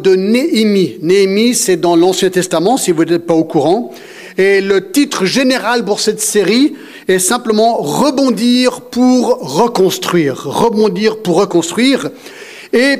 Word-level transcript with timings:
de 0.00 0.14
Néhémie. 0.14 0.98
Néhémie, 1.02 1.54
c'est 1.54 1.76
dans 1.76 1.96
l'Ancien 1.96 2.30
Testament, 2.30 2.76
si 2.76 2.92
vous 2.92 3.04
n'êtes 3.04 3.26
pas 3.26 3.34
au 3.34 3.44
courant. 3.44 3.92
Et 4.36 4.60
le 4.60 4.90
titre 4.90 5.24
général 5.24 5.84
pour 5.84 6.00
cette 6.00 6.20
série 6.20 6.74
est 7.08 7.18
simplement 7.18 7.78
Rebondir 7.78 8.82
pour 8.82 9.38
reconstruire. 9.40 10.44
Rebondir 10.44 11.18
pour 11.18 11.36
reconstruire. 11.36 12.10
Et 12.72 12.96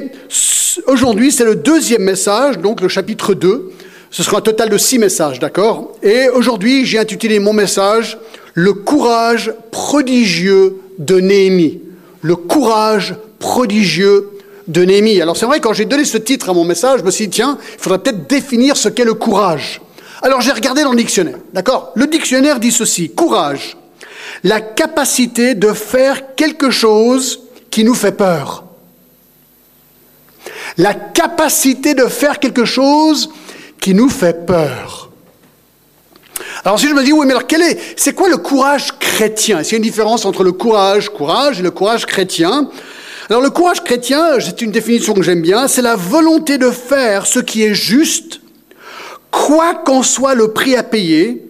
aujourd'hui, 0.87 1.31
c'est 1.31 1.45
le 1.45 1.55
deuxième 1.55 2.03
message, 2.03 2.59
donc 2.59 2.81
le 2.81 2.89
chapitre 2.89 3.35
2. 3.35 3.71
Ce 4.11 4.23
sera 4.23 4.39
un 4.39 4.41
total 4.41 4.71
de 4.71 4.79
six 4.79 4.99
messages, 4.99 5.39
d'accord? 5.39 5.93
Et 6.03 6.29
aujourd'hui, 6.29 6.85
j'ai 6.87 6.99
intitulé 6.99 7.39
mon 7.39 7.53
message 7.53 8.19
Le 8.55 8.73
courage 8.73 9.53
prodigieux 9.71 10.77
de 10.99 11.21
Néhémie. 11.21 11.81
Le 12.23 12.35
courage 12.35 13.15
prodigieux 13.39 14.31
de. 14.69 15.21
Alors 15.21 15.37
c'est 15.37 15.47
vrai, 15.47 15.61
quand 15.61 15.73
j'ai 15.73 15.87
donné 15.87 16.05
ce 16.05 16.19
titre 16.19 16.51
à 16.51 16.53
mon 16.53 16.65
message, 16.65 17.01
je 17.01 17.05
me 17.05 17.11
suis 17.11 17.27
dit, 17.27 17.37
tiens, 17.37 17.59
il 17.75 17.81
faudrait 17.81 17.99
peut-être 17.99 18.29
définir 18.29 18.77
ce 18.77 18.89
qu'est 18.89 19.05
le 19.05 19.15
courage. 19.15 19.81
Alors 20.23 20.41
j'ai 20.41 20.53
regardé 20.53 20.83
dans 20.83 20.91
le 20.91 20.97
dictionnaire, 20.97 21.39
d'accord? 21.53 21.93
Le 21.95 22.07
dictionnaire 22.07 22.61
dit 22.61 22.73
ceci, 22.73 23.11
courage, 23.11 23.77
la 24.45 24.61
capacité 24.61 25.55
de 25.55 25.73
faire 25.73 26.35
quelque 26.35 26.71
chose 26.71 27.41
qui 27.71 27.85
nous 27.85 27.95
fait 27.95 28.13
peur. 28.13 28.65
La 30.77 30.95
capacité 30.95 31.95
de 31.95 32.05
faire 32.07 32.39
quelque 32.39 32.65
chose 32.65 33.31
qui 33.81 33.95
nous 33.95 34.09
fait 34.09 34.47
peur. 34.47 35.11
Alors 36.65 36.79
si 36.79 36.89
je 36.89 36.95
me 36.95 37.03
dis, 37.03 37.13
oui, 37.13 37.27
mais 37.27 37.33
alors 37.33 37.47
quel 37.47 37.63
est, 37.63 37.79
c'est 37.97 38.15
quoi 38.15 38.29
le 38.29 38.37
courage 38.37 38.99
chrétien? 38.99 39.61
Est-ce 39.61 39.71
qu'il 39.71 39.77
y 39.77 39.81
a 39.81 39.83
une 39.83 39.91
différence 39.91 40.25
entre 40.25 40.45
le 40.45 40.53
courage, 40.53 41.09
courage 41.09 41.61
et 41.61 41.63
le 41.63 41.71
courage 41.71 42.07
chrétien? 42.07 42.69
Alors 43.31 43.43
le 43.43 43.51
courage 43.51 43.85
chrétien, 43.85 44.41
c'est 44.41 44.63
une 44.63 44.71
définition 44.71 45.13
que 45.13 45.23
j'aime 45.23 45.43
bien, 45.43 45.69
c'est 45.69 45.83
la 45.83 45.97
volonté 45.97 46.57
de 46.57 46.71
faire 46.71 47.27
ce 47.27 47.41
qui 47.41 47.63
est 47.63 47.75
juste, 47.75 48.41
quoi 49.31 49.75
qu'en 49.75 50.03
soit 50.03 50.35
le 50.35 50.53
prix 50.53 50.77
à 50.77 50.83
payer, 50.83 51.45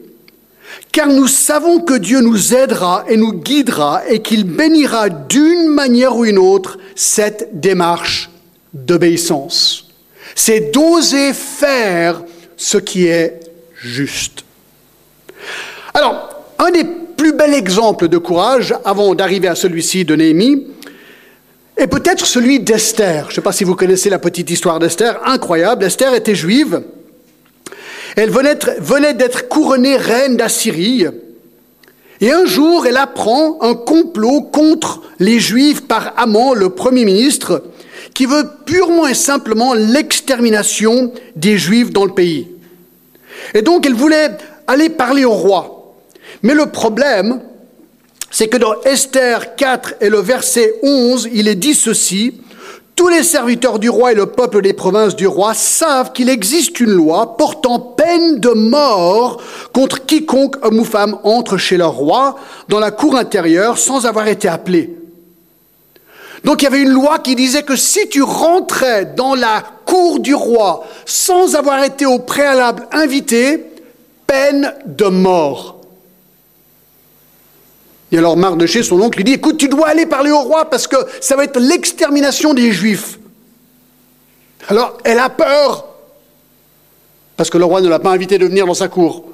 car 0.90 1.06
nous 1.06 1.28
savons 1.28 1.78
que 1.78 1.94
Dieu 1.94 2.20
nous 2.20 2.52
aidera 2.52 3.04
et 3.08 3.16
nous 3.16 3.32
guidera 3.32 4.02
et 4.08 4.22
qu'il 4.22 4.42
bénira 4.42 5.08
d'une 5.08 5.68
manière 5.68 6.16
ou 6.16 6.24
une 6.24 6.38
autre 6.38 6.78
cette 6.96 7.60
démarche 7.60 8.28
d'obéissance. 8.74 9.86
C'est 10.34 10.72
d'oser 10.72 11.32
faire 11.32 12.24
ce 12.56 12.78
qui 12.78 13.06
est 13.06 13.38
juste. 13.76 14.44
Alors, 15.94 16.28
un 16.58 16.70
des 16.72 16.84
plus 16.84 17.32
bels 17.32 17.54
exemples 17.54 18.08
de 18.08 18.18
courage, 18.18 18.74
avant 18.84 19.14
d'arriver 19.14 19.48
à 19.48 19.54
celui-ci 19.54 20.04
de 20.04 20.16
Néhémie, 20.16 20.66
et 21.78 21.86
peut-être 21.86 22.26
celui 22.26 22.60
d'Esther. 22.60 23.24
Je 23.26 23.30
ne 23.30 23.34
sais 23.36 23.40
pas 23.40 23.52
si 23.52 23.64
vous 23.64 23.76
connaissez 23.76 24.10
la 24.10 24.18
petite 24.18 24.50
histoire 24.50 24.80
d'Esther, 24.80 25.20
incroyable. 25.24 25.84
Esther 25.84 26.12
était 26.14 26.34
juive. 26.34 26.82
Elle 28.16 28.30
venait 28.30 29.14
d'être 29.14 29.48
couronnée 29.48 29.96
reine 29.96 30.36
d'Assyrie. 30.36 31.06
Et 32.20 32.32
un 32.32 32.46
jour, 32.46 32.84
elle 32.86 32.96
apprend 32.96 33.58
un 33.62 33.74
complot 33.74 34.42
contre 34.42 35.02
les 35.20 35.38
Juifs 35.38 35.82
par 35.82 36.14
Amon, 36.16 36.52
le 36.52 36.70
Premier 36.70 37.04
ministre, 37.04 37.62
qui 38.12 38.26
veut 38.26 38.50
purement 38.66 39.06
et 39.06 39.14
simplement 39.14 39.72
l'extermination 39.72 41.12
des 41.36 41.58
Juifs 41.58 41.92
dans 41.92 42.04
le 42.04 42.12
pays. 42.12 42.48
Et 43.54 43.62
donc, 43.62 43.86
elle 43.86 43.94
voulait 43.94 44.30
aller 44.66 44.88
parler 44.88 45.24
au 45.24 45.32
roi. 45.32 45.94
Mais 46.42 46.54
le 46.54 46.66
problème, 46.66 47.40
c'est 48.30 48.48
que 48.48 48.56
dans 48.56 48.80
Esther 48.82 49.56
4 49.56 49.94
et 50.00 50.08
le 50.08 50.20
verset 50.20 50.74
11, 50.82 51.28
il 51.32 51.48
est 51.48 51.54
dit 51.54 51.74
ceci, 51.74 52.34
tous 52.98 53.08
les 53.08 53.22
serviteurs 53.22 53.78
du 53.78 53.88
roi 53.88 54.10
et 54.10 54.16
le 54.16 54.26
peuple 54.26 54.60
des 54.60 54.72
provinces 54.72 55.14
du 55.14 55.28
roi 55.28 55.54
savent 55.54 56.12
qu'il 56.12 56.28
existe 56.28 56.80
une 56.80 56.90
loi 56.90 57.36
portant 57.36 57.78
peine 57.78 58.40
de 58.40 58.50
mort 58.50 59.40
contre 59.72 60.04
quiconque 60.04 60.56
homme 60.64 60.80
ou 60.80 60.84
femme 60.84 61.16
entre 61.22 61.58
chez 61.58 61.76
leur 61.76 61.92
roi 61.92 62.36
dans 62.68 62.80
la 62.80 62.90
cour 62.90 63.16
intérieure 63.16 63.78
sans 63.78 64.04
avoir 64.04 64.26
été 64.26 64.48
appelé. 64.48 64.97
Donc 66.44 66.62
il 66.62 66.64
y 66.64 66.69
avait 66.69 66.82
une 66.82 66.91
loi 66.91 67.20
qui 67.20 67.36
disait 67.36 67.62
que 67.62 67.76
si 67.76 68.08
tu 68.08 68.22
rentrais 68.22 69.04
dans 69.04 69.36
la 69.36 69.62
cour 69.84 70.19
du 70.19 70.34
roi 70.34 70.84
sans 71.06 71.54
avoir 71.54 71.84
été 71.84 72.04
au 72.04 72.19
préalable 72.19 72.88
invité, 72.91 73.64
peine 74.26 74.74
de 74.86 75.06
mort. 75.06 75.78
Et 78.10 78.19
alors 78.19 78.36
Mardoché, 78.36 78.82
son 78.82 79.00
oncle, 79.00 79.19
lui 79.19 79.24
dit, 79.24 79.34
écoute, 79.34 79.58
tu 79.58 79.69
dois 79.69 79.88
aller 79.88 80.06
parler 80.06 80.30
au 80.30 80.41
roi 80.41 80.70
parce 80.70 80.86
que 80.86 80.96
ça 81.20 81.36
va 81.36 81.44
être 81.44 81.60
l'extermination 81.60 82.54
des 82.54 82.72
Juifs. 82.72 83.19
Alors 84.69 84.98
elle 85.04 85.19
a 85.19 85.30
peur 85.30 85.86
parce 87.36 87.50
que 87.50 87.58
le 87.58 87.64
roi 87.64 87.80
ne 87.80 87.88
l'a 87.88 88.00
pas 88.00 88.10
invité 88.10 88.36
de 88.36 88.47
venir 88.47 88.66
dans 88.66 88.74
sa 88.74 88.88
cour. 88.88 89.24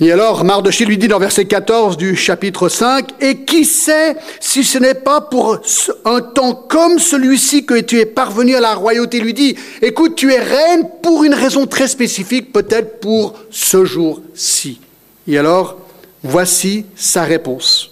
Et 0.00 0.10
alors 0.10 0.42
Mardoché 0.42 0.84
lui 0.86 0.98
dit 0.98 1.06
dans 1.06 1.18
verset 1.18 1.44
14 1.44 1.96
du 1.96 2.16
chapitre 2.16 2.68
5, 2.68 3.10
Et 3.20 3.44
qui 3.44 3.64
sait 3.64 4.16
si 4.40 4.64
ce 4.64 4.78
n'est 4.78 4.94
pas 4.94 5.20
pour 5.20 5.60
un 6.04 6.20
temps 6.20 6.54
comme 6.54 6.98
celui-ci 6.98 7.64
que 7.64 7.78
tu 7.78 8.00
es 8.00 8.06
parvenu 8.06 8.56
à 8.56 8.60
la 8.60 8.74
royauté? 8.74 9.20
Lui 9.20 9.34
dit, 9.34 9.54
écoute, 9.82 10.16
tu 10.16 10.32
es 10.32 10.40
reine 10.40 10.88
pour 11.02 11.22
une 11.22 11.34
raison 11.34 11.66
très 11.66 11.86
spécifique, 11.86 12.52
peut-être 12.52 12.98
pour 13.00 13.34
ce 13.50 13.84
jour-ci. 13.84 14.80
Et 15.26 15.38
alors, 15.38 15.78
voici 16.22 16.86
sa 16.96 17.22
réponse. 17.22 17.90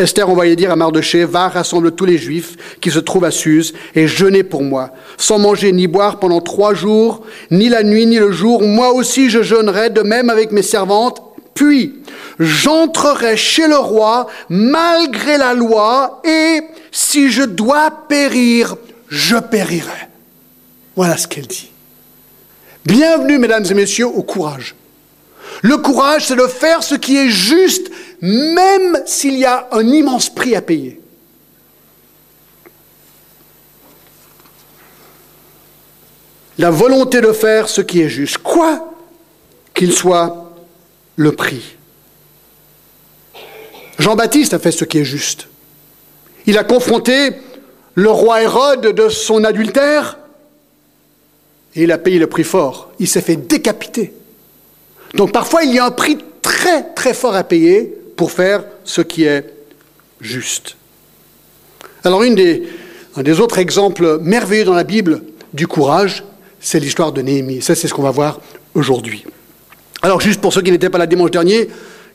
Esther 0.00 0.28
envoyait 0.28 0.56
dire 0.56 0.70
à 0.70 0.76
Mardoché, 0.76 1.24
va 1.24 1.48
rassemble 1.48 1.92
tous 1.92 2.06
les 2.06 2.16
Juifs 2.16 2.56
qui 2.80 2.90
se 2.90 2.98
trouvent 2.98 3.24
à 3.24 3.30
Suse 3.30 3.74
et 3.94 4.06
jeûnez 4.06 4.42
pour 4.42 4.62
moi, 4.62 4.90
sans 5.18 5.38
manger 5.38 5.72
ni 5.72 5.86
boire 5.86 6.18
pendant 6.18 6.40
trois 6.40 6.72
jours, 6.72 7.22
ni 7.50 7.68
la 7.68 7.82
nuit 7.82 8.06
ni 8.06 8.18
le 8.18 8.32
jour. 8.32 8.62
Moi 8.62 8.92
aussi 8.92 9.28
je 9.28 9.42
jeûnerai, 9.42 9.90
de 9.90 10.00
même 10.00 10.30
avec 10.30 10.52
mes 10.52 10.62
servantes. 10.62 11.22
Puis 11.52 11.96
j'entrerai 12.38 13.36
chez 13.36 13.68
le 13.68 13.76
roi 13.76 14.26
malgré 14.48 15.36
la 15.36 15.52
loi, 15.52 16.22
et 16.24 16.60
si 16.90 17.30
je 17.30 17.42
dois 17.42 17.90
périr, 18.08 18.76
je 19.08 19.36
périrai. 19.36 20.08
Voilà 20.96 21.18
ce 21.18 21.28
qu'elle 21.28 21.46
dit. 21.46 21.70
Bienvenue, 22.86 23.38
mesdames 23.38 23.66
et 23.70 23.74
messieurs, 23.74 24.06
au 24.06 24.22
courage. 24.22 24.74
Le 25.62 25.76
courage, 25.76 26.26
c'est 26.26 26.36
de 26.36 26.46
faire 26.46 26.82
ce 26.82 26.94
qui 26.94 27.16
est 27.16 27.28
juste, 27.28 27.90
même 28.22 29.02
s'il 29.06 29.36
y 29.36 29.44
a 29.44 29.68
un 29.72 29.86
immense 29.86 30.30
prix 30.30 30.54
à 30.54 30.62
payer. 30.62 31.00
La 36.58 36.70
volonté 36.70 37.20
de 37.20 37.32
faire 37.32 37.68
ce 37.68 37.80
qui 37.80 38.00
est 38.00 38.08
juste, 38.08 38.38
quoi 38.38 38.92
qu'il 39.74 39.92
soit 39.92 40.52
le 41.16 41.32
prix. 41.32 41.76
Jean-Baptiste 43.98 44.54
a 44.54 44.58
fait 44.58 44.72
ce 44.72 44.84
qui 44.84 44.98
est 44.98 45.04
juste. 45.04 45.48
Il 46.46 46.58
a 46.58 46.64
confronté 46.64 47.32
le 47.94 48.10
roi 48.10 48.42
Hérode 48.42 48.94
de 48.94 49.08
son 49.08 49.44
adultère 49.44 50.18
et 51.74 51.84
il 51.84 51.92
a 51.92 51.98
payé 51.98 52.18
le 52.18 52.26
prix 52.26 52.44
fort. 52.44 52.90
Il 52.98 53.08
s'est 53.08 53.20
fait 53.20 53.36
décapiter. 53.36 54.12
Donc 55.14 55.32
parfois, 55.32 55.64
il 55.64 55.74
y 55.74 55.78
a 55.78 55.84
un 55.84 55.90
prix 55.90 56.18
très 56.42 56.82
très 56.94 57.14
fort 57.14 57.34
à 57.34 57.44
payer 57.44 57.94
pour 58.16 58.32
faire 58.32 58.64
ce 58.84 59.00
qui 59.00 59.24
est 59.24 59.44
juste. 60.20 60.76
Alors 62.04 62.22
un 62.22 63.22
des 63.22 63.40
autres 63.40 63.58
exemples 63.58 64.18
merveilleux 64.20 64.64
dans 64.64 64.74
la 64.74 64.84
Bible 64.84 65.22
du 65.52 65.66
courage, 65.66 66.24
c'est 66.60 66.80
l'histoire 66.80 67.12
de 67.12 67.22
Néhémie. 67.22 67.62
Ça, 67.62 67.74
c'est 67.74 67.88
ce 67.88 67.94
qu'on 67.94 68.02
va 68.02 68.10
voir 68.10 68.40
aujourd'hui. 68.74 69.24
Alors 70.02 70.20
juste 70.20 70.40
pour 70.40 70.52
ceux 70.52 70.62
qui 70.62 70.70
n'étaient 70.70 70.90
pas 70.90 70.98
là 70.98 71.06
dimanche 71.06 71.30
dernier, 71.30 71.68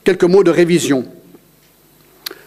quelques 0.03 0.23
mots 0.23 0.43
de 0.43 0.51
révision. 0.51 1.05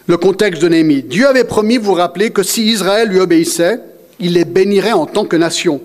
Le 0.07 0.17
contexte 0.17 0.61
de 0.61 0.67
Néhémie. 0.67 1.03
Dieu 1.03 1.27
avait 1.27 1.43
promis, 1.43 1.77
vous 1.77 1.85
vous 1.85 1.93
rappelez, 1.93 2.31
que 2.31 2.41
si 2.41 2.65
Israël 2.65 3.09
lui 3.09 3.19
obéissait, 3.19 3.79
il 4.19 4.33
les 4.33 4.45
bénirait 4.45 4.91
en 4.91 5.05
tant 5.05 5.25
que 5.25 5.35
nation. 5.35 5.81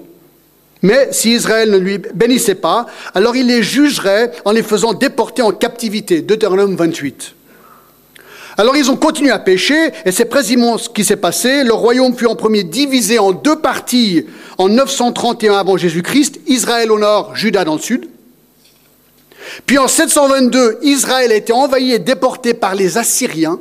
Mais 0.85 1.09
si 1.13 1.33
Israël 1.33 1.71
ne 1.71 1.79
lui 1.79 1.97
bénissait 1.97 2.57
pas, 2.57 2.85
alors 3.15 3.35
il 3.35 3.47
les 3.47 3.63
jugerait 3.63 4.31
en 4.45 4.53
les 4.53 4.63
faisant 4.63 4.93
déporter 4.93 5.41
en 5.41 5.51
captivité. 5.51 6.21
Deutéronome 6.21 6.77
28. 6.77 7.35
Alors 8.59 8.77
ils 8.77 8.91
ont 8.91 8.97
continué 8.97 9.31
à 9.31 9.39
pécher, 9.39 9.93
et 10.05 10.13
c'est 10.13 10.27
précisément 10.27 10.77
ce 10.77 10.91
qui 10.91 11.03
s'est 11.03 11.17
passé. 11.17 11.65
Le 11.65 11.73
royaume 11.73 12.15
fut 12.15 12.27
en 12.27 12.37
premier 12.37 12.65
divisé 12.65 13.19
en 13.19 13.33
deux 13.33 13.57
parties 13.57 14.27
en 14.59 14.69
931 14.69 15.55
avant 15.55 15.79
Jésus-Christ, 15.79 16.41
Israël 16.49 16.93
au 16.93 16.99
nord, 16.99 17.35
Juda 17.35 17.65
dans 17.65 17.77
le 17.77 17.81
sud. 17.81 18.11
Puis 19.65 19.79
en 19.79 19.89
722, 19.89 20.81
Israël 20.83 21.33
a 21.33 21.37
été 21.37 21.55
envahi 21.55 21.93
et 21.93 21.99
déporté 21.99 22.53
par 22.53 22.75
les 22.75 22.99
Assyriens. 22.99 23.59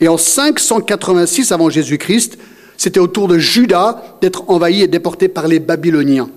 Et 0.00 0.08
en 0.08 0.18
586 0.18 1.52
avant 1.52 1.70
Jésus-Christ, 1.70 2.38
c'était 2.82 2.98
au 2.98 3.06
tour 3.06 3.28
de 3.28 3.38
Juda 3.38 4.02
d'être 4.20 4.42
envahi 4.50 4.82
et 4.82 4.88
déporté 4.88 5.28
par 5.28 5.46
les 5.46 5.60
Babyloniens. 5.60 6.28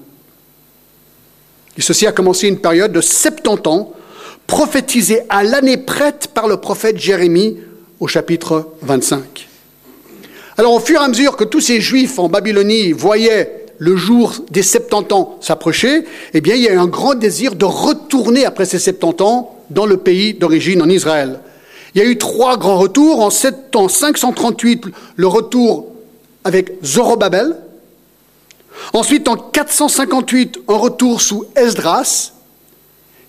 Et 1.76 1.82
ceci 1.82 2.06
a 2.06 2.12
commencé 2.12 2.48
une 2.48 2.60
période 2.60 2.92
de 2.92 3.02
70 3.02 3.68
ans, 3.68 3.94
prophétisée 4.46 5.22
à 5.30 5.44
l'année 5.44 5.78
prête 5.78 6.30
par 6.36 6.48
le 6.48 6.58
prophète 6.58 7.00
Jérémie 7.00 7.58
au 8.00 8.06
chapitre 8.06 8.74
25. 8.84 9.48
Alors 10.60 10.74
au 10.74 10.80
fur 10.80 11.02
et 11.02 11.04
à 11.04 11.08
mesure 11.08 11.36
que 11.36 11.46
tous 11.46 11.62
ces 11.62 11.82
juifs 11.82 12.20
en 12.20 12.30
Babylonie 12.30 12.92
voyaient 12.92 13.66
le 13.80 13.96
jour 13.96 14.36
des 14.52 14.62
70 14.62 15.14
ans 15.16 15.38
s'approcher, 15.42 16.04
eh 16.36 16.42
bien 16.42 16.54
il 16.54 16.62
y 16.62 16.68
a 16.68 16.74
eu 16.74 16.78
un 16.78 16.86
grand 16.86 17.16
désir 17.16 17.56
de 17.56 17.66
retourner 17.66 18.46
après 18.46 18.66
ces 18.66 18.78
70 18.78 19.24
ans 19.24 19.64
dans 19.72 19.88
le 19.88 19.98
pays 19.98 20.36
d'origine, 20.36 20.84
en 20.84 20.90
Israël. 20.90 21.40
Il 21.96 22.04
y 22.04 22.06
a 22.06 22.08
eu 22.08 22.20
trois 22.20 22.58
grands 22.58 22.78
retours. 22.78 23.22
En 23.22 23.32
538, 23.32 24.86
le 25.16 25.28
retour 25.28 25.95
avec 26.46 26.72
Zorobabel. 26.84 27.58
Ensuite, 28.94 29.28
en 29.28 29.36
458, 29.36 30.60
un 30.70 30.78
retour 30.78 31.22
sous 31.22 31.46
Esdras. 31.56 32.32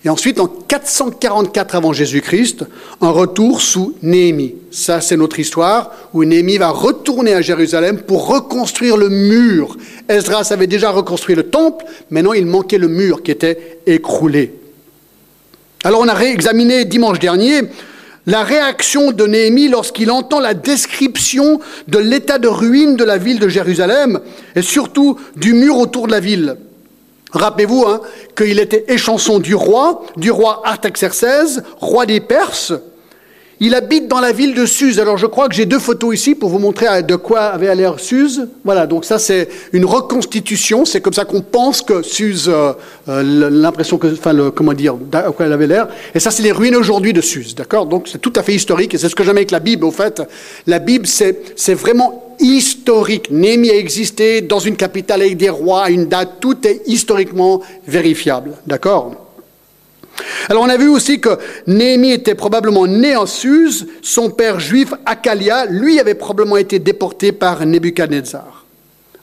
Et 0.05 0.09
ensuite, 0.09 0.39
en 0.39 0.47
444 0.47 1.75
avant 1.75 1.91
Jésus-Christ, 1.91 2.63
un 3.01 3.09
retour 3.09 3.61
sous 3.61 3.95
Néhémie. 4.03 4.55
Ça, 4.71 5.01
c'est 5.01 5.17
notre 5.17 5.39
histoire, 5.39 5.91
où 6.13 6.23
Néhémie 6.23 6.57
va 6.57 6.69
retourner 6.69 7.33
à 7.33 7.41
Jérusalem 7.41 8.01
pour 8.01 8.27
reconstruire 8.27 8.95
le 8.95 9.09
mur. 9.09 9.75
Esdras 10.07 10.49
avait 10.51 10.67
déjà 10.67 10.91
reconstruit 10.91 11.35
le 11.35 11.49
temple, 11.49 11.85
maintenant 12.11 12.33
il 12.33 12.45
manquait 12.45 12.77
le 12.77 12.87
mur 12.87 13.23
qui 13.23 13.31
était 13.31 13.79
écroulé. 13.87 14.53
Alors 15.83 16.01
on 16.01 16.07
a 16.07 16.13
réexaminé 16.13 16.85
dimanche 16.85 17.19
dernier 17.19 17.63
la 18.27 18.43
réaction 18.43 19.11
de 19.11 19.25
Néhémie 19.25 19.69
lorsqu'il 19.69 20.11
entend 20.11 20.39
la 20.39 20.53
description 20.53 21.59
de 21.87 21.97
l'état 21.97 22.37
de 22.37 22.49
ruine 22.49 22.97
de 22.97 23.05
la 23.05 23.17
ville 23.17 23.39
de 23.39 23.47
Jérusalem 23.47 24.19
et 24.55 24.61
surtout 24.61 25.17
du 25.37 25.53
mur 25.53 25.77
autour 25.77 26.07
de 26.07 26.11
la 26.11 26.19
ville. 26.19 26.57
Rappelez-vous 27.31 27.85
hein, 27.87 28.01
qu'il 28.35 28.59
était 28.59 28.85
échanson 28.89 29.39
du 29.39 29.55
roi, 29.55 30.03
du 30.17 30.29
roi 30.29 30.61
Artaxerxès, 30.65 31.61
roi 31.79 32.05
des 32.05 32.19
Perses, 32.19 32.73
il 33.59 33.73
habite 33.73 34.07
dans 34.07 34.19
la 34.19 34.31
ville 34.31 34.53
de 34.53 34.65
Suse. 34.65 34.99
Alors 34.99 35.17
je 35.17 35.25
crois 35.25 35.47
que 35.47 35.55
j'ai 35.55 35.65
deux 35.65 35.79
photos 35.79 36.13
ici 36.13 36.35
pour 36.35 36.49
vous 36.49 36.59
montrer 36.59 37.03
de 37.03 37.15
quoi 37.15 37.41
avait 37.41 37.73
l'air 37.75 37.99
Suse. 37.99 38.47
Voilà, 38.63 38.85
donc 38.85 39.05
ça 39.05 39.19
c'est 39.19 39.49
une 39.73 39.85
reconstitution. 39.85 40.85
C'est 40.85 41.01
comme 41.01 41.13
ça 41.13 41.25
qu'on 41.25 41.41
pense 41.41 41.81
que 41.81 42.01
Suse, 42.01 42.49
euh, 42.49 42.73
euh, 43.09 43.49
l'impression 43.49 43.97
que, 43.97 44.07
enfin, 44.07 44.33
le, 44.33 44.51
comment 44.51 44.73
dire, 44.73 44.95
à 45.13 45.31
quoi 45.31 45.45
elle 45.45 45.53
avait 45.53 45.67
l'air. 45.67 45.87
Et 46.13 46.19
ça 46.19 46.31
c'est 46.31 46.43
les 46.43 46.51
ruines 46.51 46.75
aujourd'hui 46.75 47.13
de 47.13 47.21
Suse, 47.21 47.55
d'accord? 47.55 47.85
Donc 47.85 48.07
c'est 48.07 48.21
tout 48.21 48.33
à 48.35 48.43
fait 48.43 48.53
historique 48.53 48.93
et 48.93 48.97
c'est 48.97 49.09
ce 49.09 49.15
que 49.15 49.23
j'aime 49.23 49.37
avec 49.37 49.51
la 49.51 49.59
Bible. 49.59 49.85
Au 49.85 49.91
fait, 49.91 50.21
la 50.67 50.79
Bible 50.79 51.07
c'est 51.07 51.73
vraiment 51.73 52.35
historique. 52.39 53.31
Némi 53.31 53.71
a 53.71 53.75
existé 53.75 54.41
dans 54.41 54.59
une 54.59 54.75
capitale 54.75 55.21
avec 55.21 55.37
des 55.37 55.49
rois 55.49 55.83
à 55.83 55.89
une 55.89 56.05
date. 56.05 56.33
Tout 56.39 56.67
est 56.67 56.81
historiquement 56.85 57.61
vérifiable, 57.87 58.51
d'accord? 58.67 59.26
Alors 60.49 60.63
on 60.63 60.69
a 60.69 60.77
vu 60.77 60.87
aussi 60.87 61.19
que 61.19 61.37
Néhémie 61.67 62.11
était 62.11 62.35
probablement 62.35 62.87
né 62.87 63.15
en 63.15 63.25
Suse, 63.25 63.87
son 64.01 64.29
père 64.29 64.59
juif 64.59 64.93
Akalia, 65.05 65.65
lui 65.65 65.99
avait 65.99 66.15
probablement 66.15 66.57
été 66.57 66.79
déporté 66.79 67.31
par 67.31 67.65
Nebuchadnezzar. 67.65 68.65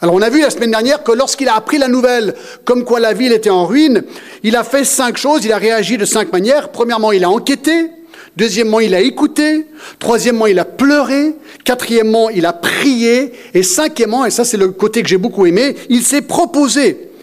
Alors 0.01 0.15
on 0.17 0.23
a 0.23 0.29
vu 0.29 0.41
la 0.41 0.51
semaine 0.51 0.71
dernière 0.71 1.03
que 1.03 1.13
lorsqu'il 1.13 1.49
a 1.49 1.57
appris 1.57 1.79
la 1.79 1.89
nouvelle 1.89 2.35
comme 2.65 2.85
quoi 2.85 3.01
la 3.01 3.15
ville 3.15 3.33
était 3.33 3.51
en 3.51 3.65
ruine, 3.65 4.03
il 4.43 4.55
a 4.57 4.65
fait 4.65 4.85
cinq 4.85 5.17
choses, 5.17 5.45
il 5.45 5.53
a 5.53 5.57
réagi 5.57 5.97
de 5.97 6.05
cinq 6.05 6.33
manières. 6.33 6.69
Premièrement, 6.71 7.13
il 7.13 7.25
a 7.25 7.31
enquêté. 7.31 7.91
Deuxièmement, 8.37 8.81
il 8.81 8.95
a 8.95 9.01
écouté. 9.01 9.67
Troisièmement, 10.01 10.47
il 10.47 10.59
a 10.59 10.65
pleuré. 10.65 11.37
Quatrièmement, 11.65 12.29
il 12.29 12.45
a 12.45 12.53
prié. 12.53 13.33
Et 13.55 13.63
cinquièmement, 13.63 14.27
et 14.27 14.31
ça 14.31 14.45
c'est 14.45 14.57
le 14.57 14.69
côté 14.69 15.03
que 15.03 15.09
j'ai 15.09 15.17
beaucoup 15.17 15.47
aimé, 15.47 15.75
il 15.89 16.03
s'est 16.03 16.23
proposé. 16.23 17.14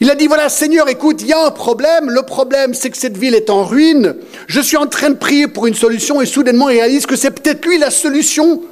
Il 0.00 0.10
a 0.10 0.14
dit, 0.14 0.26
voilà, 0.26 0.48
Seigneur, 0.48 0.88
écoute, 0.88 1.22
il 1.22 1.28
y 1.28 1.32
a 1.32 1.46
un 1.46 1.50
problème. 1.50 2.10
Le 2.10 2.22
problème, 2.22 2.74
c'est 2.74 2.90
que 2.90 2.96
cette 2.96 3.16
ville 3.16 3.34
est 3.34 3.48
en 3.48 3.64
ruine. 3.64 4.16
Je 4.46 4.60
suis 4.60 4.76
en 4.76 4.86
train 4.86 5.10
de 5.10 5.14
prier 5.14 5.46
pour 5.46 5.66
une 5.66 5.74
solution 5.74 6.20
et 6.20 6.26
soudainement, 6.26 6.68
il 6.68 6.80
réalise 6.80 7.06
que 7.06 7.16
c'est 7.16 7.30
peut-être 7.30 7.64
lui 7.64 7.78
la 7.78 7.90
solution 7.90 8.62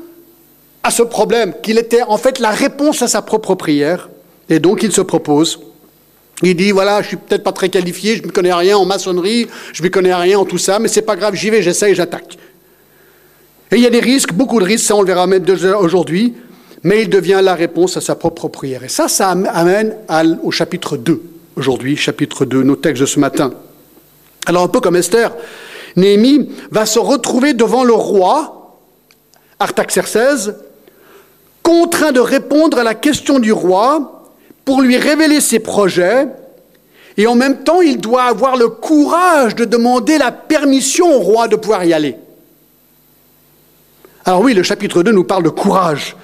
à 0.83 0.91
ce 0.91 1.03
problème, 1.03 1.55
qu'il 1.63 1.79
était 1.79 2.03
en 2.03 2.19
fait 2.19 2.41
la 2.41 2.51
réponse 2.51 3.03
à 3.03 3.09
sa 3.09 3.23
propre 3.23 3.55
prière. 3.55 4.11
Et 4.49 4.59
donc, 4.59 4.83
il 4.83 4.91
se 4.91 5.01
propose. 5.01 5.61
Il 6.43 6.57
dit, 6.57 6.73
voilà, 6.73 7.03
je 7.03 7.09
suis 7.09 7.17
peut-être 7.17 7.45
pas 7.45 7.53
très 7.53 7.69
qualifié, 7.69 8.17
je 8.17 8.23
ne 8.25 8.33
connais 8.33 8.53
rien 8.53 8.77
en 8.77 8.85
maçonnerie, 8.85 9.47
je 9.73 9.83
ne 9.85 9.89
connais 9.89 10.13
rien 10.13 10.41
en 10.41 10.45
tout 10.45 10.59
ça, 10.59 10.81
mais 10.81 10.89
c'est 10.89 11.03
pas 11.03 11.15
grave, 11.15 11.35
j'y 11.35 11.51
vais, 11.51 11.63
j'essaie, 11.63 11.95
j'attaque. 11.95 12.37
Et 13.71 13.77
il 13.77 13.81
y 13.81 13.87
a 13.87 13.91
des 13.91 14.01
risques, 14.01 14.33
beaucoup 14.33 14.59
de 14.59 14.65
risques, 14.65 14.87
ça 14.87 14.97
on 14.97 15.03
le 15.03 15.07
verra 15.07 15.29
même 15.29 15.45
aujourd'hui 15.79 16.35
mais 16.85 17.03
il 17.03 17.09
devient 17.09 17.41
la 17.43 17.55
réponse 17.55 17.97
à 17.97 18.01
sa 18.01 18.15
propre 18.15 18.49
prière. 18.49 18.85
Et 18.85 18.89
ça, 18.89 19.09
ça 19.09 19.31
amène 19.31 19.97
au 20.43 20.51
chapitre 20.51 20.97
2, 20.97 21.23
aujourd'hui, 21.57 21.97
chapitre 21.97 22.45
2, 22.45 22.63
nos 22.63 22.77
textes 22.77 23.01
de 23.01 23.07
ce 23.07 23.21
matin. 23.21 23.53
Alors 24.47 24.65
un 24.65 24.69
peu 24.69 24.81
comme 24.81 24.97
Esther, 24.97 25.33
Néhémie 25.97 26.51
va 26.71 26.87
se 26.87 26.99
retrouver 26.99 27.55
devant 27.55 27.85
le 27.85 27.93
roi, 27.93 28.79
Artaxerxès, 29.61 30.51
contraint 31.63 32.13
de 32.13 32.21
répondre 32.21 32.79
à 32.79 32.83
la 32.83 32.95
question 32.95 33.39
du 33.39 33.53
roi 33.53 34.25
pour 34.65 34.83
lui 34.83 34.97
révéler 34.97 35.41
ses 35.41 35.61
projets, 35.61 36.27
et 37.17 37.27
en 37.27 37.35
même 37.35 37.63
temps, 37.63 37.83
il 37.83 38.01
doit 38.01 38.23
avoir 38.23 38.57
le 38.57 38.69
courage 38.69 39.55
de 39.55 39.65
demander 39.67 40.17
la 40.19 40.33
permission 40.33 41.15
au 41.15 41.21
roi 41.21 41.47
de 41.47 41.57
pouvoir 41.57 41.85
y 41.85 41.93
aller. 41.93 42.17
Alors 44.25 44.41
oui, 44.41 44.55
le 44.55 44.63
chapitre 44.63 45.03
2 45.03 45.13
nous 45.13 45.25
parle 45.25 45.43
de 45.43 45.51
courage. 45.51 46.17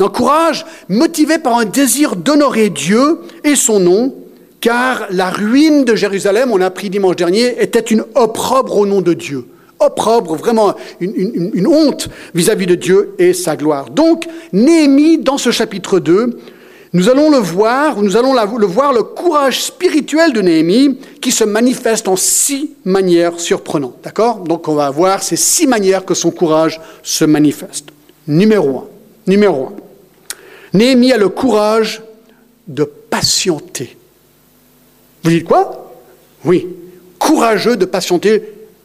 Un 0.00 0.08
courage 0.08 0.66
motivé 0.88 1.38
par 1.38 1.58
un 1.58 1.64
désir 1.64 2.16
d'honorer 2.16 2.70
Dieu 2.70 3.20
et 3.44 3.54
son 3.54 3.80
nom, 3.80 4.14
car 4.60 5.06
la 5.10 5.30
ruine 5.30 5.84
de 5.84 5.94
Jérusalem, 5.94 6.50
on 6.52 6.60
a 6.60 6.66
appris 6.66 6.90
dimanche 6.90 7.16
dernier, 7.16 7.62
était 7.62 7.80
une 7.80 8.04
opprobre 8.14 8.78
au 8.78 8.86
nom 8.86 9.02
de 9.02 9.12
Dieu. 9.12 9.46
Opprobre, 9.78 10.36
vraiment 10.36 10.74
une, 11.00 11.66
honte 11.66 12.08
vis-à-vis 12.34 12.66
de 12.66 12.74
Dieu 12.74 13.14
et 13.18 13.34
sa 13.34 13.56
gloire. 13.56 13.90
Donc, 13.90 14.26
Néhémie, 14.52 15.18
dans 15.18 15.36
ce 15.36 15.50
chapitre 15.50 15.98
2, 15.98 16.38
nous 16.94 17.08
allons 17.08 17.28
le 17.28 17.38
voir, 17.38 18.00
nous 18.00 18.16
allons 18.16 18.32
le 18.32 18.66
voir, 18.66 18.92
le 18.92 19.02
courage 19.02 19.60
spirituel 19.60 20.32
de 20.32 20.40
Néhémie 20.40 20.96
qui 21.20 21.32
se 21.32 21.42
manifeste 21.42 22.06
en 22.06 22.14
six 22.14 22.70
manières 22.84 23.40
surprenantes. 23.40 23.96
D'accord? 24.04 24.38
Donc 24.38 24.68
on 24.68 24.74
va 24.74 24.88
voir 24.90 25.24
ces 25.24 25.34
six 25.34 25.66
manières 25.66 26.04
que 26.04 26.14
son 26.14 26.30
courage 26.30 26.80
se 27.02 27.24
manifeste. 27.24 27.86
Numéro 28.28 28.78
un. 28.78 28.84
Numéro 29.26 29.66
un. 29.66 29.83
Néhémie 30.74 31.12
a 31.12 31.16
le 31.16 31.28
courage 31.28 32.02
de 32.66 32.84
patienter. 32.84 33.96
Vous 35.22 35.30
dites 35.30 35.44
quoi? 35.44 35.94
Oui, 36.44 36.66
courageux 37.18 37.76
de 37.76 37.84
patienter. 37.84 38.42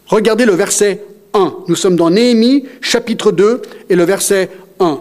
Regardez 0.08 0.46
le 0.46 0.54
verset 0.54 1.04
1. 1.34 1.56
Nous 1.68 1.76
sommes 1.76 1.96
dans 1.96 2.12
Néhémie, 2.12 2.66
chapitre 2.80 3.32
2, 3.32 3.62
et 3.90 3.96
le 3.96 4.04
verset 4.04 4.50
1. 4.80 5.00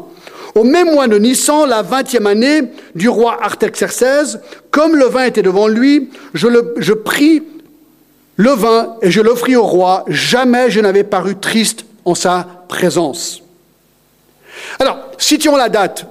Au 0.55 0.65
même 0.65 0.93
mois 0.93 1.07
de 1.09 1.19
Nissan, 1.19 1.69
la 1.69 1.83
vingtième 1.83 2.27
année 2.27 2.63
du 2.95 3.09
roi 3.09 3.39
Artaxerxès, 3.43 4.39
comme 4.71 4.97
le 4.97 5.05
vin 5.05 5.25
était 5.25 5.43
devant 5.43 5.69
lui, 5.69 6.11
je, 6.35 6.49
je 6.79 6.93
pris 6.95 7.43
le 8.37 8.51
vin 8.51 8.97
et 9.03 9.11
je 9.11 9.21
l'offris 9.21 9.57
au 9.57 9.65
roi. 9.65 10.05
Jamais 10.09 10.71
je 10.71 10.81
n'avais 10.81 11.05
paru 11.05 11.37
triste 11.37 11.85
en 12.05 12.15
sa 12.15 12.65
présence. 12.69 13.43
Alors, 14.79 14.99
situons 15.19 15.57
la 15.57 15.69
date. 15.69 16.07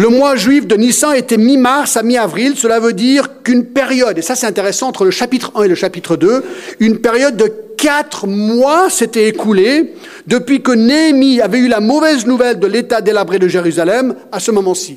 Le 0.00 0.08
mois 0.08 0.34
juif 0.34 0.66
de 0.66 0.76
Nissan 0.76 1.12
était 1.12 1.36
mi-mars 1.36 1.98
à 1.98 2.02
mi-avril. 2.02 2.54
Cela 2.56 2.80
veut 2.80 2.94
dire 2.94 3.42
qu'une 3.42 3.66
période, 3.66 4.16
et 4.16 4.22
ça 4.22 4.34
c'est 4.34 4.46
intéressant, 4.46 4.88
entre 4.88 5.04
le 5.04 5.10
chapitre 5.10 5.52
1 5.54 5.64
et 5.64 5.68
le 5.68 5.74
chapitre 5.74 6.16
2, 6.16 6.42
une 6.78 7.00
période 7.00 7.36
de 7.36 7.52
quatre 7.76 8.26
mois 8.26 8.88
s'était 8.88 9.28
écoulée 9.28 9.92
depuis 10.26 10.62
que 10.62 10.72
Néhémie 10.72 11.42
avait 11.42 11.58
eu 11.58 11.68
la 11.68 11.80
mauvaise 11.80 12.24
nouvelle 12.24 12.58
de 12.58 12.66
l'état 12.66 13.02
délabré 13.02 13.38
de 13.38 13.46
Jérusalem 13.46 14.14
à 14.32 14.40
ce 14.40 14.50
moment-ci. 14.50 14.96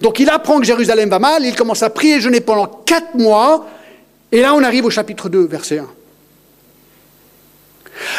Donc 0.00 0.20
il 0.20 0.30
apprend 0.30 0.60
que 0.60 0.66
Jérusalem 0.66 1.08
va 1.08 1.18
mal, 1.18 1.44
il 1.44 1.56
commence 1.56 1.82
à 1.82 1.90
prier 1.90 2.18
et 2.18 2.20
jeûner 2.20 2.38
pendant 2.38 2.66
quatre 2.86 3.16
mois, 3.16 3.66
et 4.30 4.40
là 4.40 4.54
on 4.54 4.62
arrive 4.62 4.84
au 4.84 4.90
chapitre 4.90 5.28
2, 5.28 5.48
verset 5.48 5.78
1. 5.80 5.86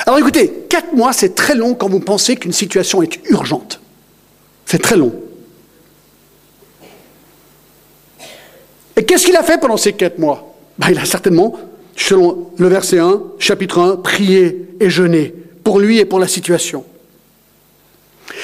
Alors 0.06 0.20
écoutez, 0.20 0.65
quatre 0.68 0.92
mois 0.92 1.13
c'est 1.13 1.34
très 1.34 1.56
long 1.56 1.75
quand 1.75 1.88
vous 1.88 2.01
pensez 2.01 2.36
qu'une 2.36 2.51
situation 2.51 3.01
est 3.01 3.22
urgente. 3.30 3.80
C'est 4.65 4.82
très 4.82 4.98
long. 4.98 5.13
Et 8.98 9.04
qu'est-ce 9.04 9.25
qu'il 9.25 9.36
a 9.36 9.44
fait 9.44 9.60
pendant 9.60 9.78
ces 9.78 9.94
quatre 9.94 10.20
mois? 10.20 10.56
Ben, 10.78 10.90
Il 10.92 11.00
a 11.00 11.06
certainement, 11.06 11.56
selon 11.96 12.52
le 12.58 12.68
verset 12.68 13.00
1, 13.00 13.22
chapitre 13.40 13.80
1, 13.80 13.98
prié 13.98 14.68
et 14.80 14.90
jeûné 14.90 15.34
pour 15.64 15.80
lui 15.80 16.00
et 16.00 16.06
pour 16.06 16.20
la 16.20 16.28
situation. 16.28 16.86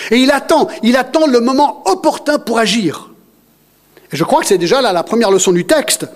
Et 0.09 0.17
il 0.17 0.31
attend, 0.31 0.67
il 0.83 0.95
attend 0.95 1.27
le 1.27 1.39
moment 1.39 1.83
opportun 1.85 2.39
pour 2.39 2.59
agir. 2.59 3.09
Et 4.11 4.17
je 4.17 4.23
crois 4.23 4.41
que 4.41 4.47
c'est 4.47 4.57
déjà 4.57 4.81
là 4.81 4.91
la 4.91 5.03
première 5.03 5.31
leçon 5.31 5.51
du 5.51 5.65
texte. 5.65 6.07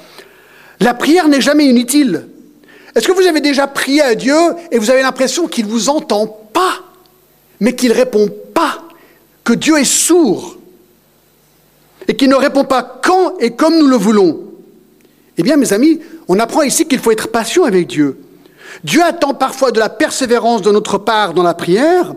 La 0.80 0.94
prière 0.94 1.28
n'est 1.28 1.42
jamais 1.42 1.66
inutile. 1.66 2.28
Est-ce 2.96 3.08
que 3.08 3.14
vous 3.14 3.28
avez 3.28 3.42
déjà 3.42 3.68
prié 3.68 4.02
à 4.02 4.16
Dieu 4.16 4.36
et 4.72 4.78
vous 4.78 4.90
avez 4.90 5.02
l'impression 5.02 5.48
qu'il 5.48 5.66
ne 5.66 5.72
vous 5.72 5.90
entend 5.90 6.28
pas, 6.28 6.80
mais 7.60 7.76
qu'il 7.76 7.90
ne 7.90 7.96
répond 7.96 8.30
pas, 8.54 8.84
que 9.44 9.54
Dieu 9.54 9.78
est 9.78 9.84
sourd? 9.84 10.58
Et 12.08 12.16
qui 12.16 12.28
ne 12.28 12.36
répond 12.36 12.64
pas 12.64 13.00
quand 13.04 13.38
et 13.40 13.52
comme 13.52 13.78
nous 13.78 13.88
le 13.88 13.96
voulons. 13.96 14.40
Eh 15.38 15.44
bien, 15.44 15.58
mes 15.58 15.74
amis, 15.74 16.00
on 16.28 16.40
apprend 16.40 16.62
ici 16.62 16.88
qu'il 16.88 17.00
faut 17.00 17.12
être 17.12 17.30
patient 17.30 17.64
avec 17.64 17.88
Dieu. 17.88 18.18
Dieu 18.84 19.02
attend 19.04 19.34
parfois 19.34 19.72
de 19.72 19.80
la 19.80 19.90
persévérance 19.90 20.62
de 20.62 20.72
notre 20.72 20.98
part 20.98 21.34
dans 21.34 21.44
la 21.44 21.54
prière, 21.54 22.14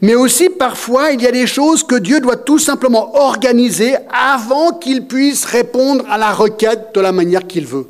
mais 0.00 0.14
aussi 0.14 0.48
parfois 0.48 1.12
il 1.12 1.22
y 1.22 1.26
a 1.26 1.32
des 1.32 1.46
choses 1.46 1.82
que 1.82 1.96
Dieu 1.96 2.20
doit 2.20 2.36
tout 2.36 2.58
simplement 2.58 3.16
organiser 3.16 3.94
avant 4.10 4.72
qu'il 4.72 5.06
puisse 5.06 5.44
répondre 5.44 6.04
à 6.10 6.18
la 6.18 6.32
requête 6.32 6.94
de 6.94 7.00
la 7.00 7.12
manière 7.12 7.46
qu'il 7.46 7.66
veut. 7.66 7.86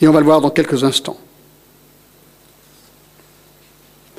Et 0.00 0.08
on 0.08 0.12
va 0.12 0.20
le 0.20 0.26
voir 0.26 0.40
dans 0.40 0.50
quelques 0.50 0.84
instants. 0.84 1.16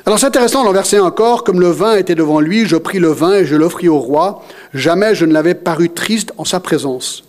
Alors 0.08 0.18
c'est 0.18 0.24
intéressant 0.24 0.64
dans 0.64 0.72
verset 0.72 1.00
encore, 1.00 1.44
comme 1.44 1.60
le 1.60 1.68
vin 1.68 1.94
était 1.96 2.14
devant 2.14 2.40
lui, 2.40 2.64
je 2.64 2.76
pris 2.76 2.98
le 2.98 3.08
vin 3.08 3.34
et 3.34 3.44
je 3.44 3.54
l'offris 3.54 3.90
au 3.90 3.98
roi. 3.98 4.42
Jamais 4.72 5.14
je 5.14 5.26
ne 5.26 5.34
l'avais 5.34 5.52
paru 5.52 5.90
triste 5.90 6.32
en 6.38 6.46
sa 6.46 6.60
présence. 6.60 7.24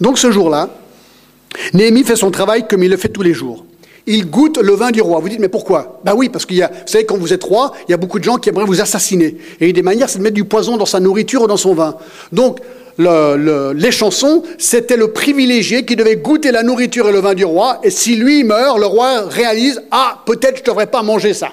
Donc 0.00 0.16
ce 0.16 0.30
jour-là, 0.30 0.70
Néhémie 1.74 2.04
fait 2.04 2.14
son 2.14 2.30
travail 2.30 2.68
comme 2.68 2.84
il 2.84 2.90
le 2.92 2.96
fait 2.96 3.08
tous 3.08 3.22
les 3.22 3.34
jours. 3.34 3.64
Il 4.06 4.30
goûte 4.30 4.58
le 4.58 4.74
vin 4.74 4.92
du 4.92 5.00
roi. 5.00 5.18
Vous 5.18 5.28
dites, 5.28 5.40
mais 5.40 5.48
pourquoi? 5.48 6.00
Ben 6.04 6.14
oui, 6.14 6.28
parce 6.28 6.46
qu'il 6.46 6.56
y 6.56 6.62
a, 6.62 6.68
vous 6.68 6.86
savez, 6.86 7.04
quand 7.04 7.18
vous 7.18 7.32
êtes 7.32 7.42
roi, 7.42 7.72
il 7.88 7.90
y 7.90 7.94
a 7.94 7.96
beaucoup 7.96 8.20
de 8.20 8.24
gens 8.24 8.36
qui 8.36 8.48
aimeraient 8.48 8.64
vous 8.64 8.80
assassiner. 8.80 9.36
Et 9.60 9.66
une 9.66 9.72
des 9.72 9.82
manières, 9.82 10.08
c'est 10.08 10.18
de 10.18 10.22
mettre 10.22 10.36
du 10.36 10.44
poison 10.44 10.76
dans 10.76 10.86
sa 10.86 11.00
nourriture 11.00 11.42
ou 11.42 11.46
dans 11.48 11.56
son 11.56 11.74
vin. 11.74 11.96
Donc, 12.30 12.60
les 13.00 13.92
chansons, 13.92 14.42
c'était 14.58 14.96
le 14.96 15.12
privilégié 15.12 15.84
qui 15.84 15.96
devait 15.96 16.16
goûter 16.16 16.52
la 16.52 16.62
nourriture 16.62 17.08
et 17.08 17.12
le 17.12 17.20
vin 17.20 17.34
du 17.34 17.44
roi. 17.44 17.80
Et 17.82 17.90
si 17.90 18.16
lui 18.16 18.44
meurt, 18.44 18.78
le 18.78 18.86
roi 18.86 19.22
réalise 19.28 19.82
Ah, 19.90 20.18
peut-être 20.26 20.56
je 20.56 20.62
ne 20.62 20.66
devrais 20.66 20.86
pas 20.86 21.02
manger 21.02 21.34
ça. 21.34 21.50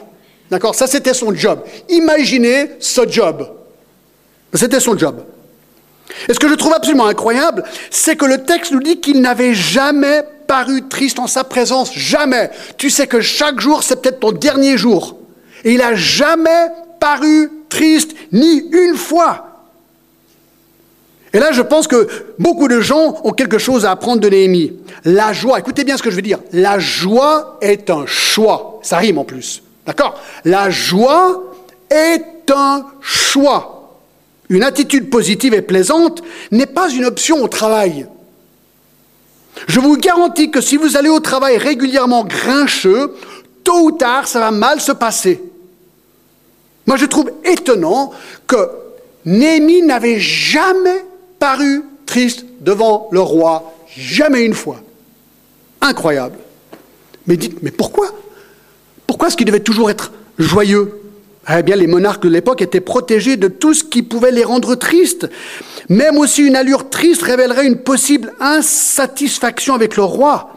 D'accord? 0.50 0.76
Ça, 0.76 0.88
c'était 0.88 1.14
son 1.14 1.34
job. 1.34 1.60
Imaginez 1.90 2.72
ce 2.80 3.08
job. 3.08 3.50
C'était 4.54 4.80
son 4.80 4.98
job. 4.98 5.24
Et 6.30 6.34
ce 6.34 6.40
que 6.40 6.48
je 6.48 6.56
trouve 6.56 6.74
absolument 6.74 7.08
incroyable, 7.08 7.64
c'est 7.92 8.16
que 8.16 8.26
le 8.26 8.44
texte 8.44 8.72
nous 8.72 8.80
dit 8.82 9.00
qu'il 9.00 9.22
n'avait 9.22 9.54
jamais 9.54 10.24
paru 10.48 10.88
triste 10.88 11.20
en 11.20 11.28
sa 11.28 11.44
présence. 11.44 11.94
Jamais. 11.94 12.50
Tu 12.78 12.90
sais 12.90 13.08
que 13.08 13.20
chaque 13.20 13.60
jour, 13.60 13.84
c'est 13.84 14.02
peut-être 14.02 14.22
ton 14.22 14.32
dernier 14.32 14.78
jour. 14.78 15.18
Et 15.64 15.74
il 15.74 15.80
n'a 15.80 15.96
jamais 15.96 16.68
paru 17.00 17.52
triste, 17.70 18.12
ni 18.32 18.64
une 18.72 18.96
fois. 18.96 19.47
Et 21.34 21.40
là, 21.40 21.52
je 21.52 21.62
pense 21.62 21.88
que 21.88 22.08
beaucoup 22.40 22.68
de 22.68 22.80
gens 22.80 23.20
ont 23.24 23.34
quelque 23.34 23.58
chose 23.58 23.86
à 23.86 23.92
apprendre 23.92 24.22
de 24.22 24.30
Néhémie. 24.30 24.74
La 25.04 25.34
joie, 25.34 25.60
écoutez 25.60 25.84
bien 25.84 25.98
ce 25.98 26.04
que 26.04 26.10
je 26.10 26.16
veux 26.16 26.22
dire. 26.22 26.40
La 26.54 26.80
joie 26.80 27.58
est 27.62 27.90
un 27.90 28.06
choix. 28.06 28.80
Ça 28.82 28.98
rime 28.98 29.18
en 29.18 29.26
plus. 29.26 29.62
D'accord? 29.86 30.20
La 30.46 30.70
joie 30.70 31.44
est 31.90 32.52
un 32.52 32.86
choix. 33.02 34.00
Une 34.50 34.64
attitude 34.64 35.10
positive 35.10 35.54
et 35.54 35.62
plaisante 35.62 36.24
n'est 36.52 36.66
pas 36.66 36.90
une 36.90 37.06
option 37.06 37.44
au 37.44 37.48
travail. 37.48 38.08
Je 39.68 39.80
vous 39.80 39.98
garantis 39.98 40.52
que 40.52 40.62
si 40.62 40.78
vous 40.78 40.96
allez 40.96 41.10
au 41.10 41.20
travail 41.20 41.58
régulièrement 41.58 42.24
grincheux, 42.24 43.16
tôt 43.64 43.80
ou 43.80 43.92
tard, 43.92 44.28
ça 44.28 44.40
va 44.40 44.52
mal 44.52 44.80
se 44.80 44.92
passer. 44.92 45.42
Moi, 46.86 46.96
je 46.96 47.06
trouve 47.06 47.32
étonnant 47.44 48.12
que 48.46 48.70
Néhémie 49.26 49.82
n'avait 49.82 50.20
jamais 50.20 51.04
paru 51.40 51.84
triste 52.06 52.46
devant 52.62 53.10
le 53.12 53.20
roi, 53.20 53.74
jamais 53.96 54.44
une 54.44 54.54
fois. 54.54 54.82
Incroyable. 55.82 56.38
Mais 57.28 57.38
dites, 57.38 57.62
mais 57.62 57.72
pourquoi? 57.72 58.08
Pourquoi 59.06 59.28
est-ce 59.28 59.38
qu'il 59.38 59.46
devait 59.46 59.60
toujours 59.60 59.90
être 59.90 60.12
joyeux? 60.38 61.02
Eh 61.50 61.64
bien, 61.64 61.76
les 61.76 61.88
monarques 61.88 62.24
de 62.24 62.30
l'époque 62.30 62.62
étaient 62.62 62.82
protégés 62.82 63.38
de 63.38 63.48
tout 63.48 63.74
ce 63.74 63.84
qui 63.84 64.04
pouvait 64.04 64.32
les 64.32 64.44
rendre 64.44 64.76
tristes. 64.76 65.30
Même 65.88 66.18
aussi 66.18 66.46
une 66.46 66.58
allure 66.58 66.90
triste 66.90 67.22
révélerait 67.22 67.66
une 67.66 67.78
possible 67.78 68.34
insatisfaction 68.40 69.74
avec 69.74 69.96
le 69.96 70.04
roi. 70.04 70.54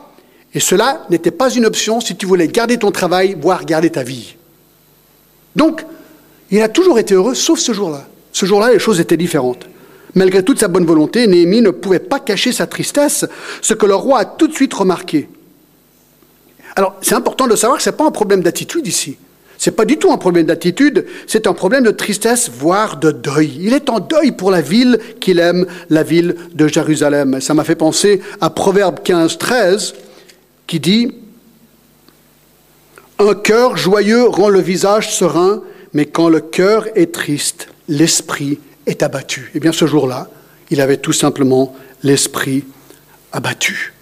Et 0.52 0.58
cela 0.58 1.06
n'était 1.10 1.30
pas 1.30 1.50
une 1.50 1.64
option 1.64 2.00
si 2.00 2.16
tu 2.16 2.26
voulais 2.26 2.48
garder 2.48 2.76
ton 2.76 2.90
travail, 2.90 3.36
voire 3.40 3.64
garder 3.64 3.90
ta 3.90 4.02
vie. 4.02 4.34
Donc, 5.54 5.84
il 6.50 6.60
a 6.60 6.68
toujours 6.68 6.98
été 6.98 7.14
heureux, 7.14 7.34
sauf 7.36 7.60
ce 7.60 7.72
jour-là. 7.72 8.04
Ce 8.32 8.46
jour-là, 8.46 8.72
les 8.72 8.80
choses 8.80 8.98
étaient 8.98 9.16
différentes. 9.16 9.68
Malgré 10.14 10.42
toute 10.42 10.58
sa 10.58 10.68
bonne 10.68 10.86
volonté, 10.86 11.26
Néhémie 11.26 11.62
ne 11.62 11.70
pouvait 11.70 11.98
pas 11.98 12.20
cacher 12.20 12.52
sa 12.52 12.66
tristesse, 12.66 13.26
ce 13.62 13.74
que 13.74 13.86
le 13.86 13.94
roi 13.94 14.20
a 14.20 14.24
tout 14.24 14.48
de 14.48 14.54
suite 14.54 14.74
remarqué. 14.74 15.28
Alors, 16.76 16.96
c'est 17.02 17.14
important 17.14 17.46
de 17.46 17.56
savoir 17.56 17.78
que 17.78 17.82
ce 17.82 17.90
n'est 17.90 17.96
pas 17.96 18.06
un 18.06 18.10
problème 18.10 18.42
d'attitude 18.42 18.86
ici. 18.86 19.16
Ce 19.58 19.68
n'est 19.68 19.76
pas 19.76 19.84
du 19.84 19.98
tout 19.98 20.10
un 20.10 20.16
problème 20.16 20.46
d'attitude, 20.46 21.04
c'est 21.26 21.46
un 21.46 21.52
problème 21.52 21.84
de 21.84 21.90
tristesse, 21.90 22.50
voire 22.50 22.96
de 22.96 23.10
deuil. 23.10 23.58
Il 23.60 23.74
est 23.74 23.90
en 23.90 24.00
deuil 24.00 24.32
pour 24.32 24.50
la 24.50 24.62
ville 24.62 24.98
qu'il 25.20 25.38
aime, 25.38 25.66
la 25.90 26.02
ville 26.02 26.34
de 26.54 26.66
Jérusalem. 26.66 27.40
Ça 27.42 27.52
m'a 27.52 27.64
fait 27.64 27.74
penser 27.74 28.22
à 28.40 28.48
Proverbe 28.48 29.00
15, 29.04 29.36
13, 29.36 29.94
qui 30.66 30.80
dit 30.80 31.14
Un 33.18 33.34
cœur 33.34 33.76
joyeux 33.76 34.26
rend 34.26 34.48
le 34.48 34.60
visage 34.60 35.14
serein, 35.14 35.62
mais 35.92 36.06
quand 36.06 36.30
le 36.30 36.40
cœur 36.40 36.86
est 36.94 37.12
triste, 37.12 37.68
l'esprit 37.86 38.60
est 38.86 39.02
abattu. 39.02 39.50
Eh 39.54 39.60
bien, 39.60 39.72
ce 39.72 39.86
jour-là, 39.86 40.28
il 40.70 40.80
avait 40.80 40.96
tout 40.96 41.12
simplement 41.12 41.74
l'esprit 42.02 42.64
abattu. 43.32 43.94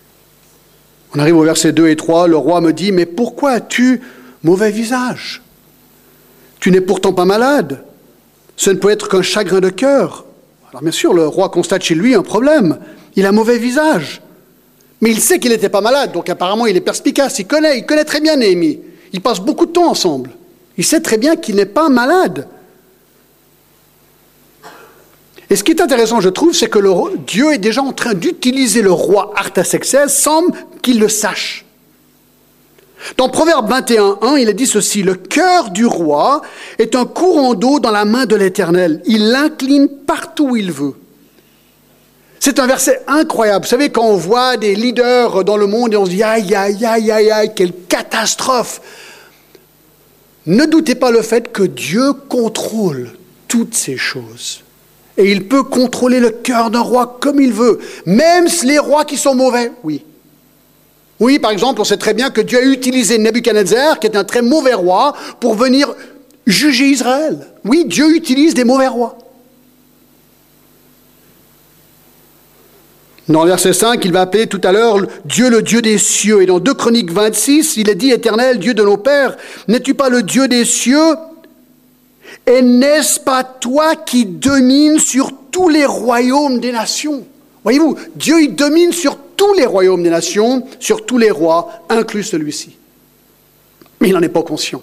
On 1.14 1.18
arrive 1.18 1.36
au 1.36 1.42
verset 1.42 1.72
2 1.72 1.88
et 1.88 1.96
3, 1.96 2.28
le 2.28 2.36
roi 2.36 2.60
me 2.60 2.72
dit, 2.72 2.92
mais 2.92 3.06
pourquoi 3.06 3.52
as-tu 3.52 4.00
mauvais 4.42 4.70
visage? 4.70 5.42
Tu 6.60 6.70
n'es 6.70 6.80
pourtant 6.80 7.12
pas 7.12 7.24
malade. 7.24 7.84
Ce 8.56 8.70
ne 8.70 8.76
peut 8.76 8.90
être 8.90 9.08
qu'un 9.08 9.22
chagrin 9.22 9.60
de 9.60 9.70
cœur. 9.70 10.26
Alors 10.70 10.82
bien 10.82 10.92
sûr, 10.92 11.14
le 11.14 11.26
roi 11.26 11.48
constate 11.48 11.82
chez 11.82 11.94
lui 11.94 12.14
un 12.14 12.22
problème. 12.22 12.78
Il 13.16 13.24
a 13.24 13.32
mauvais 13.32 13.58
visage. 13.58 14.20
Mais 15.00 15.10
il 15.10 15.20
sait 15.20 15.38
qu'il 15.38 15.50
n'était 15.50 15.68
pas 15.68 15.80
malade, 15.80 16.12
donc 16.12 16.28
apparemment 16.28 16.66
il 16.66 16.76
est 16.76 16.80
perspicace, 16.80 17.38
il 17.38 17.46
connaît, 17.46 17.78
il 17.78 17.86
connaît 17.86 18.04
très 18.04 18.20
bien 18.20 18.36
Néhémie. 18.36 18.80
Ils 19.12 19.20
passent 19.20 19.40
beaucoup 19.40 19.66
de 19.66 19.70
temps 19.70 19.88
ensemble. 19.88 20.30
Il 20.76 20.84
sait 20.84 21.00
très 21.00 21.18
bien 21.18 21.36
qu'il 21.36 21.56
n'est 21.56 21.66
pas 21.66 21.88
malade. 21.88 22.48
Et 25.50 25.56
ce 25.56 25.64
qui 25.64 25.72
est 25.72 25.80
intéressant, 25.80 26.20
je 26.20 26.28
trouve, 26.28 26.52
c'est 26.52 26.68
que 26.68 27.16
Dieu 27.26 27.54
est 27.54 27.58
déjà 27.58 27.82
en 27.82 27.92
train 27.92 28.14
d'utiliser 28.14 28.82
le 28.82 28.92
roi 28.92 29.32
Artaxerxès 29.34 30.08
sans 30.08 30.44
qu'il 30.82 31.00
le 31.00 31.08
sache. 31.08 31.64
Dans 33.16 33.28
Proverbe 33.28 33.70
21.1, 33.70 34.38
il 34.38 34.48
est 34.48 34.54
dit 34.54 34.66
ceci, 34.66 35.02
Le 35.02 35.14
cœur 35.14 35.70
du 35.70 35.86
roi 35.86 36.42
est 36.78 36.96
un 36.96 37.06
courant 37.06 37.54
d'eau 37.54 37.80
dans 37.80 37.92
la 37.92 38.04
main 38.04 38.26
de 38.26 38.36
l'Éternel. 38.36 39.00
Il 39.06 39.30
l'incline 39.30 39.88
partout 39.88 40.50
où 40.50 40.56
il 40.56 40.72
veut. 40.72 40.94
C'est 42.40 42.58
un 42.58 42.66
verset 42.66 43.02
incroyable. 43.06 43.64
Vous 43.64 43.70
savez, 43.70 43.90
quand 43.90 44.04
on 44.04 44.16
voit 44.16 44.56
des 44.56 44.74
leaders 44.74 45.44
dans 45.44 45.56
le 45.56 45.66
monde 45.66 45.94
et 45.94 45.96
on 45.96 46.04
se 46.04 46.10
dit 46.10 46.22
aïe, 46.22 46.54
aïe, 46.54 46.84
aïe, 46.84 47.10
aïe, 47.10 47.30
aïe, 47.30 47.52
quelle 47.54 47.72
catastrophe. 47.88 48.80
Ne 50.46 50.66
doutez 50.66 50.94
pas 50.94 51.10
le 51.10 51.22
fait 51.22 51.52
que 51.52 51.62
Dieu 51.62 52.12
contrôle 52.12 53.10
toutes 53.48 53.74
ces 53.74 53.96
choses 53.96 54.62
et 55.18 55.30
il 55.30 55.48
peut 55.48 55.64
contrôler 55.64 56.20
le 56.20 56.30
cœur 56.30 56.70
d'un 56.70 56.80
roi 56.80 57.18
comme 57.20 57.40
il 57.40 57.52
veut, 57.52 57.80
même 58.06 58.46
les 58.62 58.78
rois 58.78 59.04
qui 59.04 59.16
sont 59.16 59.34
mauvais, 59.34 59.72
oui. 59.82 60.04
Oui, 61.20 61.40
par 61.40 61.50
exemple, 61.50 61.80
on 61.80 61.84
sait 61.84 61.96
très 61.96 62.14
bien 62.14 62.30
que 62.30 62.40
Dieu 62.40 62.58
a 62.58 62.62
utilisé 62.62 63.18
Nebuchadnezzar, 63.18 63.98
qui 63.98 64.06
est 64.06 64.16
un 64.16 64.22
très 64.22 64.40
mauvais 64.40 64.74
roi, 64.74 65.14
pour 65.40 65.54
venir 65.54 65.92
juger 66.46 66.86
Israël. 66.86 67.40
Oui, 67.64 67.84
Dieu 67.86 68.14
utilise 68.14 68.54
des 68.54 68.62
mauvais 68.62 68.86
rois. 68.86 69.18
Dans 73.28 73.42
le 73.42 73.50
verset 73.50 73.72
5, 73.72 74.02
il 74.04 74.12
va 74.12 74.22
appeler 74.22 74.46
tout 74.46 74.60
à 74.62 74.72
l'heure 74.72 75.00
Dieu 75.24 75.50
le 75.50 75.60
Dieu 75.60 75.82
des 75.82 75.98
cieux. 75.98 76.42
Et 76.42 76.46
dans 76.46 76.60
2 76.60 76.72
Chroniques 76.72 77.10
26, 77.12 77.76
il 77.76 77.90
est 77.90 77.94
dit 77.96 78.10
Éternel, 78.10 78.58
Dieu 78.58 78.72
de 78.72 78.82
nos 78.84 78.96
pères, 78.96 79.36
n'es-tu 79.66 79.94
pas 79.94 80.08
le 80.08 80.22
Dieu 80.22 80.46
des 80.46 80.64
cieux? 80.64 81.16
Et 82.48 82.62
n'est-ce 82.62 83.20
pas 83.20 83.44
toi 83.44 83.94
qui 83.94 84.24
domines 84.24 84.98
sur 84.98 85.32
tous 85.52 85.68
les 85.68 85.84
royaumes 85.84 86.60
des 86.60 86.72
nations? 86.72 87.26
Voyez-vous, 87.62 87.96
Dieu 88.16 88.40
il 88.40 88.54
domine 88.54 88.92
sur 88.92 89.18
tous 89.36 89.52
les 89.52 89.66
royaumes 89.66 90.02
des 90.02 90.08
nations, 90.08 90.66
sur 90.80 91.04
tous 91.04 91.18
les 91.18 91.30
rois, 91.30 91.84
inclus 91.90 92.24
celui-ci. 92.24 92.76
Mais 94.00 94.08
il 94.08 94.14
n'en 94.14 94.22
est 94.22 94.30
pas 94.30 94.42
conscient. 94.42 94.82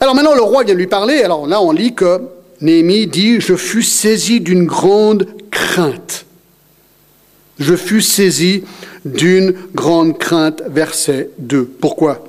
Alors 0.00 0.14
maintenant, 0.14 0.34
le 0.34 0.40
roi 0.40 0.64
vient 0.64 0.74
lui 0.74 0.86
parler. 0.86 1.22
Alors 1.22 1.46
là, 1.46 1.60
on 1.60 1.72
lit 1.72 1.94
que 1.94 2.22
Néhémie 2.62 3.06
dit 3.06 3.40
Je 3.40 3.54
fus 3.54 3.82
saisi 3.82 4.40
d'une 4.40 4.64
grande 4.64 5.26
crainte. 5.50 6.24
Je 7.58 7.76
fus 7.76 8.00
saisi 8.00 8.64
d'une 9.04 9.54
grande 9.74 10.16
crainte, 10.16 10.62
verset 10.66 11.28
2. 11.38 11.64
Pourquoi? 11.64 12.24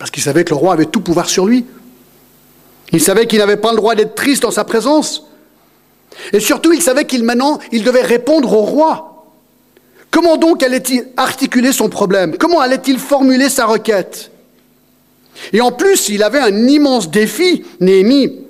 Parce 0.00 0.10
qu'il 0.10 0.22
savait 0.22 0.42
que 0.42 0.50
le 0.50 0.56
roi 0.56 0.72
avait 0.72 0.86
tout 0.86 1.00
pouvoir 1.00 1.28
sur 1.28 1.46
lui. 1.46 1.64
Il 2.92 3.00
savait 3.00 3.26
qu'il 3.26 3.38
n'avait 3.38 3.56
pas 3.56 3.70
le 3.70 3.76
droit 3.76 3.94
d'être 3.94 4.14
triste 4.14 4.44
en 4.44 4.50
sa 4.50 4.64
présence. 4.64 5.26
Et 6.32 6.40
surtout, 6.40 6.72
il 6.72 6.82
savait 6.82 7.06
qu'il 7.06 7.24
maintenant, 7.24 7.58
devait 7.72 8.02
répondre 8.02 8.52
au 8.52 8.62
roi. 8.62 9.26
Comment 10.10 10.36
donc 10.36 10.62
allait-il 10.62 11.08
articuler 11.16 11.72
son 11.72 11.88
problème? 11.88 12.36
Comment 12.38 12.60
allait-il 12.60 12.98
formuler 12.98 13.48
sa 13.48 13.64
requête? 13.64 14.30
Et 15.54 15.62
en 15.62 15.72
plus, 15.72 16.10
il 16.10 16.22
avait 16.22 16.38
un 16.38 16.68
immense 16.68 17.10
défi, 17.10 17.64
Néhémie, 17.80 18.40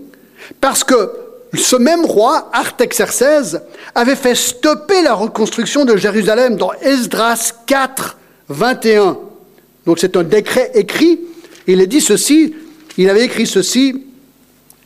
parce 0.60 0.82
que 0.82 1.12
ce 1.54 1.76
même 1.76 2.04
roi, 2.04 2.50
Artaxerxès, 2.52 3.60
avait 3.94 4.16
fait 4.16 4.34
stopper 4.34 5.02
la 5.02 5.14
reconstruction 5.14 5.84
de 5.84 5.96
Jérusalem 5.96 6.56
dans 6.56 6.72
Esdras 6.80 7.52
4, 7.66 8.18
21. 8.48 9.18
Donc 9.86 10.00
c'est 10.00 10.16
un 10.16 10.24
décret 10.24 10.72
écrit 10.74 11.20
il 11.66 11.80
a 11.80 11.86
dit 11.86 12.00
ceci, 12.00 12.54
il 12.98 13.08
avait 13.08 13.24
écrit 13.24 13.46
ceci, 13.46 14.02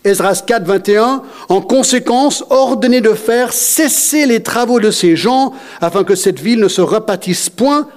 Esdras 0.07 0.45
4, 0.47 0.65
21, 0.65 1.23
en 1.49 1.61
conséquence, 1.61 2.45
ordonnez 2.51 3.01
de 3.01 3.13
faire 3.13 3.53
cesser 3.53 4.25
les 4.27 4.41
travaux 4.41 4.79
de 4.79 4.93
ces 4.93 5.17
gens 5.17 5.53
afin 5.81 6.05
que 6.05 6.15
cette 6.15 6.39
ville 6.39 6.61
ne 6.61 6.69
se 6.69 6.81
repâtisse 6.81 7.51
point 7.51 7.89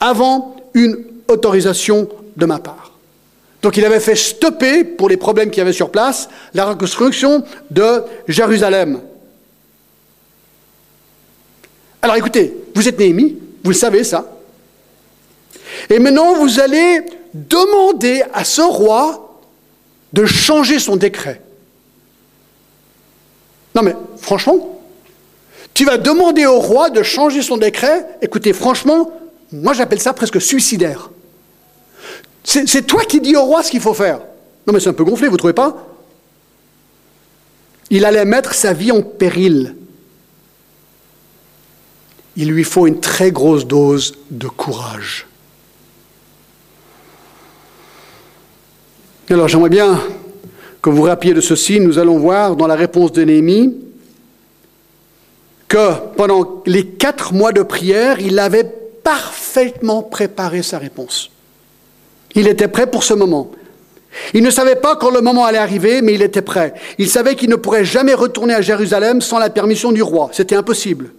avant 0.00 0.54
une 0.74 0.98
autorisation 1.28 2.08
de 2.36 2.44
ma 2.44 2.58
part. 2.58 2.92
Donc 3.62 3.78
il 3.78 3.84
avait 3.86 4.00
fait 4.00 4.16
stopper, 4.16 4.84
pour 4.84 5.08
les 5.08 5.16
problèmes 5.16 5.50
qu'il 5.50 5.58
y 5.58 5.62
avait 5.62 5.72
sur 5.72 5.90
place, 5.90 6.28
la 6.52 6.66
reconstruction 6.66 7.42
de 7.70 8.02
Jérusalem. 8.28 9.00
Alors 12.02 12.16
écoutez, 12.16 12.54
vous 12.74 12.86
êtes 12.86 12.98
Néhémie, 12.98 13.38
vous 13.64 13.70
le 13.70 13.76
savez 13.76 14.04
ça. 14.04 14.26
Et 15.88 15.98
maintenant, 15.98 16.34
vous 16.34 16.60
allez 16.60 17.00
demander 17.32 18.22
à 18.34 18.44
ce 18.44 18.60
roi 18.60 19.29
de 20.12 20.26
changer 20.26 20.78
son 20.78 20.96
décret. 20.96 21.40
Non 23.74 23.82
mais 23.82 23.94
franchement, 24.18 24.80
tu 25.74 25.84
vas 25.84 25.98
demander 25.98 26.46
au 26.46 26.58
roi 26.58 26.90
de 26.90 27.02
changer 27.02 27.42
son 27.42 27.56
décret. 27.56 28.06
Écoutez, 28.20 28.52
franchement, 28.52 29.10
moi 29.52 29.72
j'appelle 29.72 30.00
ça 30.00 30.12
presque 30.12 30.40
suicidaire. 30.40 31.10
C'est 32.44 32.86
toi 32.86 33.04
qui 33.04 33.20
dis 33.20 33.36
au 33.36 33.44
roi 33.44 33.62
ce 33.62 33.70
qu'il 33.70 33.80
faut 33.80 33.94
faire. 33.94 34.20
Non 34.66 34.72
mais 34.72 34.80
c'est 34.80 34.88
un 34.88 34.94
peu 34.94 35.04
gonflé, 35.04 35.28
vous 35.28 35.34
ne 35.34 35.38
trouvez 35.38 35.52
pas? 35.52 35.86
Il 37.90 38.04
allait 38.04 38.24
mettre 38.24 38.54
sa 38.54 38.72
vie 38.72 38.92
en 38.92 39.02
péril. 39.02 39.76
Il 42.36 42.48
lui 42.48 42.64
faut 42.64 42.86
une 42.86 43.00
très 43.00 43.30
grosse 43.32 43.66
dose 43.66 44.14
de 44.30 44.48
courage. 44.48 45.26
Alors 49.32 49.46
j'aimerais 49.46 49.70
bien 49.70 50.00
que 50.82 50.90
vous 50.90 51.02
rappeliez 51.02 51.34
de 51.34 51.40
ceci. 51.40 51.78
Nous 51.78 52.00
allons 52.00 52.18
voir 52.18 52.56
dans 52.56 52.66
la 52.66 52.74
réponse 52.74 53.12
de 53.12 53.22
Néhémie 53.22 53.76
que 55.68 55.92
pendant 56.16 56.62
les 56.66 56.84
quatre 56.84 57.32
mois 57.32 57.52
de 57.52 57.62
prière, 57.62 58.18
il 58.18 58.40
avait 58.40 58.64
parfaitement 58.64 60.02
préparé 60.02 60.64
sa 60.64 60.78
réponse. 60.78 61.30
Il 62.34 62.48
était 62.48 62.66
prêt 62.66 62.88
pour 62.88 63.04
ce 63.04 63.14
moment. 63.14 63.52
Il 64.34 64.42
ne 64.42 64.50
savait 64.50 64.74
pas 64.74 64.96
quand 64.96 65.10
le 65.10 65.20
moment 65.20 65.44
allait 65.44 65.58
arriver, 65.58 66.02
mais 66.02 66.14
il 66.14 66.22
était 66.22 66.42
prêt. 66.42 66.74
Il 66.98 67.08
savait 67.08 67.36
qu'il 67.36 67.50
ne 67.50 67.56
pourrait 67.56 67.84
jamais 67.84 68.14
retourner 68.14 68.54
à 68.54 68.60
Jérusalem 68.60 69.20
sans 69.20 69.38
la 69.38 69.48
permission 69.48 69.92
du 69.92 70.02
roi. 70.02 70.30
C'était 70.32 70.56
impossible. 70.56 71.12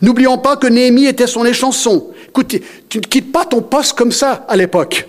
N'oublions 0.00 0.38
pas 0.38 0.56
que 0.56 0.66
Néhémie 0.66 1.04
était 1.04 1.26
son 1.26 1.44
échanson. 1.44 2.08
Écoute, 2.28 2.56
tu 2.88 2.98
ne 2.98 3.02
quittes 3.02 3.30
pas 3.30 3.44
ton 3.44 3.60
poste 3.60 3.92
comme 3.92 4.10
ça 4.10 4.46
à 4.48 4.56
l'époque. 4.56 5.06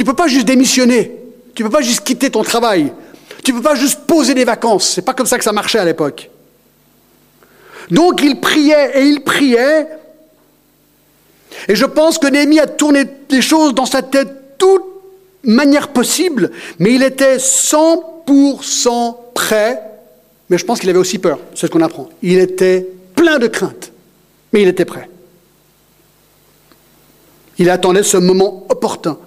Tu 0.00 0.04
ne 0.04 0.08
peux 0.12 0.16
pas 0.16 0.28
juste 0.28 0.46
démissionner. 0.46 1.12
Tu 1.54 1.62
ne 1.62 1.68
peux 1.68 1.72
pas 1.74 1.82
juste 1.82 2.00
quitter 2.00 2.30
ton 2.30 2.42
travail. 2.42 2.90
Tu 3.44 3.52
ne 3.52 3.58
peux 3.58 3.62
pas 3.62 3.74
juste 3.74 4.06
poser 4.06 4.32
des 4.32 4.46
vacances. 4.46 4.88
C'est 4.88 5.02
pas 5.02 5.12
comme 5.12 5.26
ça 5.26 5.36
que 5.36 5.44
ça 5.44 5.52
marchait 5.52 5.78
à 5.78 5.84
l'époque. 5.84 6.30
Donc 7.90 8.22
il 8.22 8.40
priait 8.40 8.98
et 8.98 9.04
il 9.04 9.22
priait. 9.22 9.88
Et 11.68 11.76
je 11.76 11.84
pense 11.84 12.16
que 12.16 12.28
Néhémie 12.28 12.60
a 12.60 12.66
tourné 12.66 13.04
les 13.28 13.42
choses 13.42 13.74
dans 13.74 13.84
sa 13.84 14.00
tête 14.00 14.56
toute 14.56 14.84
manière 15.42 15.88
possible, 15.88 16.50
mais 16.78 16.94
il 16.94 17.02
était 17.02 17.36
100% 17.36 19.16
prêt. 19.34 19.82
Mais 20.48 20.56
je 20.56 20.64
pense 20.64 20.80
qu'il 20.80 20.88
avait 20.88 20.98
aussi 20.98 21.18
peur. 21.18 21.40
C'est 21.54 21.66
ce 21.66 21.70
qu'on 21.70 21.82
apprend. 21.82 22.08
Il 22.22 22.38
était 22.38 22.88
plein 23.14 23.38
de 23.38 23.48
crainte, 23.48 23.92
mais 24.54 24.62
il 24.62 24.68
était 24.68 24.86
prêt. 24.86 25.10
Il 27.58 27.68
attendait 27.68 28.02
ce 28.02 28.16
moment 28.16 28.64
opportun. 28.70 29.18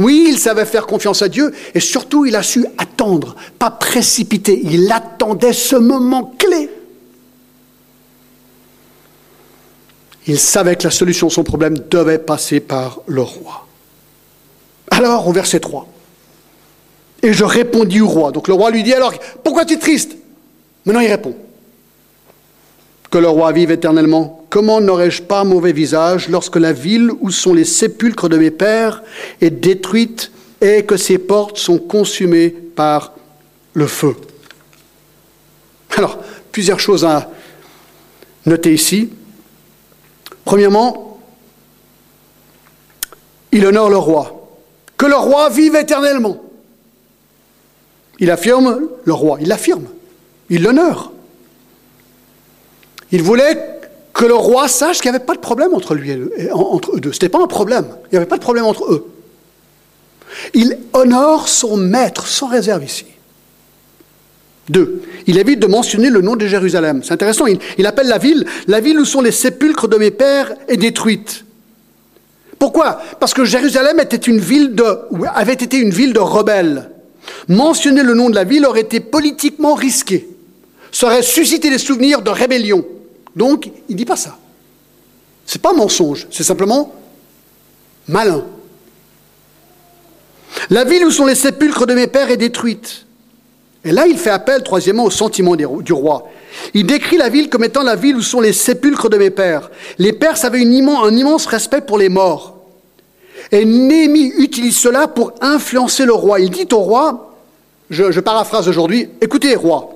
Oui, 0.00 0.26
il 0.28 0.38
savait 0.38 0.64
faire 0.64 0.86
confiance 0.86 1.20
à 1.20 1.28
Dieu 1.28 1.52
et 1.74 1.80
surtout 1.80 2.24
il 2.24 2.34
a 2.34 2.42
su 2.42 2.66
attendre, 2.78 3.36
pas 3.58 3.70
précipiter. 3.70 4.58
Il 4.64 4.90
attendait 4.90 5.52
ce 5.52 5.76
moment 5.76 6.34
clé. 6.38 6.70
Il 10.26 10.38
savait 10.38 10.76
que 10.76 10.84
la 10.84 10.90
solution 10.90 11.26
à 11.26 11.30
son 11.30 11.44
problème 11.44 11.78
devait 11.90 12.18
passer 12.18 12.60
par 12.60 13.00
le 13.06 13.20
roi. 13.20 13.66
Alors, 14.90 15.28
au 15.28 15.32
verset 15.32 15.60
3, 15.60 15.86
et 17.22 17.34
je 17.34 17.44
répondis 17.44 18.00
au 18.00 18.08
roi. 18.08 18.32
Donc 18.32 18.48
le 18.48 18.54
roi 18.54 18.70
lui 18.70 18.82
dit 18.82 18.94
alors, 18.94 19.12
pourquoi 19.44 19.66
tu 19.66 19.74
es 19.74 19.78
triste? 19.78 20.16
Maintenant 20.86 21.00
il 21.00 21.08
répond, 21.08 21.36
que 23.10 23.18
le 23.18 23.28
roi 23.28 23.52
vive 23.52 23.70
éternellement. 23.70 24.44
Comment 24.50 24.80
n'aurais-je 24.80 25.22
pas 25.22 25.44
mauvais 25.44 25.72
visage 25.72 26.28
lorsque 26.28 26.56
la 26.56 26.72
ville 26.72 27.10
où 27.20 27.30
sont 27.30 27.54
les 27.54 27.64
sépulcres 27.64 28.28
de 28.28 28.36
mes 28.36 28.50
pères 28.50 29.02
est 29.40 29.50
détruite 29.50 30.30
et 30.60 30.84
que 30.84 30.96
ses 30.96 31.18
portes 31.18 31.58
sont 31.58 31.78
consumées 31.78 32.50
par 32.50 33.12
le 33.74 33.86
feu? 33.86 34.14
Alors, 35.96 36.18
plusieurs 36.52 36.80
choses 36.80 37.04
à 37.04 37.30
noter 38.46 38.72
ici. 38.72 39.10
Premièrement, 40.44 41.20
il 43.52 43.66
honore 43.66 43.90
le 43.90 43.96
roi. 43.96 44.48
Que 44.96 45.06
le 45.06 45.16
roi 45.16 45.48
vive 45.50 45.74
éternellement. 45.74 46.42
Il 48.18 48.30
affirme 48.30 48.88
le 49.04 49.12
roi, 49.14 49.38
il 49.40 49.48
l'affirme, 49.48 49.86
il 50.50 50.62
l'honore. 50.62 51.12
Il 53.12 53.22
voulait 53.22 53.80
que 54.12 54.24
le 54.24 54.34
roi 54.34 54.68
sache 54.68 55.00
qu'il 55.00 55.10
n'y 55.10 55.16
avait 55.16 55.24
pas 55.24 55.34
de 55.34 55.40
problème 55.40 55.74
entre 55.74 55.94
lui 55.94 56.10
et 56.10 56.16
eux 56.16 56.32
deux. 57.00 57.12
Ce 57.12 57.16
n'était 57.16 57.28
pas 57.28 57.42
un 57.42 57.46
problème. 57.46 57.86
Il 58.06 58.08
n'y 58.12 58.16
avait 58.18 58.26
pas 58.26 58.36
de 58.36 58.42
problème 58.42 58.64
entre 58.64 58.84
eux. 58.92 59.06
Il 60.54 60.78
honore 60.92 61.48
son 61.48 61.76
maître 61.76 62.26
sans 62.26 62.48
réserve 62.48 62.84
ici. 62.84 63.06
Deux, 64.68 65.02
il 65.26 65.36
évite 65.38 65.58
de 65.58 65.66
mentionner 65.66 66.10
le 66.10 66.20
nom 66.20 66.36
de 66.36 66.46
Jérusalem. 66.46 67.00
C'est 67.02 67.12
intéressant, 67.12 67.46
il, 67.46 67.86
appelle 67.86 68.06
la 68.06 68.18
ville, 68.18 68.46
la 68.68 68.78
ville 68.78 69.00
où 69.00 69.04
sont 69.04 69.20
les 69.20 69.32
sépulcres 69.32 69.88
de 69.88 69.96
mes 69.96 70.12
pères 70.12 70.52
est 70.68 70.76
détruite. 70.76 71.44
Pourquoi? 72.56 73.00
Parce 73.18 73.34
que 73.34 73.44
Jérusalem 73.44 73.98
était 73.98 74.16
une 74.16 74.38
ville 74.38 74.74
de, 74.76 74.84
avait 75.34 75.54
été 75.54 75.78
une 75.78 75.90
ville 75.90 76.12
de 76.12 76.20
rebelles. 76.20 76.90
Mentionner 77.48 78.04
le 78.04 78.14
nom 78.14 78.30
de 78.30 78.34
la 78.36 78.44
ville 78.44 78.64
aurait 78.64 78.82
été 78.82 79.00
politiquement 79.00 79.74
risqué. 79.74 80.28
Ça 80.92 81.06
aurait 81.06 81.22
suscité 81.22 81.70
des 81.70 81.78
souvenirs 81.78 82.22
de 82.22 82.30
rébellion. 82.30 82.84
Donc, 83.36 83.70
il 83.88 83.92
ne 83.92 83.96
dit 83.96 84.04
pas 84.04 84.16
ça. 84.16 84.36
Ce 85.46 85.56
n'est 85.56 85.62
pas 85.62 85.72
mensonge, 85.72 86.26
c'est 86.30 86.44
simplement 86.44 86.94
malin. 88.06 88.44
La 90.68 90.84
ville 90.84 91.04
où 91.04 91.10
sont 91.10 91.26
les 91.26 91.34
sépulcres 91.34 91.86
de 91.86 91.94
mes 91.94 92.06
pères 92.06 92.30
est 92.30 92.36
détruite. 92.36 93.06
Et 93.84 93.92
là, 93.92 94.06
il 94.06 94.18
fait 94.18 94.30
appel, 94.30 94.62
troisièmement, 94.62 95.04
au 95.04 95.10
sentiment 95.10 95.56
du 95.56 95.92
roi. 95.92 96.28
Il 96.74 96.86
décrit 96.86 97.16
la 97.16 97.28
ville 97.28 97.48
comme 97.48 97.64
étant 97.64 97.82
la 97.82 97.96
ville 97.96 98.16
où 98.16 98.22
sont 98.22 98.40
les 98.40 98.52
sépulcres 98.52 99.08
de 99.08 99.16
mes 99.16 99.30
pères. 99.30 99.70
Les 99.98 100.12
Perses 100.12 100.44
avaient 100.44 100.60
un 100.60 101.10
immense 101.16 101.46
respect 101.46 101.80
pour 101.80 101.96
les 101.96 102.08
morts. 102.08 102.56
Et 103.52 103.64
Néhémie 103.64 104.32
utilise 104.36 104.76
cela 104.76 105.08
pour 105.08 105.32
influencer 105.40 106.04
le 106.04 106.12
roi. 106.12 106.40
Il 106.40 106.50
dit 106.50 106.68
au 106.72 106.78
roi, 106.78 107.34
je, 107.88 108.12
je 108.12 108.20
paraphrase 108.20 108.68
aujourd'hui, 108.68 109.08
écoutez, 109.20 109.56
roi, 109.56 109.89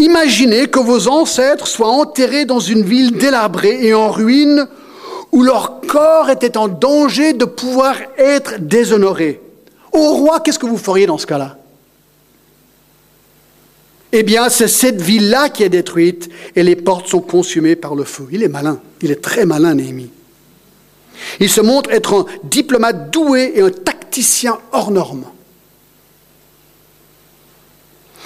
Imaginez 0.00 0.66
que 0.66 0.78
vos 0.78 1.08
ancêtres 1.08 1.66
soient 1.66 1.90
enterrés 1.90 2.46
dans 2.46 2.58
une 2.58 2.82
ville 2.82 3.18
délabrée 3.18 3.84
et 3.84 3.92
en 3.92 4.10
ruine 4.10 4.66
où 5.30 5.42
leur 5.42 5.82
corps 5.82 6.30
était 6.30 6.56
en 6.56 6.68
danger 6.68 7.34
de 7.34 7.44
pouvoir 7.44 7.96
être 8.16 8.54
déshonoré. 8.58 9.42
Au 9.92 10.14
roi, 10.14 10.40
qu'est-ce 10.40 10.58
que 10.58 10.64
vous 10.64 10.78
feriez 10.78 11.04
dans 11.04 11.18
ce 11.18 11.26
cas-là? 11.26 11.58
Eh 14.12 14.22
bien, 14.22 14.48
c'est 14.48 14.68
cette 14.68 15.02
ville-là 15.02 15.50
qui 15.50 15.64
est 15.64 15.68
détruite 15.68 16.30
et 16.56 16.62
les 16.62 16.76
portes 16.76 17.06
sont 17.06 17.20
consumées 17.20 17.76
par 17.76 17.94
le 17.94 18.04
feu. 18.04 18.26
Il 18.32 18.42
est 18.42 18.48
malin, 18.48 18.80
il 19.02 19.10
est 19.10 19.20
très 19.20 19.44
malin, 19.44 19.74
Néhémie. 19.74 20.10
Il 21.40 21.50
se 21.50 21.60
montre 21.60 21.90
être 21.90 22.14
un 22.14 22.26
diplomate 22.44 23.10
doué 23.10 23.52
et 23.54 23.60
un 23.60 23.70
tacticien 23.70 24.58
hors 24.72 24.90
norme. 24.90 25.24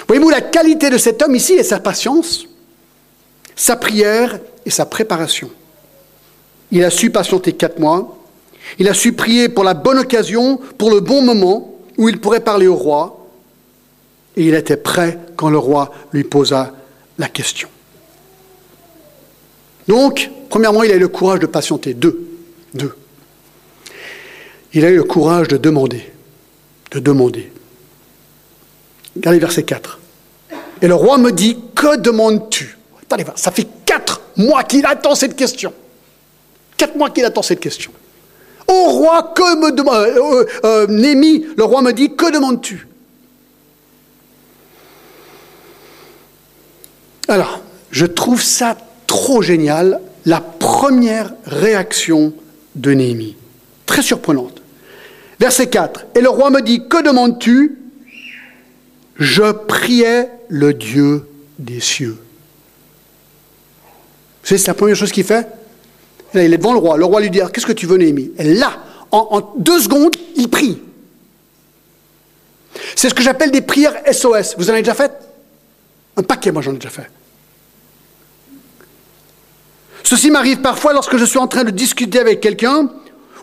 Voyez-vous, 0.07 0.29
la 0.29 0.41
qualité 0.41 0.89
de 0.89 0.97
cet 0.97 1.21
homme 1.21 1.35
ici 1.35 1.53
est 1.53 1.63
sa 1.63 1.79
patience, 1.79 2.47
sa 3.55 3.75
prière 3.75 4.39
et 4.65 4.69
sa 4.69 4.85
préparation. 4.85 5.49
Il 6.71 6.83
a 6.83 6.89
su 6.89 7.09
patienter 7.09 7.53
quatre 7.53 7.79
mois, 7.79 8.17
il 8.79 8.87
a 8.89 8.93
su 8.93 9.13
prier 9.13 9.49
pour 9.49 9.63
la 9.63 9.73
bonne 9.73 9.99
occasion, 9.99 10.59
pour 10.77 10.91
le 10.91 10.99
bon 10.99 11.21
moment 11.21 11.75
où 11.97 12.09
il 12.09 12.19
pourrait 12.19 12.41
parler 12.41 12.67
au 12.67 12.75
roi, 12.75 13.27
et 14.35 14.45
il 14.45 14.53
était 14.53 14.77
prêt 14.77 15.17
quand 15.35 15.49
le 15.49 15.57
roi 15.57 15.93
lui 16.11 16.23
posa 16.23 16.73
la 17.17 17.29
question. 17.29 17.69
Donc, 19.87 20.29
premièrement, 20.49 20.83
il 20.83 20.91
a 20.91 20.95
eu 20.95 20.99
le 20.99 21.07
courage 21.07 21.39
de 21.39 21.45
patienter. 21.45 21.93
Deux. 21.93 22.27
Deux. 22.73 22.95
Il 24.73 24.83
a 24.83 24.89
eu 24.89 24.97
le 24.97 25.03
courage 25.03 25.47
de 25.47 25.57
demander. 25.57 26.11
De 26.91 26.99
demander. 26.99 27.51
Regardez 29.15 29.39
verset 29.39 29.63
4. 29.63 29.99
Et 30.81 30.87
le 30.87 30.95
roi 30.95 31.17
me 31.17 31.31
dit, 31.31 31.57
que 31.75 31.97
demandes-tu? 31.97 32.77
Attendez, 33.03 33.25
ça 33.35 33.51
fait 33.51 33.67
quatre 33.85 34.21
mois 34.35 34.63
qu'il 34.63 34.85
attend 34.85 35.15
cette 35.15 35.35
question. 35.35 35.73
Quatre 36.77 36.95
mois 36.95 37.09
qu'il 37.09 37.23
attend 37.23 37.41
cette 37.41 37.59
question. 37.59 37.91
Ô 38.67 38.89
roi, 38.89 39.33
que 39.35 39.55
me 39.57 39.71
demande. 39.71 39.95
Euh, 39.95 40.45
euh, 40.63 40.87
Némi, 40.87 41.45
le 41.55 41.63
roi 41.63 41.81
me 41.81 41.93
dit 41.93 42.15
Que 42.15 42.33
demandes-tu? 42.33 42.87
Alors, 47.27 47.61
je 47.91 48.05
trouve 48.05 48.41
ça 48.41 48.75
trop 49.07 49.41
génial, 49.41 50.01
la 50.25 50.41
première 50.41 51.33
réaction 51.45 52.33
de 52.75 52.91
Néhémie. 52.91 53.35
Très 53.85 54.01
surprenante. 54.01 54.61
Verset 55.39 55.67
4. 55.67 56.07
Et 56.15 56.21
le 56.21 56.29
roi 56.29 56.49
me 56.49 56.61
dit, 56.61 56.87
que 56.87 57.01
demandes-tu? 57.03 57.77
Je 59.17 59.51
priais 59.51 60.29
le 60.49 60.73
Dieu 60.73 61.27
des 61.57 61.79
cieux. 61.79 62.17
C'est 64.43 64.67
la 64.67 64.73
première 64.73 64.95
chose 64.95 65.11
qu'il 65.11 65.23
fait. 65.23 65.47
il 66.33 66.53
est 66.53 66.57
devant 66.57 66.73
le 66.73 66.79
roi. 66.79 66.97
Le 66.97 67.05
roi 67.05 67.21
lui 67.21 67.29
dit, 67.29 67.39
qu'est-ce 67.51 67.65
que 67.65 67.71
tu 67.71 67.87
veux, 67.87 67.97
Néhémie? 67.97 68.31
Et 68.37 68.53
là, 68.53 68.77
en, 69.11 69.53
deux 69.57 69.79
secondes, 69.79 70.15
il 70.35 70.49
prie. 70.49 70.79
C'est 72.95 73.09
ce 73.09 73.13
que 73.13 73.23
j'appelle 73.23 73.51
des 73.51 73.61
prières 73.61 73.95
SOS. 74.11 74.55
Vous 74.57 74.69
en 74.69 74.73
avez 74.73 74.81
déjà 74.81 74.93
fait? 74.93 75.11
Un 76.17 76.23
paquet, 76.23 76.51
moi 76.51 76.61
j'en 76.61 76.71
ai 76.71 76.75
déjà 76.75 76.89
fait. 76.89 77.09
Ceci 80.03 80.29
m'arrive 80.29 80.59
parfois 80.59 80.93
lorsque 80.93 81.17
je 81.17 81.25
suis 81.25 81.39
en 81.39 81.47
train 81.47 81.63
de 81.63 81.71
discuter 81.71 82.19
avec 82.19 82.41
quelqu'un 82.41 82.89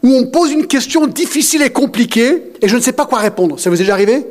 où 0.03 0.09
on 0.09 0.27
pose 0.27 0.53
une 0.53 0.67
question 0.67 1.07
difficile 1.07 1.63
et 1.63 1.71
compliquée 1.71 2.53
et 2.61 2.69
je 2.69 2.77
ne 2.77 2.81
sais 2.81 2.93
pas 2.93 3.07
quoi 3.07 3.19
répondre. 3.19 3.59
Ça 3.59 3.69
vous 3.69 3.77
est 3.77 3.81
déjà 3.81 3.95
arrivé? 3.95 4.27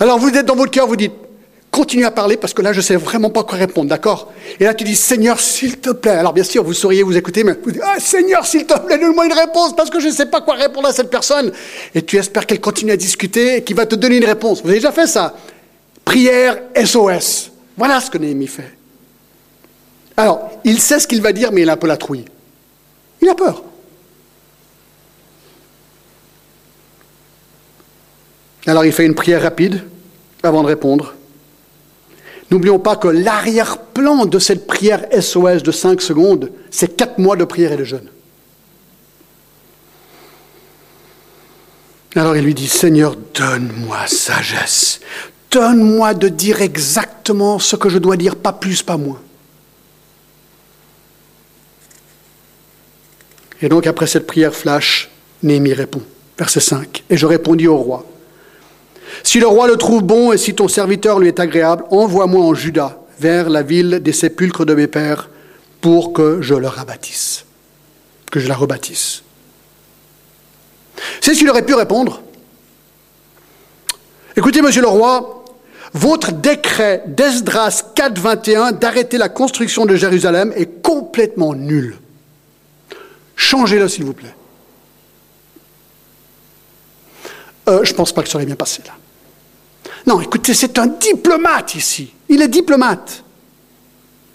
Alors 0.00 0.18
vous 0.18 0.30
êtes 0.30 0.46
dans 0.46 0.56
votre 0.56 0.70
cœur, 0.70 0.86
vous 0.86 0.96
dites, 0.96 1.12
continue 1.70 2.04
à 2.04 2.10
parler 2.10 2.36
parce 2.36 2.54
que 2.54 2.62
là 2.62 2.72
je 2.72 2.78
ne 2.78 2.82
sais 2.82 2.96
vraiment 2.96 3.30
pas 3.30 3.42
quoi 3.42 3.58
répondre, 3.58 3.88
d'accord? 3.88 4.32
Et 4.60 4.64
là 4.64 4.74
tu 4.74 4.84
dis, 4.84 4.94
Seigneur, 4.94 5.40
s'il 5.40 5.78
te 5.78 5.90
plaît. 5.90 6.12
Alors 6.12 6.32
bien 6.32 6.44
sûr, 6.44 6.62
vous 6.62 6.72
souriez, 6.72 7.02
vous 7.02 7.16
écoutez, 7.16 7.44
mais 7.44 7.54
vous 7.62 7.72
dites, 7.72 7.82
ah, 7.84 7.98
Seigneur, 7.98 8.46
s'il 8.46 8.66
te 8.66 8.78
plaît, 8.78 8.98
donne-moi 8.98 9.26
une 9.26 9.32
réponse 9.32 9.74
parce 9.74 9.90
que 9.90 10.00
je 10.00 10.08
ne 10.08 10.12
sais 10.12 10.26
pas 10.26 10.40
quoi 10.40 10.54
répondre 10.54 10.88
à 10.88 10.92
cette 10.92 11.10
personne. 11.10 11.52
Et 11.94 12.02
tu 12.02 12.16
espères 12.16 12.46
qu'elle 12.46 12.60
continue 12.60 12.92
à 12.92 12.96
discuter 12.96 13.56
et 13.56 13.64
qu'il 13.64 13.76
va 13.76 13.86
te 13.86 13.94
donner 13.94 14.16
une 14.16 14.24
réponse. 14.24 14.62
Vous 14.62 14.68
avez 14.68 14.78
déjà 14.78 14.92
fait 14.92 15.06
ça 15.06 15.34
Prière 16.04 16.58
SOS. 16.76 17.50
Voilà 17.76 18.00
ce 18.00 18.10
que 18.10 18.18
Néhémie 18.18 18.46
fait. 18.46 18.76
Alors, 20.16 20.50
il 20.64 20.80
sait 20.80 21.00
ce 21.00 21.08
qu'il 21.08 21.22
va 21.22 21.32
dire, 21.32 21.50
mais 21.50 21.62
il 21.62 21.70
a 21.70 21.72
un 21.72 21.76
peu 21.76 21.88
la 21.88 21.96
trouille. 21.96 22.24
Il 23.20 23.28
a 23.28 23.34
peur. 23.34 23.64
Alors 28.66 28.84
il 28.84 28.92
fait 28.92 29.04
une 29.04 29.14
prière 29.14 29.42
rapide 29.42 29.82
avant 30.42 30.62
de 30.62 30.68
répondre. 30.68 31.14
N'oublions 32.50 32.78
pas 32.78 32.96
que 32.96 33.08
l'arrière-plan 33.08 34.26
de 34.26 34.38
cette 34.38 34.66
prière 34.66 35.06
SOS 35.18 35.62
de 35.62 35.72
5 35.72 36.00
secondes, 36.00 36.50
c'est 36.70 36.96
4 36.96 37.18
mois 37.18 37.36
de 37.36 37.44
prière 37.44 37.72
et 37.72 37.76
de 37.76 37.84
jeûne. 37.84 38.08
Alors 42.16 42.36
il 42.36 42.44
lui 42.44 42.54
dit, 42.54 42.68
Seigneur, 42.68 43.16
donne-moi 43.34 44.06
sagesse. 44.06 45.00
Donne-moi 45.50 46.14
de 46.14 46.28
dire 46.28 46.62
exactement 46.62 47.58
ce 47.58 47.76
que 47.76 47.88
je 47.88 47.98
dois 47.98 48.16
dire, 48.16 48.36
pas 48.36 48.52
plus, 48.52 48.82
pas 48.82 48.96
moins. 48.96 49.20
Et 53.62 53.68
donc, 53.68 53.86
après 53.86 54.06
cette 54.06 54.26
prière 54.26 54.54
flash, 54.54 55.10
Néhémie 55.42 55.72
répond. 55.72 56.02
Verset 56.38 56.60
5. 56.60 57.04
Et 57.10 57.16
je 57.16 57.26
répondis 57.26 57.66
au 57.66 57.76
roi 57.76 58.04
Si 59.22 59.38
le 59.40 59.46
roi 59.46 59.68
le 59.68 59.76
trouve 59.76 60.02
bon 60.02 60.32
et 60.32 60.38
si 60.38 60.54
ton 60.54 60.68
serviteur 60.68 61.18
lui 61.18 61.28
est 61.28 61.40
agréable, 61.40 61.84
envoie-moi 61.90 62.44
en 62.44 62.54
Juda, 62.54 62.98
vers 63.18 63.48
la 63.48 63.62
ville 63.62 64.00
des 64.02 64.12
sépulcres 64.12 64.66
de 64.66 64.74
mes 64.74 64.86
pères, 64.86 65.30
pour 65.80 66.12
que 66.12 66.40
je 66.40 66.54
le 66.54 66.68
rebâtisse. 66.68 67.44
Que 68.30 68.40
je 68.40 68.48
la 68.48 68.54
rebâtisse. 68.54 69.22
C'est 71.20 71.34
ce 71.34 71.38
qu'il 71.38 71.50
aurait 71.50 71.64
pu 71.64 71.74
répondre. 71.74 72.22
Écoutez, 74.36 74.62
monsieur 74.62 74.82
le 74.82 74.88
roi, 74.88 75.44
votre 75.92 76.32
décret 76.32 77.04
d'Esdras 77.06 77.84
4.21 77.94 78.78
d'arrêter 78.78 79.16
la 79.16 79.28
construction 79.28 79.86
de 79.86 79.94
Jérusalem 79.94 80.52
est 80.56 80.82
complètement 80.82 81.54
nul. 81.54 81.98
Changez-le, 83.36 83.88
s'il 83.88 84.04
vous 84.04 84.12
plaît. 84.12 84.34
Euh, 87.68 87.84
je 87.84 87.92
ne 87.92 87.96
pense 87.96 88.12
pas 88.12 88.22
que 88.22 88.28
ça 88.28 88.36
aurait 88.36 88.46
bien 88.46 88.56
passé 88.56 88.82
là. 88.86 88.92
Non, 90.06 90.20
écoutez, 90.20 90.54
c'est 90.54 90.78
un 90.78 90.86
diplomate 90.86 91.74
ici. 91.74 92.12
Il 92.28 92.42
est 92.42 92.48
diplomate. 92.48 93.24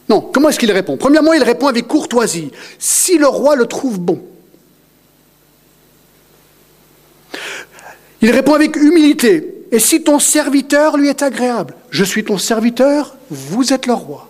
Non, 0.08 0.22
comment 0.22 0.50
est-ce 0.50 0.58
qu'il 0.58 0.72
répond? 0.72 0.98
Premièrement, 0.98 1.34
il 1.34 1.44
répond 1.44 1.68
avec 1.68 1.88
courtoisie. 1.88 2.52
Si 2.80 3.18
le 3.18 3.28
roi 3.28 3.56
le 3.56 3.68
trouve 3.68 4.00
bon. 4.00 4.24
Il 8.22 8.32
répond 8.32 8.56
avec 8.56 8.76
humilité. 8.76 9.66
Et 9.72 9.80
si 9.80 10.04
ton 10.04 10.18
serviteur 10.18 10.98
lui 10.98 11.10
est 11.10 11.22
agréable? 11.22 11.76
Je 11.92 12.04
suis 12.04 12.24
ton 12.24 12.40
serviteur, 12.40 13.16
vous 13.30 13.72
êtes 13.72 13.86
le 13.86 13.94
roi. 13.94 14.30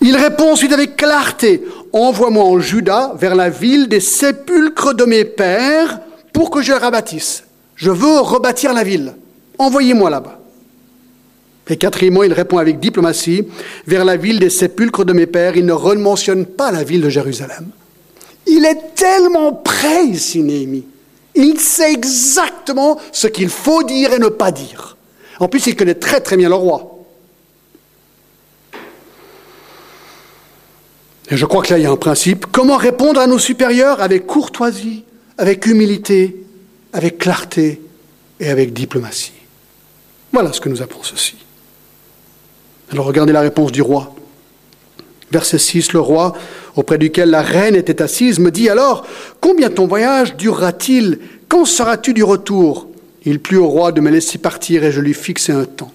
Il 0.00 0.16
répond 0.16 0.52
ensuite 0.52 0.72
avec 0.72 0.96
clarté, 0.96 1.62
envoie-moi 1.92 2.44
en 2.44 2.60
Juda 2.60 3.14
vers 3.16 3.34
la 3.34 3.50
ville 3.50 3.88
des 3.88 4.00
sépulcres 4.00 4.94
de 4.94 5.04
mes 5.04 5.24
pères 5.24 6.00
pour 6.32 6.50
que 6.50 6.62
je 6.62 6.72
la 6.72 6.78
rebâtisse. 6.78 7.44
Je 7.80 7.90
veux 7.90 8.20
rebâtir 8.20 8.74
la 8.74 8.84
ville. 8.84 9.14
Envoyez-moi 9.58 10.10
là-bas. 10.10 10.38
Et 11.68 11.76
quatrièmement, 11.76 12.24
il 12.24 12.32
répond 12.32 12.58
avec 12.58 12.78
diplomatie, 12.78 13.46
vers 13.86 14.04
la 14.04 14.16
ville 14.16 14.38
des 14.38 14.50
sépulcres 14.50 15.04
de 15.04 15.14
mes 15.14 15.26
pères. 15.26 15.56
Il 15.56 15.64
ne 15.64 15.72
rementionne 15.72 16.44
pas 16.44 16.70
la 16.72 16.84
ville 16.84 17.00
de 17.00 17.08
Jérusalem. 17.08 17.68
Il 18.46 18.66
est 18.66 18.94
tellement 18.94 19.52
prêt 19.54 20.04
ici, 20.04 20.42
Néhémie. 20.42 20.84
Il 21.34 21.58
sait 21.58 21.92
exactement 21.92 23.00
ce 23.12 23.28
qu'il 23.28 23.48
faut 23.48 23.82
dire 23.82 24.12
et 24.12 24.18
ne 24.18 24.28
pas 24.28 24.50
dire. 24.50 24.98
En 25.38 25.48
plus, 25.48 25.66
il 25.66 25.76
connaît 25.76 25.94
très 25.94 26.20
très 26.20 26.36
bien 26.36 26.50
le 26.50 26.56
roi. 26.56 26.98
Et 31.30 31.36
je 31.36 31.46
crois 31.46 31.62
que 31.62 31.70
là, 31.70 31.78
il 31.78 31.84
y 31.84 31.86
a 31.86 31.90
un 31.90 31.96
principe. 31.96 32.46
Comment 32.52 32.76
répondre 32.76 33.20
à 33.20 33.26
nos 33.26 33.38
supérieurs? 33.38 34.02
Avec 34.02 34.26
courtoisie, 34.26 35.04
avec 35.38 35.64
humilité, 35.64 36.36
avec 36.92 37.18
clarté 37.18 37.80
et 38.38 38.48
avec 38.48 38.72
diplomatie. 38.72 39.32
Voilà 40.32 40.52
ce 40.52 40.60
que 40.60 40.68
nous 40.68 40.82
apprend 40.82 41.02
ceci. 41.02 41.36
Alors 42.90 43.06
regardez 43.06 43.32
la 43.32 43.40
réponse 43.40 43.72
du 43.72 43.82
roi. 43.82 44.14
Verset 45.30 45.58
6, 45.58 45.92
le 45.92 46.00
roi, 46.00 46.36
auprès 46.74 46.98
duquel 46.98 47.30
la 47.30 47.42
reine 47.42 47.76
était 47.76 48.02
assise, 48.02 48.40
me 48.40 48.50
dit 48.50 48.68
alors, 48.68 49.06
combien 49.40 49.70
ton 49.70 49.86
voyage 49.86 50.36
durera-t-il? 50.36 51.20
Quand 51.48 51.64
seras-tu 51.64 52.14
du 52.14 52.24
retour? 52.24 52.88
Il 53.24 53.38
plut 53.38 53.58
au 53.58 53.68
roi 53.68 53.92
de 53.92 54.00
me 54.00 54.10
laisser 54.10 54.38
partir 54.38 54.82
et 54.82 54.90
je 54.90 55.00
lui 55.00 55.14
fixai 55.14 55.52
un 55.52 55.66
temps. 55.66 55.92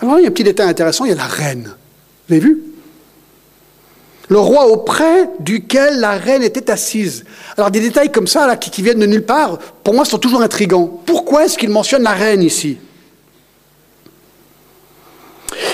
Alors 0.00 0.18
il 0.18 0.22
y 0.22 0.24
a 0.26 0.28
un 0.28 0.32
petit 0.32 0.44
détail 0.44 0.68
intéressant, 0.68 1.04
il 1.04 1.10
y 1.10 1.12
a 1.12 1.16
la 1.16 1.26
reine. 1.26 1.74
Vous 2.28 2.34
avez 2.34 2.40
vu? 2.40 2.62
Le 4.28 4.38
roi 4.38 4.66
auprès 4.66 5.30
duquel 5.38 6.00
la 6.00 6.12
reine 6.12 6.42
était 6.42 6.70
assise. 6.70 7.24
Alors 7.56 7.70
des 7.70 7.80
détails 7.80 8.10
comme 8.10 8.26
ça, 8.26 8.46
là, 8.46 8.56
qui, 8.56 8.82
viennent 8.82 8.98
de 8.98 9.06
nulle 9.06 9.24
part, 9.24 9.58
pour 9.84 9.94
moi, 9.94 10.04
sont 10.04 10.18
toujours 10.18 10.42
intrigants. 10.42 11.00
Pourquoi 11.06 11.44
est-ce 11.44 11.56
qu'il 11.56 11.70
mentionne 11.70 12.02
la 12.02 12.12
reine 12.12 12.42
ici? 12.42 12.78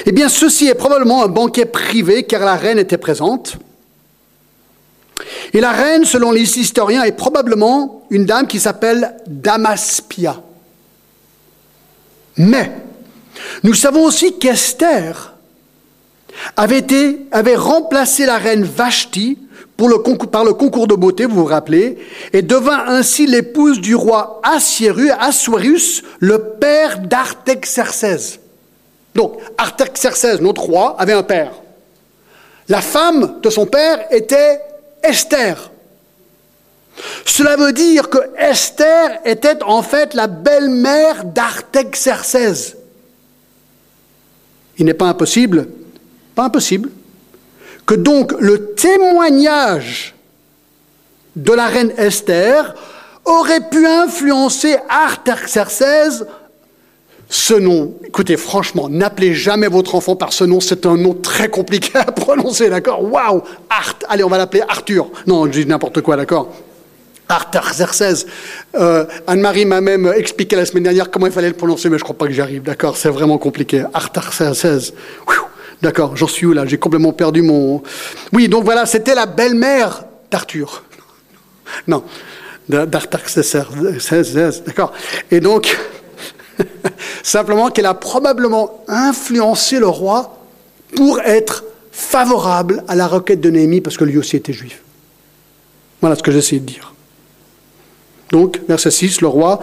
Eh 0.05 0.13
bien, 0.13 0.29
ceci 0.29 0.69
est 0.69 0.75
probablement 0.75 1.25
un 1.25 1.29
banquet 1.29 1.65
privé, 1.65 2.25
car 2.25 2.45
la 2.45 2.57
reine 2.57 2.79
était 2.79 2.99
présente. 2.99 3.57
Et 5.55 5.61
la 5.61 5.73
reine, 5.73 6.05
selon 6.05 6.31
les 6.31 6.59
historiens, 6.59 7.05
est 7.05 7.13
probablement 7.13 8.03
une 8.11 8.27
dame 8.27 8.47
qui 8.47 8.61
s'appelle 8.61 9.17
Damaspia. 9.27 10.43
Mais, 12.37 12.73
nous 13.63 13.75
savons 13.75 14.05
aussi 14.05 14.39
qu'Esther 14.39 15.32
avait, 16.57 17.57
remplacé 17.57 18.27
la 18.27 18.39
reine 18.39 18.65
Vashti 18.65 19.39
par 20.31 20.45
le 20.45 20.53
concours 20.53 20.87
de 20.87 20.95
beauté, 20.95 21.25
vous 21.25 21.41
vous 21.41 21.45
rappelez, 21.45 21.99
et 22.33 22.43
devint 22.43 22.85
ainsi 22.87 23.27
l'épouse 23.27 23.81
du 23.81 23.95
roi 23.95 24.41
Assuérus, 24.45 26.03
le 26.21 26.39
père 26.61 27.01
d'Artaxerxès. 27.01 28.39
Donc, 29.15 29.39
Artaxerxès, 29.59 30.41
notre 30.41 30.63
roi, 30.63 30.97
avait 30.99 31.13
un 31.13 31.23
père. 31.23 31.53
La 32.69 32.81
femme 32.81 33.41
de 33.43 33.51
son 33.51 33.67
père 33.67 34.07
était 34.11 34.61
Esther. 35.03 35.71
Cela 37.25 37.57
veut 37.57 37.73
dire 37.73 38.09
que 38.09 38.19
Esther 38.39 39.19
était 39.25 39.63
en 39.63 39.83
fait 39.83 40.15
la 40.15 40.27
belle-mère 40.27 41.25
d'Artaxerxès. 41.25 42.77
Il 44.79 44.87
n'est 44.87 44.95
pas 44.95 45.07
impossible 45.07 45.69
pas 46.35 46.45
impossible. 46.45 46.91
Que 47.87 47.95
donc 47.95 48.33
le 48.39 48.75
témoignage 48.75 50.15
de 51.37 51.53
la 51.53 51.67
reine 51.67 51.93
Esther 51.97 52.75
aurait 53.25 53.69
pu 53.69 53.87
influencer 53.87 54.77
Artaxerxès 54.89 56.25
ce 57.35 57.55
nom, 57.55 57.95
écoutez, 58.05 58.37
franchement, 58.37 58.91
n'appelez 58.91 59.33
jamais 59.33 59.67
votre 59.67 59.95
enfant 59.95 60.17
par 60.17 60.35
ce 60.35 60.45
nom, 60.45 60.61
c'est 60.61 60.85
un 60.85 60.99
nom 60.99 61.15
très 61.15 61.49
compliqué 61.49 61.97
à 61.97 62.05
prononcer, 62.13 62.69
d'accord? 62.69 63.11
Waouh 63.11 63.43
Art, 63.71 63.95
allez, 64.11 64.23
on 64.23 64.29
va 64.29 64.37
l'appeler 64.37 64.63
Arthur. 64.69 65.11
Non, 65.27 65.47
je 65.47 65.53
dis 65.53 65.67
n'importe 65.67 66.03
quoi, 66.03 66.17
d'accord? 66.17 66.53
Artaxerxès. 67.31 68.27
Euh, 68.75 69.07
Anne-Marie 69.27 69.65
m'a 69.65 69.81
même 69.81 70.13
expliqué 70.15 70.57
la 70.57 70.67
semaine 70.67 70.83
dernière 70.83 71.11
comment 71.11 71.25
il 71.25 71.33
fallait 71.33 71.49
le 71.49 71.55
prononcer, 71.55 71.89
mais 71.89 71.97
je 71.97 72.05
crois 72.05 72.19
pas 72.19 72.27
que 72.27 72.33
j'y 72.33 72.43
arrive, 72.43 72.65
d'accord? 72.65 72.99
C'est 72.99 73.09
vraiment 73.09 73.39
compliqué. 73.39 73.83
Artaxerxès. 73.95 74.93
D'accord, 75.83 76.17
j'en 76.17 76.29
suis 76.29 76.47
où 76.47 76.53
là? 76.53 76.65
J'ai 76.65 76.79
complètement 76.79 77.13
perdu 77.13 77.43
mon... 77.43 77.83
Oui, 78.33 78.49
donc 78.49 78.65
voilà, 78.65 78.87
c'était 78.87 79.17
la 79.17 79.27
belle-mère 79.27 80.05
d'Arthur. 80.31 80.85
Non, 81.89 82.05
d'Artaxerxès, 82.69 84.63
d'accord. 84.65 84.93
Et 85.33 85.41
donc, 85.41 85.77
simplement 87.25 87.69
qu'elle 87.71 87.87
a 87.87 87.95
probablement 87.95 88.85
influencé 88.87 89.81
le 89.81 89.89
roi 89.89 90.39
pour 90.95 91.19
être 91.21 91.65
favorable 91.91 92.85
à 92.87 92.95
la 92.95 93.09
requête 93.09 93.41
de 93.41 93.51
Néhémie, 93.51 93.81
parce 93.81 93.97
que 93.97 94.05
lui 94.05 94.19
aussi 94.19 94.37
était 94.37 94.53
juif. 94.53 94.83
Voilà 96.01 96.15
ce 96.15 96.23
que 96.23 96.31
j'essaie 96.31 96.61
de 96.61 96.67
dire. 96.67 96.95
Donc, 98.31 98.61
verset 98.69 98.93
6, 98.93 99.21
le 99.21 99.27
roi, 99.27 99.63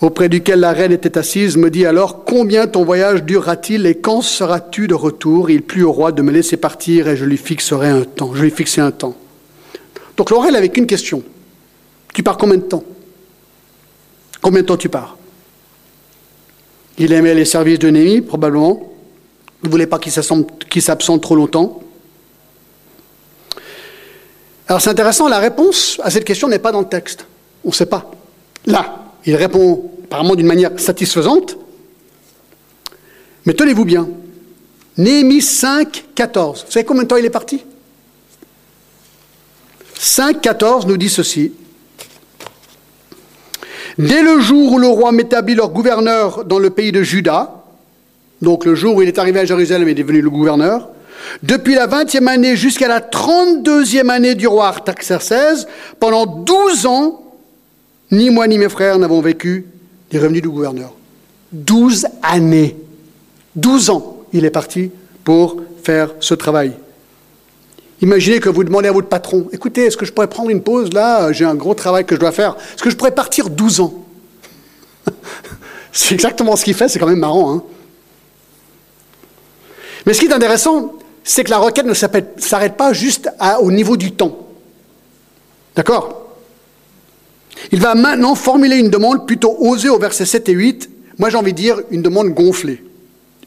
auprès 0.00 0.28
duquel 0.28 0.60
la 0.60 0.72
reine 0.72 0.92
était 0.92 1.16
assise, 1.18 1.56
me 1.56 1.70
dit 1.70 1.86
alors, 1.86 2.24
combien 2.24 2.66
ton 2.66 2.84
voyage 2.84 3.22
durera-t-il 3.24 3.86
et 3.86 3.94
quand 3.94 4.20
seras-tu 4.20 4.88
de 4.88 4.94
retour? 4.94 5.50
Il 5.50 5.62
plut 5.62 5.84
au 5.84 5.92
roi 5.92 6.12
de 6.12 6.22
me 6.22 6.30
laisser 6.30 6.56
partir 6.56 7.08
et 7.08 7.16
je 7.16 7.24
lui 7.24 7.36
fixerai 7.36 7.88
un 7.88 8.04
temps. 8.04 8.34
Je 8.34 8.42
lui 8.42 8.50
fixer 8.50 8.80
un 8.80 8.90
temps. 8.90 9.16
Donc 10.16 10.30
il 10.30 10.56
avait 10.56 10.68
qu'une 10.68 10.86
question. 10.86 11.22
Tu 12.14 12.22
pars 12.22 12.36
combien 12.36 12.56
de 12.56 12.62
temps? 12.62 12.84
Combien 14.40 14.62
de 14.62 14.66
temps 14.66 14.76
tu 14.76 14.88
pars? 14.88 15.16
Il 16.98 17.12
aimait 17.12 17.34
les 17.34 17.44
services 17.44 17.78
de 17.78 17.90
Némi, 17.90 18.22
probablement. 18.22 18.92
Il 19.62 19.66
ne 19.66 19.70
voulait 19.70 19.86
pas 19.86 19.98
qu'il 19.98 20.12
s'absente 20.12 21.22
trop 21.22 21.36
longtemps. 21.36 21.82
Alors 24.68 24.80
c'est 24.80 24.90
intéressant, 24.90 25.28
la 25.28 25.38
réponse 25.38 26.00
à 26.02 26.10
cette 26.10 26.24
question 26.24 26.48
n'est 26.48 26.58
pas 26.58 26.72
dans 26.72 26.80
le 26.80 26.88
texte. 26.88 27.26
On 27.64 27.68
ne 27.68 27.74
sait 27.74 27.86
pas. 27.86 28.10
Là, 28.66 29.05
il 29.26 29.34
répond 29.36 29.90
apparemment 30.04 30.36
d'une 30.36 30.46
manière 30.46 30.70
satisfaisante. 30.78 31.58
Mais 33.44 33.54
tenez-vous 33.54 33.84
bien. 33.84 34.08
Néhémie 34.96 35.42
5, 35.42 36.06
14. 36.14 36.64
Vous 36.66 36.72
savez 36.72 36.84
combien 36.86 37.02
de 37.02 37.08
temps 37.08 37.16
il 37.16 37.24
est 37.24 37.30
parti? 37.30 37.62
5, 39.98 40.40
14 40.40 40.86
nous 40.86 40.96
dit 40.96 41.08
ceci. 41.08 41.52
Dès 43.98 44.22
le 44.22 44.40
jour 44.40 44.72
où 44.72 44.78
le 44.78 44.88
roi 44.88 45.10
m'établit 45.12 45.54
leur 45.54 45.70
gouverneur 45.70 46.44
dans 46.44 46.58
le 46.58 46.70
pays 46.70 46.92
de 46.92 47.02
Juda, 47.02 47.64
donc 48.42 48.64
le 48.64 48.74
jour 48.74 48.96
où 48.96 49.02
il 49.02 49.08
est 49.08 49.18
arrivé 49.18 49.40
à 49.40 49.44
Jérusalem, 49.44 49.88
il 49.88 49.92
est 49.92 50.02
devenu 50.02 50.20
le 50.20 50.30
gouverneur, 50.30 50.90
depuis 51.42 51.74
la 51.74 51.86
20e 51.86 52.26
année 52.26 52.56
jusqu'à 52.56 52.88
la 52.88 53.00
32e 53.00 54.10
année 54.10 54.34
du 54.34 54.46
roi 54.46 54.68
Artaxerxès, 54.68 55.66
pendant 55.98 56.26
12 56.26 56.86
ans, 56.86 57.25
ni 58.10 58.30
moi 58.30 58.46
ni 58.46 58.58
mes 58.58 58.68
frères 58.68 58.98
n'avons 58.98 59.20
vécu 59.20 59.66
des 60.10 60.18
revenus 60.18 60.42
du 60.42 60.48
gouverneur. 60.48 60.92
Douze 61.52 62.06
années. 62.22 62.76
Douze 63.54 63.90
ans, 63.90 64.18
il 64.32 64.44
est 64.44 64.50
parti 64.50 64.90
pour 65.24 65.56
faire 65.82 66.14
ce 66.20 66.34
travail. 66.34 66.72
Imaginez 68.02 68.40
que 68.40 68.48
vous 68.48 68.62
demandez 68.62 68.88
à 68.88 68.92
votre 68.92 69.08
patron, 69.08 69.48
écoutez, 69.52 69.86
est-ce 69.86 69.96
que 69.96 70.04
je 70.04 70.12
pourrais 70.12 70.28
prendre 70.28 70.50
une 70.50 70.62
pause 70.62 70.92
là? 70.92 71.32
J'ai 71.32 71.44
un 71.46 71.54
gros 71.54 71.74
travail 71.74 72.04
que 72.04 72.14
je 72.14 72.20
dois 72.20 72.32
faire. 72.32 72.56
Est-ce 72.74 72.82
que 72.82 72.90
je 72.90 72.96
pourrais 72.96 73.14
partir 73.14 73.48
12 73.48 73.80
ans? 73.80 73.94
C'est 75.92 76.14
exactement 76.14 76.56
ce 76.56 76.64
qu'il 76.64 76.74
fait, 76.74 76.88
c'est 76.88 76.98
quand 76.98 77.06
même 77.06 77.18
marrant. 77.18 77.54
Hein 77.54 77.62
Mais 80.04 80.12
ce 80.12 80.20
qui 80.20 80.26
est 80.26 80.32
intéressant, 80.32 80.92
c'est 81.24 81.42
que 81.42 81.48
la 81.48 81.56
requête 81.56 81.86
ne 81.86 81.94
s'arrête 81.94 82.76
pas 82.76 82.92
juste 82.92 83.30
au 83.62 83.72
niveau 83.72 83.96
du 83.96 84.12
temps. 84.12 84.46
D'accord? 85.74 86.25
Il 87.72 87.80
va 87.80 87.94
maintenant 87.94 88.34
formuler 88.34 88.76
une 88.76 88.90
demande 88.90 89.26
plutôt 89.26 89.56
osée 89.58 89.88
au 89.88 89.98
verset 89.98 90.26
7 90.26 90.48
et 90.48 90.52
8. 90.52 90.90
Moi, 91.18 91.30
j'ai 91.30 91.36
envie 91.36 91.52
de 91.52 91.58
dire 91.58 91.80
une 91.90 92.02
demande 92.02 92.28
gonflée, 92.28 92.82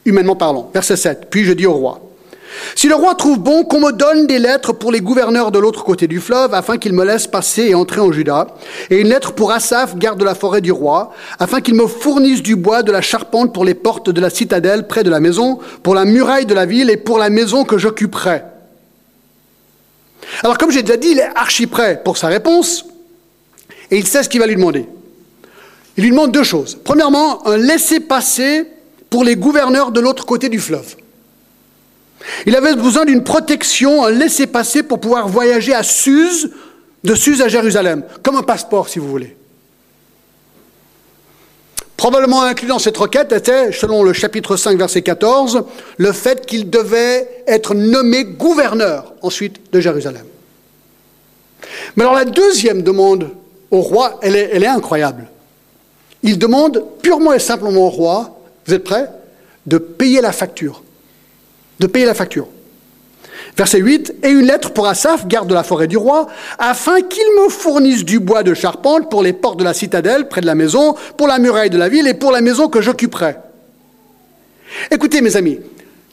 humainement 0.06 0.36
parlant. 0.36 0.70
Verset 0.74 0.98
7. 0.98 1.28
Puis 1.30 1.46
je 1.46 1.54
dis 1.54 1.66
au 1.66 1.74
roi 1.74 2.02
Si 2.76 2.88
le 2.88 2.96
roi 2.96 3.16
trouve 3.16 3.40
bon 3.40 3.64
qu'on 3.64 3.80
me 3.80 3.92
donne 3.92 4.28
des 4.28 4.40
lettres 4.40 4.74
pour 4.74 4.92
les 4.92 5.00
gouverneurs 5.00 5.52
de 5.52 5.60
l'autre 5.60 5.84
côté 5.84 6.08
du 6.08 6.20
fleuve, 6.20 6.54
afin 6.54 6.78
qu'ils 6.78 6.94
me 6.94 7.06
laissent 7.06 7.28
passer 7.28 7.68
et 7.68 7.76
entrer 7.76 8.02
en 8.02 8.12
Juda, 8.12 8.48
et 8.90 9.00
une 9.00 9.08
lettre 9.08 9.34
pour 9.34 9.52
Asaph, 9.52 9.96
garde 9.96 10.20
de 10.20 10.26
la 10.26 10.36
forêt 10.36 10.62
du 10.62 10.72
roi, 10.72 11.14
afin 11.38 11.62
qu'il 11.62 11.76
me 11.76 11.88
fournisse 11.88 12.42
du 12.42 12.56
bois, 12.56 12.84
de 12.84 12.92
la 12.92 13.02
charpente 13.02 13.54
pour 13.54 13.64
les 13.64 13.76
portes 13.76 14.10
de 14.10 14.20
la 14.20 14.30
citadelle 14.30 14.88
près 14.88 15.04
de 15.04 15.10
la 15.10 15.20
maison, 15.20 15.60
pour 15.84 15.96
la 15.96 16.06
muraille 16.06 16.46
de 16.46 16.56
la 16.56 16.66
ville 16.66 16.90
et 16.90 16.98
pour 16.98 17.20
la 17.20 17.30
maison 17.30 17.64
que 17.64 17.78
j'occuperai. 17.78 18.42
Alors, 20.44 20.58
comme 20.58 20.72
j'ai 20.72 20.84
déjà 20.84 20.98
dit, 20.98 21.10
il 21.12 21.20
est 21.20 21.30
archi 21.36 21.68
prêt 21.68 22.02
pour 22.04 22.18
sa 22.18 22.28
réponse 22.28 22.86
et 23.92 23.98
il 23.98 24.08
sait 24.08 24.24
ce 24.24 24.30
qu'il 24.30 24.40
va 24.40 24.48
lui 24.48 24.56
demander. 24.56 24.86
Il 25.98 26.04
lui 26.04 26.12
demande 26.12 26.32
deux 26.32 26.44
choses. 26.44 26.78
Premièrement, 26.84 27.46
un 27.48 27.58
laissez-passer 27.58 28.66
pour 29.10 29.24
les 29.24 29.36
gouverneurs 29.36 29.92
de 29.92 30.00
l'autre 30.00 30.26
côté 30.26 30.50
du 30.50 30.60
fleuve. 30.60 30.96
Il 32.46 32.56
avait 32.56 32.76
besoin 32.76 33.06
d'une 33.06 33.24
protection, 33.24 34.04
un 34.06 34.12
laissez-passer 34.12 34.84
pour 34.84 35.00
pouvoir 35.00 35.28
voyager 35.28 35.74
à 35.74 35.84
Suse, 35.84 36.52
de 37.04 37.16
Suse 37.16 37.42
à 37.42 37.48
Jérusalem, 37.48 38.04
comme 38.24 38.36
un 38.36 38.44
passeport 38.44 38.90
si 38.90 39.00
vous 39.00 39.10
voulez. 39.10 39.36
Probablement 41.98 42.44
inclus 42.44 42.68
dans 42.68 42.80
cette 42.80 42.96
requête 42.96 43.34
était, 43.34 43.74
selon 43.74 44.04
le 44.04 44.14
chapitre 44.14 44.56
5, 44.56 44.78
verset 44.78 45.02
14, 45.02 45.66
le 45.98 46.12
fait 46.14 46.46
qu'il 46.46 46.70
devait 46.70 47.44
être 47.46 47.74
nommé 47.74 48.24
gouverneur 48.24 49.14
ensuite 49.22 49.74
de 49.74 49.82
Jérusalem. 49.82 50.24
Mais 51.98 52.04
alors 52.04 52.16
la 52.16 52.24
deuxième 52.24 52.84
demande 52.84 53.32
au 53.72 53.82
roi, 53.82 54.20
elle 54.22 54.36
est, 54.36 54.68
incroyable. 54.68 55.28
Il 56.24 56.38
demande 56.38 56.84
purement 57.02 57.34
et 57.34 57.40
simplement 57.40 57.86
au 57.86 57.90
roi, 57.90 58.40
vous 58.66 58.74
êtes 58.74 58.84
prêts, 58.84 59.10
de 59.66 59.78
payer 59.78 60.22
la 60.22 60.32
facture. 60.32 60.84
De 61.80 61.88
payer 61.88 62.06
la 62.06 62.14
facture. 62.14 62.48
Verset 63.56 63.80
8, 63.80 64.16
et 64.24 64.30
une 64.30 64.46
lettre 64.46 64.72
pour 64.72 64.88
Asaph, 64.88 65.28
garde 65.28 65.48
de 65.48 65.54
la 65.54 65.64
forêt 65.64 65.88
du 65.88 65.98
roi, 65.98 66.28
afin 66.58 67.02
qu'il 67.02 67.26
me 67.42 67.50
fournisse 67.50 68.06
du 68.06 68.20
bois 68.20 68.44
de 68.44 68.54
charpente 68.54 69.10
pour 69.10 69.22
les 69.22 69.34
portes 69.34 69.60
de 69.60 69.64
la 69.64 69.74
citadelle, 69.74 70.28
près 70.28 70.42
de 70.42 70.46
la 70.46 70.56
maison, 70.56 70.96
pour 71.18 71.28
la 71.28 71.40
muraille 71.40 71.70
de 71.70 71.78
la 71.78 71.90
ville 71.90 72.08
et 72.08 72.14
pour 72.14 72.32
la 72.32 72.42
maison 72.42 72.70
que 72.70 72.82
j'occuperai. 72.82 73.36
Écoutez, 74.92 75.22
mes 75.22 75.36
amis, 75.36 75.60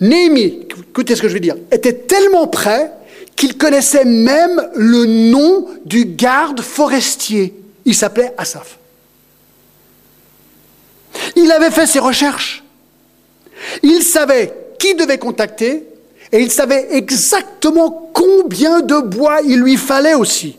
Néhémie, 0.01 0.67
écoutez 0.91 1.17
ce 1.17 1.23
que 1.23 1.29
je 1.29 1.35
veux 1.35 1.41
dire, 1.41 1.57
était 1.71 1.93
tellement 1.95 2.47
prêt 2.47 2.93
qu'il 3.37 3.59
connaissait 3.59 4.05
même 4.05 4.71
le 4.75 5.05
nom 5.31 5.69
du 5.85 6.07
garde 6.07 6.63
forestier. 6.63 7.55
Il 7.85 7.95
s'appelait 7.95 8.33
Asaph. 8.39 8.79
Il 11.37 11.53
avait 11.53 11.71
fait 11.71 11.87
ses 11.87 11.99
recherches. 11.99 12.65
Il 13.83 14.03
savait 14.03 14.53
qui 14.79 14.95
devait 14.95 15.19
contacter 15.19 15.85
et 16.33 16.41
il 16.41 16.51
savait 16.51 16.89
exactement 16.91 18.11
combien 18.13 18.81
de 18.81 19.01
bois 19.01 19.41
il 19.43 19.61
lui 19.61 19.77
fallait 19.77 20.15
aussi. 20.15 20.57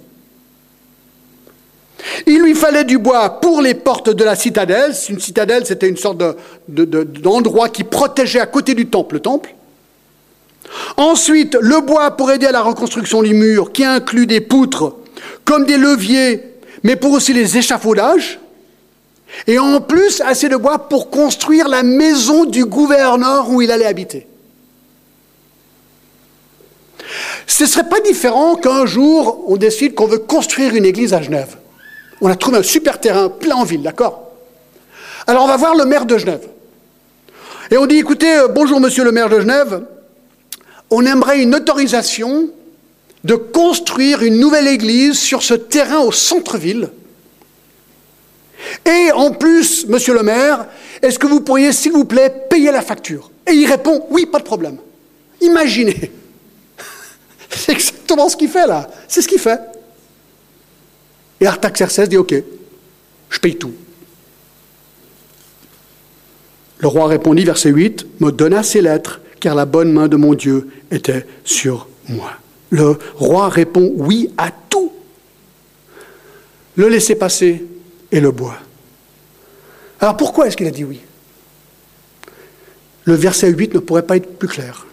Il 2.26 2.42
lui 2.42 2.56
fallait 2.56 2.84
du 2.84 2.98
bois 2.98 3.42
pour 3.42 3.62
les 3.62 3.74
portes 3.74 4.10
de 4.10 4.24
la 4.24 4.36
citadelle. 4.36 4.94
Une 5.10 5.20
citadelle, 5.20 5.66
c'était 5.66 5.90
une 5.90 5.98
sorte 5.98 6.22
d'endroit 6.68 7.70
qui 7.70 7.84
protégeait 7.84 8.40
à 8.40 8.46
côté 8.46 8.76
du 8.76 8.88
temple, 8.88 9.16
le 9.16 9.22
temple. 9.22 9.56
Ensuite, 10.98 11.58
le 11.60 11.82
bois 11.82 12.12
pour 12.12 12.32
aider 12.32 12.46
à 12.46 12.52
la 12.52 12.62
reconstruction 12.62 13.22
du 13.22 13.34
mur, 13.34 13.72
qui 13.72 13.84
inclut 13.84 14.28
des 14.28 14.42
poutres 14.42 14.96
comme 15.46 15.66
des 15.66 15.78
leviers, 15.78 16.44
mais 16.84 16.96
pour 16.96 17.12
aussi 17.12 17.34
les 17.34 17.58
échafaudages. 17.58 18.40
Et 19.46 19.60
en 19.60 19.82
plus, 19.82 20.22
assez 20.22 20.50
de 20.50 20.56
bois 20.56 20.90
pour 20.90 21.10
construire 21.10 21.68
la 21.68 21.84
maison 21.84 22.46
du 22.46 22.66
gouverneur 22.66 23.50
où 23.50 23.62
il 23.62 23.72
allait 23.72 23.86
habiter. 23.86 24.28
Ce 27.46 27.64
ne 27.64 27.70
serait 27.70 27.88
pas 27.88 28.00
différent 28.02 28.56
qu'un 28.56 28.86
jour, 28.86 29.46
on 29.48 29.58
décide 29.58 29.96
qu'on 29.96 30.08
veut 30.08 30.18
construire 30.20 30.76
une 30.76 30.86
église 30.86 31.14
à 31.14 31.22
Genève. 31.22 31.58
On 32.20 32.30
a 32.30 32.36
trouvé 32.36 32.58
un 32.58 32.64
super 32.64 33.00
terrain 33.00 33.30
plein 33.30 33.56
en 33.56 33.64
ville, 33.64 33.84
d'accord? 33.84 34.32
Alors 35.28 35.44
on 35.44 35.48
va 35.48 35.58
voir 35.58 35.76
le 35.76 35.86
maire 35.86 36.06
de 36.06 36.18
Genève. 36.18 36.48
Et 37.70 37.78
on 37.78 37.86
dit, 37.86 37.98
écoutez, 37.98 38.34
euh, 38.38 38.48
bonjour 38.48 38.80
monsieur 38.80 39.04
le 39.04 39.12
maire 39.12 39.30
de 39.30 39.40
Genève, 39.40 39.84
on 40.90 41.06
aimerait 41.06 41.42
une 41.42 41.56
autorisation 41.56 42.50
de 43.24 43.36
construire 43.36 44.22
une 44.24 44.40
nouvelle 44.40 44.68
église 44.68 45.20
sur 45.20 45.44
ce 45.44 45.54
terrain 45.54 46.00
au 46.00 46.12
centre-ville. 46.12 46.90
Et 48.86 49.12
en 49.12 49.32
plus, 49.32 49.86
monsieur 49.88 50.14
le 50.14 50.24
maire, 50.24 50.66
est-ce 51.02 51.20
que 51.20 51.28
vous 51.28 51.42
pourriez, 51.42 51.72
s'il 51.74 51.92
vous 51.92 52.06
plaît, 52.06 52.34
payer 52.50 52.72
la 52.72 52.82
facture? 52.82 53.32
Et 53.46 53.54
il 53.54 53.66
répond, 53.68 54.06
oui, 54.10 54.26
pas 54.26 54.40
de 54.40 54.44
problème. 54.44 54.78
Imaginez. 55.42 56.12
C'est 57.50 57.74
exactement 57.74 58.30
ce 58.30 58.38
qu'il 58.38 58.50
fait 58.50 58.68
là. 58.68 58.90
C'est 59.08 59.22
ce 59.22 59.28
qu'il 59.28 59.40
fait. 59.40 59.60
Et 61.40 61.46
Artaxerxès 61.46 62.08
dit, 62.08 62.18
ok, 62.18 62.34
je 63.30 63.40
paye 63.40 63.58
tout. 63.58 63.74
Le 66.80 66.88
roi 66.88 67.08
répondit, 67.08 67.44
verset 67.44 67.70
8, 67.70 68.22
me 68.22 68.32
donna 68.32 68.64
ses 68.64 68.82
lettres, 68.82 69.22
car 69.40 69.56
la 69.56 69.66
bonne 69.66 69.92
main 69.92 70.08
de 70.08 70.16
mon 70.16 70.34
Dieu 70.34 70.70
était 70.92 71.26
sur 71.44 71.88
moi. 72.08 72.32
Le 72.70 72.98
roi 73.16 73.50
répond 73.50 73.94
oui 73.96 74.32
à 74.38 74.52
tout. 74.52 74.92
Le 76.76 76.90
laisser 76.90 77.16
passer 77.16 77.66
et 78.12 78.20
le 78.20 78.32
bois. 78.32 78.58
Alors 80.00 80.18
pourquoi 80.18 80.48
est-ce 80.48 80.58
qu'il 80.58 80.68
a 80.68 80.72
dit 80.72 80.84
oui? 80.84 81.02
Le 83.06 83.14
verset 83.14 83.50
8 83.50 83.74
ne 83.74 83.80
pourrait 83.80 84.06
pas 84.06 84.18
être 84.18 84.38
plus 84.38 84.50
clair. 84.50 84.86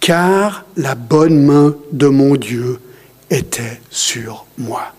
Car 0.00 0.64
la 0.76 0.94
bonne 0.94 1.44
main 1.44 1.76
de 1.92 2.06
mon 2.06 2.36
Dieu 2.36 2.78
était 3.30 3.80
sur 3.90 4.46
moi. 4.58 4.94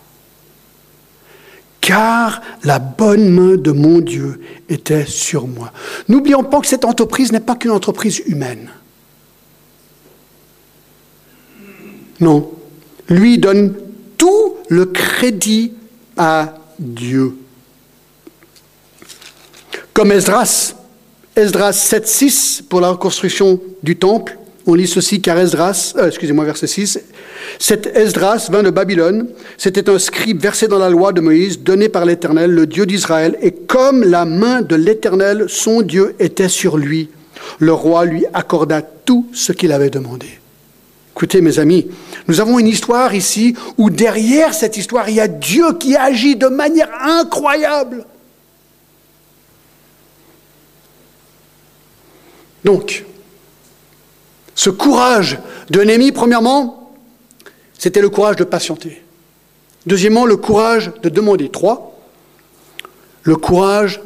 Car 1.83 2.41
la 2.63 2.79
bonne 2.79 3.27
main 3.29 3.57
de 3.57 3.71
mon 3.71 3.99
Dieu 3.99 4.39
était 4.69 5.05
sur 5.05 5.47
moi. 5.47 5.73
N'oublions 6.07 6.45
pas 6.45 6.61
que 6.61 6.67
cette 6.67 6.85
entreprise 6.85 7.33
n'est 7.33 7.41
pas 7.41 7.57
qu'une 7.57 7.71
entreprise 7.71 8.21
humaine. 8.25 8.69
Non. 12.21 12.49
Lui 13.09 13.37
donne 13.37 13.75
tout 14.17 14.55
le 14.69 14.85
crédit 14.85 15.73
à 16.15 16.53
Dieu. 16.79 17.35
Comme 19.93 20.13
Esdras, 20.13 20.75
Esdras 21.35 21.71
7.6 21.71 22.63
pour 22.63 22.79
la 22.79 22.91
reconstruction 22.91 23.59
du 23.83 23.97
temple, 23.97 24.37
on 24.65 24.73
lit 24.73 24.87
ceci 24.87 25.19
car 25.21 25.37
Esdras, 25.37 25.95
euh, 25.97 26.07
excusez-moi, 26.07 26.45
verset 26.45 26.67
6, 26.67 26.97
cet 27.63 27.95
Esdras 27.95 28.49
vint 28.51 28.61
de 28.61 28.71
Babylone, 28.71 29.29
c'était 29.57 29.89
un 29.89 29.97
scribe 29.97 30.41
versé 30.41 30.67
dans 30.67 30.79
la 30.79 30.89
loi 30.89 31.13
de 31.13 31.21
Moïse, 31.21 31.61
donné 31.61 31.87
par 31.87 32.03
l'Éternel, 32.03 32.51
le 32.51 32.67
Dieu 32.67 32.85
d'Israël, 32.85 33.37
et 33.41 33.53
comme 33.53 34.03
la 34.03 34.25
main 34.25 34.61
de 34.61 34.75
l'Éternel, 34.75 35.45
son 35.47 35.81
Dieu, 35.81 36.13
était 36.19 36.49
sur 36.49 36.75
lui, 36.75 37.09
le 37.59 37.71
roi 37.71 38.03
lui 38.03 38.25
accorda 38.33 38.81
tout 38.81 39.27
ce 39.31 39.53
qu'il 39.53 39.71
avait 39.71 39.89
demandé. 39.89 40.27
Écoutez 41.15 41.39
mes 41.39 41.57
amis, 41.57 41.87
nous 42.27 42.41
avons 42.41 42.59
une 42.59 42.67
histoire 42.67 43.15
ici 43.15 43.55
où 43.77 43.89
derrière 43.89 44.53
cette 44.53 44.75
histoire, 44.75 45.07
il 45.07 45.15
y 45.15 45.21
a 45.21 45.29
Dieu 45.29 45.77
qui 45.79 45.95
agit 45.95 46.35
de 46.35 46.47
manière 46.47 46.89
incroyable. 47.01 48.05
Donc, 52.65 53.05
ce 54.53 54.69
courage 54.69 55.39
de 55.69 55.79
Néhémie, 55.79 56.11
premièrement, 56.11 56.82
c'était 57.83 57.99
le 57.99 58.09
courage 58.09 58.37
de 58.37 58.45
patienter. 58.45 59.01
Deuxièmement, 59.85 60.25
le 60.25 60.37
courage 60.37 60.93
de 61.01 61.09
demander. 61.09 61.49
Trois, 61.49 61.99
le 63.23 63.35
courage 63.35 63.99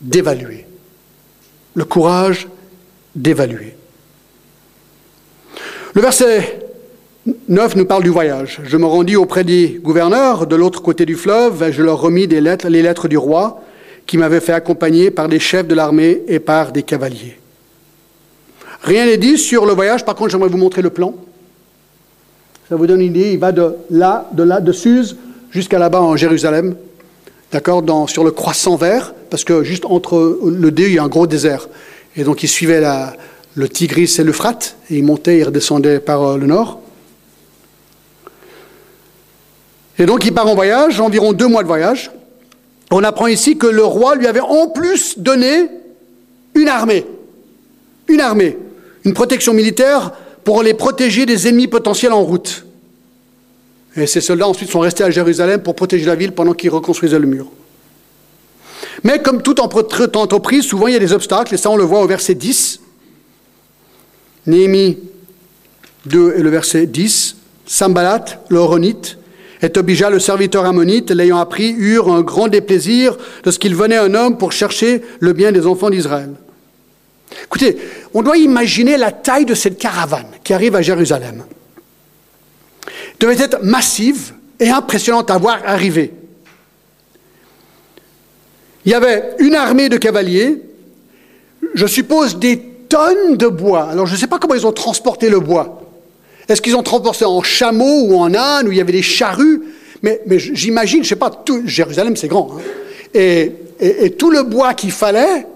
d'évaluer. 0.00 0.66
Le 1.74 1.84
courage 1.84 2.48
d'évaluer. 3.14 3.76
Le 5.94 6.02
verset 6.02 6.58
9 7.46 7.76
nous 7.76 7.86
parle 7.86 8.02
du 8.02 8.08
voyage. 8.10 8.60
Je 8.64 8.76
me 8.76 8.86
rendis 8.86 9.14
auprès 9.14 9.44
des 9.44 9.78
gouverneurs 9.80 10.48
de 10.48 10.56
l'autre 10.56 10.82
côté 10.82 11.06
du 11.06 11.14
fleuve 11.14 11.62
et 11.62 11.72
je 11.72 11.84
leur 11.84 12.00
remis 12.00 12.26
les 12.26 12.40
lettres 12.40 13.06
du 13.06 13.16
roi 13.16 13.62
qui 14.04 14.18
m'avaient 14.18 14.40
fait 14.40 14.52
accompagner 14.52 15.12
par 15.12 15.28
des 15.28 15.38
chefs 15.38 15.68
de 15.68 15.76
l'armée 15.76 16.22
et 16.26 16.40
par 16.40 16.72
des 16.72 16.82
cavaliers. 16.82 17.38
Rien 18.82 19.06
n'est 19.06 19.16
dit 19.16 19.38
sur 19.38 19.64
le 19.64 19.74
voyage, 19.74 20.04
par 20.04 20.16
contre 20.16 20.30
j'aimerais 20.32 20.48
vous 20.48 20.58
montrer 20.58 20.82
le 20.82 20.90
plan. 20.90 21.14
Ça 22.68 22.74
vous 22.74 22.88
donne 22.88 23.00
une 23.00 23.16
idée, 23.16 23.32
il 23.32 23.38
va 23.38 23.52
de 23.52 23.76
là, 23.90 24.28
de 24.32 24.42
là, 24.42 24.60
de 24.60 24.72
Suse 24.72 25.16
jusqu'à 25.50 25.78
là-bas 25.78 26.00
en 26.00 26.16
Jérusalem, 26.16 26.74
d'accord, 27.52 27.84
sur 28.08 28.24
le 28.24 28.32
croissant 28.32 28.74
vert, 28.74 29.14
parce 29.30 29.44
que 29.44 29.62
juste 29.62 29.84
entre 29.84 30.40
le 30.44 30.70
D, 30.72 30.86
il 30.86 30.94
y 30.94 30.98
a 30.98 31.04
un 31.04 31.08
gros 31.08 31.28
désert. 31.28 31.68
Et 32.16 32.24
donc 32.24 32.42
il 32.42 32.48
suivait 32.48 32.82
le 33.54 33.68
Tigris 33.68 34.16
et 34.18 34.24
l'Euphrate, 34.24 34.76
et 34.90 34.96
il 34.96 35.04
montait 35.04 35.38
et 35.38 35.44
redescendait 35.44 36.00
par 36.00 36.22
euh, 36.24 36.38
le 36.38 36.46
nord. 36.46 36.80
Et 40.00 40.06
donc 40.06 40.24
il 40.24 40.34
part 40.34 40.48
en 40.48 40.56
voyage, 40.56 41.00
environ 41.00 41.32
deux 41.32 41.46
mois 41.46 41.62
de 41.62 41.68
voyage. 41.68 42.10
On 42.90 43.04
apprend 43.04 43.28
ici 43.28 43.56
que 43.56 43.68
le 43.68 43.84
roi 43.84 44.16
lui 44.16 44.26
avait 44.26 44.40
en 44.40 44.68
plus 44.68 45.20
donné 45.20 45.68
une 46.54 46.68
armée. 46.68 47.06
Une 48.08 48.20
armée, 48.20 48.58
une 49.04 49.14
protection 49.14 49.54
militaire 49.54 50.12
pour 50.46 50.62
les 50.62 50.74
protéger 50.74 51.26
des 51.26 51.48
ennemis 51.48 51.66
potentiels 51.66 52.12
en 52.12 52.22
route. 52.22 52.64
Et 53.96 54.06
ces 54.06 54.20
soldats 54.20 54.46
ensuite 54.46 54.70
sont 54.70 54.78
restés 54.78 55.02
à 55.02 55.10
Jérusalem 55.10 55.60
pour 55.60 55.74
protéger 55.74 56.06
la 56.06 56.14
ville 56.14 56.30
pendant 56.30 56.52
qu'ils 56.52 56.70
reconstruisaient 56.70 57.18
le 57.18 57.26
mur. 57.26 57.48
Mais 59.02 59.20
comme 59.20 59.42
toute 59.42 59.58
entreprise, 59.58 60.64
souvent 60.64 60.86
il 60.86 60.92
y 60.92 60.96
a 60.96 61.00
des 61.00 61.12
obstacles, 61.12 61.52
et 61.52 61.56
ça 61.56 61.68
on 61.68 61.76
le 61.76 61.82
voit 61.82 62.00
au 62.00 62.06
verset 62.06 62.36
10. 62.36 62.80
Néhémie 64.46 64.98
2 66.04 66.34
et 66.36 66.42
le 66.42 66.50
verset 66.50 66.86
10, 66.86 67.38
Sambalat, 67.66 68.24
le 68.48 68.58
Horonite, 68.58 69.18
et 69.62 69.70
Tobija, 69.70 70.10
le 70.10 70.20
serviteur 70.20 70.64
ammonite, 70.64 71.10
l'ayant 71.10 71.38
appris, 71.38 71.74
eurent 71.76 72.14
un 72.14 72.22
grand 72.22 72.46
déplaisir 72.46 73.16
de 73.42 73.50
ce 73.50 73.58
qu'il 73.58 73.74
venait 73.74 73.96
un 73.96 74.14
homme 74.14 74.38
pour 74.38 74.52
chercher 74.52 75.02
le 75.18 75.32
bien 75.32 75.50
des 75.50 75.66
enfants 75.66 75.90
d'Israël. 75.90 76.34
Écoutez, 77.44 77.76
on 78.14 78.22
doit 78.22 78.36
imaginer 78.36 78.96
la 78.96 79.12
taille 79.12 79.44
de 79.44 79.54
cette 79.54 79.78
caravane 79.78 80.26
qui 80.44 80.52
arrive 80.52 80.76
à 80.76 80.82
Jérusalem. 80.82 81.44
Elle 82.86 82.92
devait 83.18 83.42
être 83.42 83.62
massive 83.62 84.32
et 84.60 84.68
impressionnante 84.68 85.30
à 85.30 85.38
voir 85.38 85.60
arriver. 85.64 86.12
Il 88.84 88.92
y 88.92 88.94
avait 88.94 89.34
une 89.38 89.54
armée 89.54 89.88
de 89.88 89.96
cavaliers, 89.96 90.62
je 91.74 91.86
suppose 91.86 92.38
des 92.38 92.58
tonnes 92.88 93.36
de 93.36 93.48
bois. 93.48 93.88
Alors 93.90 94.06
je 94.06 94.14
ne 94.14 94.18
sais 94.18 94.28
pas 94.28 94.38
comment 94.38 94.54
ils 94.54 94.66
ont 94.66 94.72
transporté 94.72 95.28
le 95.28 95.40
bois. 95.40 95.82
Est-ce 96.48 96.62
qu'ils 96.62 96.76
ont 96.76 96.82
transporté 96.82 97.24
en 97.24 97.42
chameau 97.42 98.04
ou 98.04 98.16
en 98.16 98.32
âne, 98.34 98.68
où 98.68 98.72
il 98.72 98.78
y 98.78 98.80
avait 98.80 98.92
des 98.92 99.02
charrues? 99.02 99.62
Mais, 100.02 100.20
j'imagine, 100.38 100.98
je 100.98 101.04
ne 101.04 101.08
sais 101.08 101.16
pas, 101.16 101.30
tout, 101.30 101.62
Jérusalem 101.66 102.16
c'est 102.16 102.28
grand. 102.28 102.52
Hein. 102.52 102.60
Et, 103.14 103.52
et, 103.80 104.10
tout 104.12 104.30
le 104.30 104.42
bois 104.44 104.74
qu'il 104.74 104.92
fallait 104.92 105.46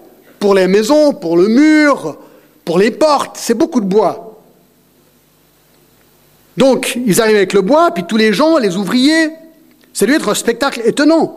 pour 0.41 0.55
les 0.55 0.67
maisons, 0.67 1.13
pour 1.13 1.37
le 1.37 1.47
mur, 1.47 2.17
pour 2.65 2.79
les 2.79 2.91
portes, 2.91 3.37
c'est 3.39 3.55
beaucoup 3.55 3.81
de 3.81 3.87
bois. 3.87 4.41
Donc 6.57 6.99
ils 7.07 7.21
arrivent 7.21 7.37
avec 7.37 7.53
le 7.53 7.61
bois, 7.61 7.93
puis 7.93 8.05
tous 8.05 8.17
les 8.17 8.33
gens, 8.33 8.59
les 8.59 8.77
ouvriers, 8.77 9.31
ça 9.93 10.07
doit 10.07 10.17
être 10.17 10.31
un 10.31 10.35
spectacle 10.35 10.83
étonnant. 10.85 11.37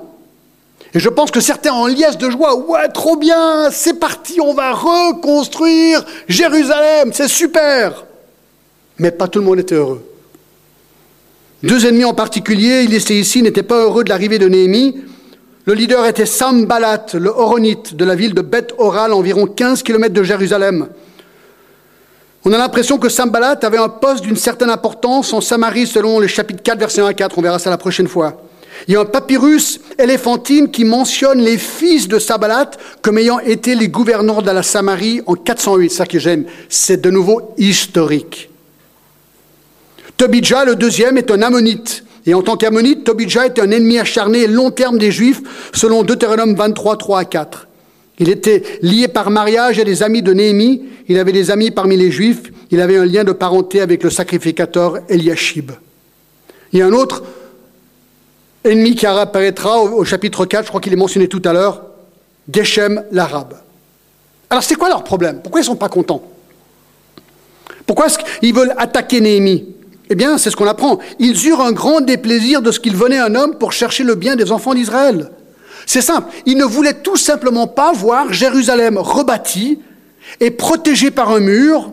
Et 0.95 0.99
je 0.99 1.09
pense 1.09 1.31
que 1.31 1.39
certains 1.39 1.73
en 1.73 1.87
liesse 1.87 2.17
de 2.17 2.29
joie, 2.29 2.55
ouais, 2.55 2.87
trop 2.89 3.17
bien, 3.17 3.69
c'est 3.71 3.99
parti, 3.99 4.39
on 4.39 4.53
va 4.53 4.73
reconstruire 4.73 6.05
Jérusalem, 6.27 7.11
c'est 7.13 7.27
super. 7.27 8.05
Mais 8.99 9.11
pas 9.11 9.27
tout 9.27 9.39
le 9.39 9.45
monde 9.45 9.59
était 9.59 9.75
heureux. 9.75 10.07
Deux 11.61 11.85
ennemis 11.85 12.05
en 12.05 12.13
particulier, 12.13 12.83
il 12.83 12.93
était 12.93 13.15
ici, 13.15 13.41
n'étaient 13.41 13.63
pas 13.63 13.83
heureux 13.83 14.03
de 14.03 14.09
l'arrivée 14.09 14.39
de 14.39 14.47
Néhémie. 14.47 14.95
Le 15.65 15.73
leader 15.73 16.05
était 16.05 16.25
Sambalat, 16.25 17.05
le 17.13 17.29
Horonite 17.29 17.95
de 17.95 18.03
la 18.03 18.15
ville 18.15 18.33
de 18.33 18.41
Beth 18.41 18.73
Oral, 18.77 19.13
environ 19.13 19.47
15 19.47 19.81
km 19.81 20.13
de 20.13 20.23
Jérusalem. 20.23 20.89
On 22.43 22.51
a 22.51 22.57
l'impression 22.57 22.97
que 22.97 23.07
Sambalat 23.07 23.59
avait 23.61 23.77
un 23.77 23.87
poste 23.87 24.25
d'une 24.25 24.35
certaine 24.35 24.69
importance 24.69 25.31
en 25.31 25.39
Samarie, 25.39 25.87
selon 25.87 26.19
le 26.19 26.27
chapitre 26.27 26.61
4, 26.61 26.77
verset 26.77 26.99
1 26.99 27.05
à 27.05 27.13
4. 27.13 27.37
On 27.37 27.41
verra 27.41 27.59
ça 27.59 27.69
la 27.69 27.77
prochaine 27.77 28.09
fois. 28.09 28.41
Il 28.87 28.93
y 28.93 28.97
a 28.97 28.99
un 28.99 29.05
papyrus 29.05 29.79
éléphantine 29.97 30.69
qui 30.69 30.83
mentionne 30.83 31.39
les 31.39 31.57
fils 31.57 32.09
de 32.09 32.19
Sabalat 32.19 32.71
comme 33.01 33.17
ayant 33.17 33.39
été 33.39 33.75
les 33.75 33.87
gouverneurs 33.87 34.43
de 34.43 34.51
la 34.51 34.63
Samarie 34.63 35.21
en 35.25 35.35
408. 35.35 35.89
C'est 35.89 35.95
ça 35.95 36.05
que 36.05 36.19
j'aime. 36.19 36.43
C'est 36.67 36.99
de 36.99 37.09
nouveau 37.09 37.53
historique. 37.57 38.49
Tobijah, 40.17 40.65
le 40.65 40.75
deuxième, 40.75 41.17
est 41.17 41.31
un 41.31 41.41
ammonite. 41.41 42.03
Et 42.25 42.33
en 42.33 42.41
tant 42.41 42.55
qu'ammonite, 42.55 43.03
Tobijah 43.03 43.47
était 43.47 43.61
un 43.61 43.71
ennemi 43.71 43.99
acharné 43.99 44.43
et 44.43 44.47
long 44.47 44.71
terme 44.71 44.97
des 44.97 45.11
Juifs, 45.11 45.41
selon 45.73 46.03
Deutéronome 46.03 46.55
23, 46.55 46.97
3 46.97 47.19
à 47.19 47.25
4. 47.25 47.67
Il 48.19 48.29
était 48.29 48.63
lié 48.81 49.07
par 49.07 49.29
mariage 49.29 49.79
à 49.79 49.83
des 49.83 50.03
amis 50.03 50.21
de 50.21 50.33
Néhémie. 50.33 50.83
Il 51.07 51.19
avait 51.19 51.31
des 51.31 51.51
amis 51.51 51.71
parmi 51.71 51.97
les 51.97 52.11
Juifs. 52.11 52.43
Il 52.71 52.79
avait 52.79 52.97
un 52.97 53.05
lien 53.05 53.23
de 53.23 53.31
parenté 53.31 53.81
avec 53.81 54.03
le 54.03 54.09
sacrificateur 54.09 54.99
Eliashib. 55.09 55.71
Il 56.71 56.79
y 56.79 56.81
a 56.81 56.87
un 56.87 56.93
autre 56.93 57.23
ennemi 58.63 58.95
qui 58.95 59.05
apparaîtra 59.05 59.81
au, 59.81 60.05
chapitre 60.05 60.45
4, 60.45 60.65
je 60.65 60.69
crois 60.69 60.81
qu'il 60.81 60.93
est 60.93 60.97
mentionné 60.97 61.27
tout 61.27 61.41
à 61.45 61.53
l'heure, 61.53 61.83
Geshem 62.51 63.03
l'arabe. 63.11 63.55
Alors 64.49 64.63
c'est 64.63 64.75
quoi 64.75 64.89
leur 64.89 65.03
problème? 65.03 65.39
Pourquoi 65.41 65.59
ils 65.59 65.63
ne 65.63 65.67
sont 65.67 65.75
pas 65.75 65.89
contents? 65.89 66.23
Pourquoi 67.85 68.07
est-ce 68.07 68.17
qu'ils 68.17 68.53
veulent 68.53 68.73
attaquer 68.77 69.19
Néhémie? 69.19 69.65
Eh 70.09 70.15
bien, 70.15 70.37
c'est 70.37 70.49
ce 70.49 70.55
qu'on 70.55 70.67
apprend. 70.67 70.99
Ils 71.19 71.47
eurent 71.47 71.61
un 71.61 71.71
grand 71.71 72.01
déplaisir 72.01 72.61
de 72.61 72.71
ce 72.71 72.79
qu'il 72.79 72.95
venait 72.95 73.17
un 73.17 73.35
homme 73.35 73.55
pour 73.55 73.71
chercher 73.71 74.03
le 74.03 74.15
bien 74.15 74.35
des 74.35 74.51
enfants 74.51 74.73
d'Israël. 74.73 75.31
C'est 75.85 76.01
simple, 76.01 76.31
ils 76.45 76.57
ne 76.57 76.65
voulaient 76.65 77.01
tout 77.01 77.17
simplement 77.17 77.67
pas 77.67 77.91
voir 77.91 78.31
Jérusalem 78.31 78.97
rebâtie 78.97 79.79
et 80.39 80.51
protégée 80.51 81.11
par 81.11 81.31
un 81.31 81.39
mur, 81.39 81.91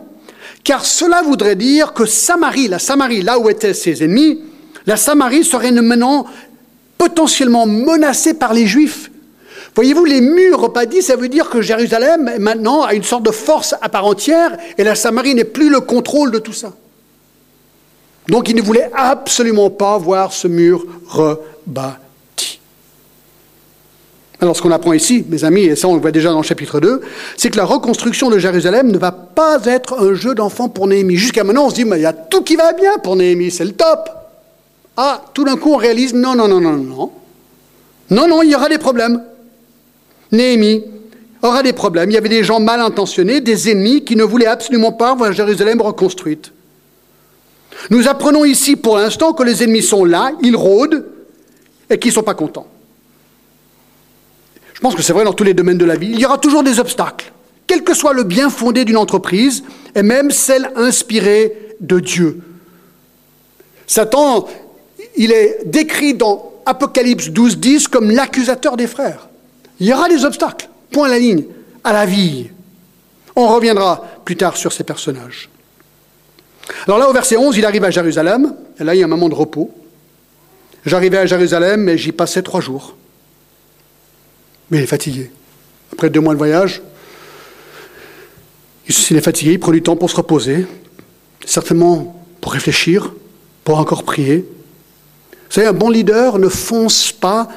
car 0.63 0.85
cela 0.85 1.21
voudrait 1.21 1.55
dire 1.55 1.93
que 1.93 2.05
Samarie, 2.05 2.67
la 2.67 2.79
Samarie, 2.79 3.21
là 3.21 3.39
où 3.39 3.49
étaient 3.49 3.73
ses 3.73 4.03
ennemis, 4.03 4.41
la 4.87 4.97
Samarie 4.97 5.43
serait 5.43 5.71
maintenant 5.71 6.25
potentiellement 6.97 7.65
menacée 7.65 8.33
par 8.33 8.53
les 8.53 8.65
Juifs. 8.65 9.11
Voyez-vous, 9.75 10.05
les 10.05 10.21
murs 10.21 10.71
dit, 10.89 11.01
ça 11.01 11.15
veut 11.15 11.29
dire 11.29 11.49
que 11.49 11.61
Jérusalem 11.61 12.31
maintenant 12.39 12.83
a 12.83 12.93
une 12.93 13.03
sorte 13.03 13.23
de 13.23 13.31
force 13.31 13.73
à 13.81 13.89
part 13.89 14.05
entière 14.05 14.57
et 14.77 14.83
la 14.83 14.95
Samarie 14.95 15.33
n'est 15.33 15.45
plus 15.45 15.69
le 15.69 15.79
contrôle 15.79 16.31
de 16.31 16.39
tout 16.39 16.53
ça. 16.53 16.73
Donc 18.31 18.47
il 18.47 18.55
ne 18.55 18.61
voulait 18.61 18.89
absolument 18.93 19.69
pas 19.69 19.97
voir 19.97 20.31
ce 20.31 20.47
mur 20.47 20.85
rebâti. 21.09 22.61
Alors 24.39 24.55
ce 24.55 24.61
qu'on 24.61 24.71
apprend 24.71 24.93
ici, 24.93 25.25
mes 25.27 25.43
amis, 25.43 25.63
et 25.63 25.75
ça 25.75 25.89
on 25.89 25.95
le 25.95 26.01
voit 26.01 26.11
déjà 26.11 26.29
dans 26.29 26.37
le 26.37 26.43
chapitre 26.43 26.79
2, 26.79 27.01
c'est 27.35 27.49
que 27.49 27.57
la 27.57 27.65
reconstruction 27.65 28.29
de 28.29 28.39
Jérusalem 28.39 28.89
ne 28.89 28.97
va 28.97 29.11
pas 29.11 29.59
être 29.65 30.01
un 30.01 30.13
jeu 30.13 30.33
d'enfant 30.33 30.69
pour 30.69 30.87
Néhémie. 30.87 31.17
Jusqu'à 31.17 31.43
maintenant 31.43 31.65
on 31.65 31.69
se 31.69 31.75
dit, 31.75 31.83
mais 31.83 31.97
il 31.97 32.03
y 32.03 32.05
a 32.05 32.13
tout 32.13 32.41
qui 32.41 32.55
va 32.55 32.71
bien 32.71 32.99
pour 33.03 33.17
Néhémie, 33.17 33.51
c'est 33.51 33.65
le 33.65 33.73
top. 33.73 34.09
Ah, 34.95 35.21
tout 35.33 35.43
d'un 35.43 35.57
coup 35.57 35.73
on 35.73 35.77
réalise, 35.77 36.13
non, 36.13 36.33
non, 36.33 36.47
non, 36.47 36.61
non, 36.61 36.77
non. 36.77 37.11
Non, 38.09 38.27
non, 38.29 38.43
il 38.43 38.49
y 38.49 38.55
aura 38.55 38.69
des 38.69 38.77
problèmes. 38.77 39.21
Néhémie 40.31 40.85
aura 41.41 41.63
des 41.63 41.73
problèmes. 41.73 42.09
Il 42.09 42.13
y 42.13 42.17
avait 42.17 42.29
des 42.29 42.45
gens 42.45 42.61
mal 42.61 42.79
intentionnés, 42.79 43.41
des 43.41 43.69
ennemis 43.69 44.05
qui 44.05 44.15
ne 44.15 44.23
voulaient 44.23 44.45
absolument 44.45 44.93
pas 44.93 45.13
voir 45.15 45.33
Jérusalem 45.33 45.81
reconstruite. 45.81 46.53
Nous 47.89 48.07
apprenons 48.07 48.45
ici 48.45 48.75
pour 48.75 48.97
l'instant 48.97 49.33
que 49.33 49.43
les 49.43 49.63
ennemis 49.63 49.81
sont 49.81 50.05
là, 50.05 50.31
ils 50.41 50.55
rôdent 50.55 51.05
et 51.89 51.97
qu'ils 51.97 52.09
ne 52.11 52.15
sont 52.15 52.23
pas 52.23 52.33
contents. 52.33 52.67
Je 54.73 54.79
pense 54.79 54.95
que 54.95 55.01
c'est 55.01 55.13
vrai 55.13 55.23
dans 55.23 55.33
tous 55.33 55.43
les 55.43 55.53
domaines 55.53 55.77
de 55.77 55.85
la 55.85 55.95
vie. 55.95 56.09
Il 56.11 56.19
y 56.19 56.25
aura 56.25 56.37
toujours 56.37 56.63
des 56.63 56.79
obstacles, 56.79 57.31
quel 57.67 57.83
que 57.83 57.93
soit 57.93 58.13
le 58.13 58.23
bien 58.23 58.49
fondé 58.49 58.85
d'une 58.85 58.97
entreprise 58.97 59.63
et 59.95 60.03
même 60.03 60.31
celle 60.31 60.71
inspirée 60.75 61.75
de 61.79 61.99
Dieu. 61.99 62.41
Satan, 63.87 64.47
il 65.17 65.31
est 65.31 65.59
décrit 65.65 66.13
dans 66.13 66.51
Apocalypse 66.65 67.29
12, 67.29 67.57
10 67.57 67.87
comme 67.87 68.09
l'accusateur 68.11 68.77
des 68.77 68.87
frères. 68.87 69.27
Il 69.79 69.87
y 69.87 69.93
aura 69.93 70.07
des 70.07 70.25
obstacles, 70.25 70.69
point 70.91 71.07
la 71.07 71.19
ligne, 71.19 71.43
à 71.83 71.91
la 71.91 72.05
vie. 72.05 72.49
On 73.35 73.47
reviendra 73.47 74.03
plus 74.23 74.37
tard 74.37 74.57
sur 74.57 74.71
ces 74.71 74.83
personnages. 74.83 75.49
Alors 76.85 76.99
là, 76.99 77.09
au 77.09 77.13
verset 77.13 77.37
11, 77.37 77.57
il 77.57 77.65
arrive 77.65 77.83
à 77.83 77.91
Jérusalem, 77.91 78.55
et 78.79 78.83
là, 78.83 78.95
il 78.95 78.99
y 78.99 79.01
a 79.01 79.05
un 79.05 79.09
moment 79.09 79.29
de 79.29 79.35
repos. 79.35 79.71
J'arrivais 80.85 81.17
à 81.17 81.25
Jérusalem 81.25 81.87
et 81.89 81.97
j'y 81.97 82.11
passais 82.11 82.41
trois 82.41 82.61
jours. 82.61 82.95
Mais 84.69 84.79
il 84.79 84.83
est 84.83 84.87
fatigué. 84.87 85.31
Après 85.93 86.09
deux 86.09 86.21
mois 86.21 86.33
de 86.33 86.39
voyage, 86.39 86.81
il 88.87 89.17
est 89.17 89.21
fatigué, 89.21 89.53
il 89.53 89.59
prend 89.59 89.71
du 89.71 89.83
temps 89.83 89.95
pour 89.95 90.09
se 90.09 90.15
reposer, 90.15 90.65
certainement 91.45 92.25
pour 92.39 92.53
réfléchir, 92.53 93.13
pour 93.63 93.77
encore 93.77 94.03
prier. 94.03 94.45
Vous 95.31 95.51
savez, 95.55 95.67
un 95.67 95.73
bon 95.73 95.89
leader 95.89 96.39
ne 96.39 96.47
fonce 96.47 97.11
pas 97.11 97.47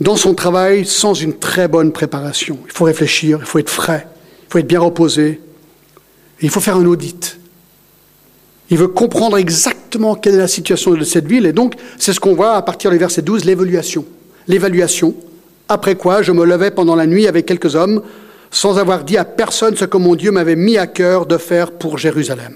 dans 0.00 0.16
son 0.16 0.34
travail 0.34 0.84
sans 0.84 1.14
une 1.14 1.38
très 1.38 1.68
bonne 1.68 1.92
préparation. 1.92 2.58
Il 2.66 2.72
faut 2.72 2.84
réfléchir, 2.84 3.38
il 3.40 3.46
faut 3.46 3.58
être 3.58 3.70
frais, 3.70 4.08
il 4.48 4.52
faut 4.52 4.58
être 4.58 4.66
bien 4.66 4.80
reposé, 4.80 5.40
il 6.40 6.50
faut 6.50 6.60
faire 6.60 6.76
un 6.76 6.86
audit. 6.86 7.38
Il 8.72 8.78
veut 8.78 8.88
comprendre 8.88 9.36
exactement 9.36 10.14
quelle 10.14 10.36
est 10.36 10.38
la 10.38 10.48
situation 10.48 10.94
de 10.94 11.04
cette 11.04 11.26
ville. 11.26 11.44
Et 11.44 11.52
donc, 11.52 11.74
c'est 11.98 12.14
ce 12.14 12.20
qu'on 12.20 12.34
voit 12.34 12.54
à 12.54 12.62
partir 12.62 12.90
du 12.90 12.96
verset 12.96 13.20
12, 13.20 13.44
l'évaluation. 13.44 14.06
L'évaluation. 14.48 15.14
Après 15.68 15.94
quoi, 15.94 16.22
je 16.22 16.32
me 16.32 16.46
levais 16.46 16.70
pendant 16.70 16.96
la 16.96 17.06
nuit 17.06 17.26
avec 17.26 17.44
quelques 17.44 17.76
hommes, 17.76 18.00
sans 18.50 18.78
avoir 18.78 19.04
dit 19.04 19.18
à 19.18 19.26
personne 19.26 19.76
ce 19.76 19.84
que 19.84 19.98
mon 19.98 20.14
Dieu 20.14 20.30
m'avait 20.30 20.56
mis 20.56 20.78
à 20.78 20.86
cœur 20.86 21.26
de 21.26 21.36
faire 21.36 21.72
pour 21.72 21.98
Jérusalem. 21.98 22.54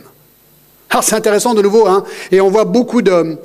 Alors, 0.88 1.04
c'est 1.04 1.16
intéressant 1.16 1.52
de 1.52 1.60
nouveau, 1.60 1.86
hein, 1.86 2.02
et 2.32 2.40
on 2.40 2.48
voit 2.48 2.64
beaucoup 2.64 3.02
de, 3.02 3.36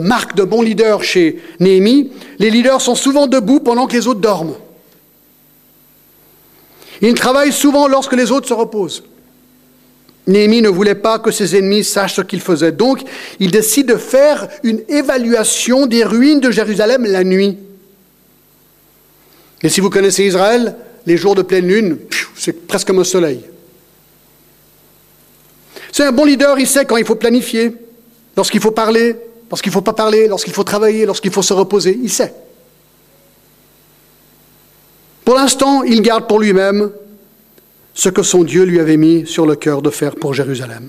marques 0.00 0.34
de 0.34 0.42
bons 0.42 0.62
leaders 0.62 1.04
chez 1.04 1.40
Néhémie. 1.60 2.10
Les 2.40 2.50
leaders 2.50 2.80
sont 2.80 2.96
souvent 2.96 3.28
debout 3.28 3.60
pendant 3.60 3.86
que 3.86 3.92
les 3.92 4.08
autres 4.08 4.18
dorment. 4.18 4.56
Ils 7.02 7.14
travaillent 7.14 7.52
souvent 7.52 7.86
lorsque 7.86 8.14
les 8.14 8.32
autres 8.32 8.48
se 8.48 8.54
reposent. 8.54 9.04
Néhémie 10.28 10.60
ne 10.60 10.68
voulait 10.68 10.94
pas 10.94 11.18
que 11.18 11.30
ses 11.30 11.56
ennemis 11.56 11.82
sachent 11.82 12.16
ce 12.16 12.20
qu'il 12.20 12.42
faisait. 12.42 12.70
Donc, 12.70 13.02
il 13.40 13.50
décide 13.50 13.88
de 13.88 13.96
faire 13.96 14.48
une 14.62 14.82
évaluation 14.88 15.86
des 15.86 16.04
ruines 16.04 16.40
de 16.40 16.50
Jérusalem 16.50 17.06
la 17.06 17.24
nuit. 17.24 17.56
Et 19.62 19.70
si 19.70 19.80
vous 19.80 19.88
connaissez 19.88 20.24
Israël, 20.24 20.76
les 21.06 21.16
jours 21.16 21.34
de 21.34 21.40
pleine 21.40 21.66
lune, 21.66 21.98
c'est 22.36 22.66
presque 22.66 22.86
comme 22.86 22.98
un 22.98 23.04
soleil. 23.04 23.40
C'est 25.90 26.04
un 26.04 26.12
bon 26.12 26.26
leader, 26.26 26.58
il 26.58 26.66
sait 26.66 26.84
quand 26.84 26.98
il 26.98 27.06
faut 27.06 27.14
planifier, 27.14 27.72
lorsqu'il 28.36 28.60
faut 28.60 28.70
parler, 28.70 29.16
lorsqu'il 29.50 29.70
ne 29.70 29.74
faut 29.74 29.82
pas 29.82 29.94
parler, 29.94 30.28
lorsqu'il 30.28 30.52
faut 30.52 30.62
travailler, 30.62 31.06
lorsqu'il 31.06 31.32
faut 31.32 31.42
se 31.42 31.54
reposer, 31.54 31.98
il 32.02 32.10
sait. 32.10 32.34
Pour 35.24 35.36
l'instant, 35.36 35.82
il 35.84 36.02
garde 36.02 36.28
pour 36.28 36.38
lui-même 36.38 36.92
ce 37.98 38.08
que 38.08 38.22
son 38.22 38.44
Dieu 38.44 38.62
lui 38.62 38.78
avait 38.78 38.96
mis 38.96 39.26
sur 39.26 39.44
le 39.44 39.56
cœur 39.56 39.82
de 39.82 39.90
faire 39.90 40.14
pour 40.14 40.32
Jérusalem. 40.32 40.88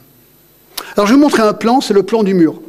Alors 0.95 1.07
je 1.07 1.14
vais 1.14 1.18
vous 1.18 1.24
montrer 1.24 1.41
un 1.41 1.53
plan, 1.53 1.82
c'est 1.82 1.95
le 1.95 2.03
plan 2.03 2.22
du 2.22 2.36
mur. 2.36 2.62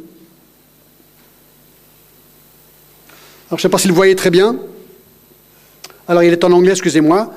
Alors 3.47 3.51
je 3.51 3.55
ne 3.55 3.59
sais 3.59 3.69
pas 3.69 3.77
si 3.77 3.83
vous 3.83 3.93
le 3.93 3.97
voyez 3.97 4.15
très 4.15 4.31
bien. 4.31 4.57
Alors 6.07 6.23
il 6.23 6.33
est 6.33 6.43
en 6.43 6.51
anglais, 6.51 6.71
excusez-moi. 6.71 7.31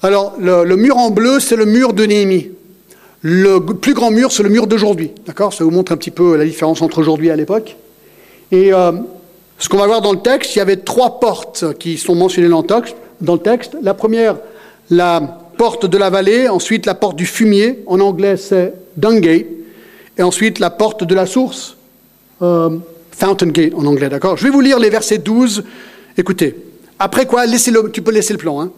Alors 0.00 0.36
le, 0.38 0.76
mur 0.76 0.96
en 0.96 1.10
bleu, 1.10 1.40
c'est 1.40 1.56
le 1.56 1.64
mur 1.64 1.92
de 1.92 2.04
Néhémie. 2.04 2.52
Le 3.20 3.58
plus 3.58 3.94
grand 3.94 4.12
mur, 4.12 4.30
c'est 4.30 4.44
le 4.44 4.48
mur 4.48 4.68
d'aujourd'hui. 4.68 5.10
D'accord? 5.26 5.52
Ça 5.52 5.64
vous 5.64 5.72
montre 5.72 5.90
un 5.90 5.96
petit 5.96 6.12
peu 6.12 6.36
la 6.36 6.44
différence 6.44 6.82
entre 6.82 6.98
aujourd'hui 6.98 7.28
et 7.28 7.30
à 7.32 7.36
l'époque. 7.36 7.76
Et 8.52 8.72
euh, 8.72 8.92
ce 9.58 9.68
qu'on 9.68 9.78
va 9.78 9.86
voir 9.86 10.02
dans 10.02 10.12
le 10.12 10.20
texte, 10.20 10.54
il 10.54 10.60
y 10.60 10.62
avait 10.62 10.76
trois 10.76 11.18
portes 11.18 11.76
qui 11.80 11.98
sont 11.98 12.14
mentionnées 12.14 12.48
dans 12.48 12.62
le 13.32 13.38
texte. 13.40 13.76
La 13.82 13.94
première, 13.94 14.36
la 14.88 15.43
porte 15.56 15.86
de 15.86 15.98
la 15.98 16.10
vallée, 16.10 16.48
ensuite 16.48 16.86
la 16.86 16.94
porte 16.94 17.16
du 17.16 17.26
fumier, 17.26 17.80
en 17.86 18.00
anglais 18.00 18.36
c'est 18.36 18.74
Dungate, 18.96 19.46
et 20.16 20.22
ensuite 20.22 20.58
la 20.58 20.70
porte 20.70 21.04
de 21.04 21.14
la 21.14 21.26
source, 21.26 21.76
euh, 22.42 22.70
Fountain 23.12 23.48
Gate 23.48 23.74
en 23.74 23.84
anglais, 23.86 24.08
d'accord? 24.08 24.36
Je 24.36 24.44
vais 24.44 24.50
vous 24.50 24.60
lire 24.60 24.78
les 24.78 24.90
versets 24.90 25.18
12. 25.18 25.64
Écoutez, 26.16 26.56
après 26.98 27.26
quoi, 27.26 27.46
le, 27.46 27.90
tu 27.90 28.02
peux 28.02 28.12
laisser 28.12 28.32
le 28.32 28.38
plan, 28.38 28.60
hein. 28.60 28.70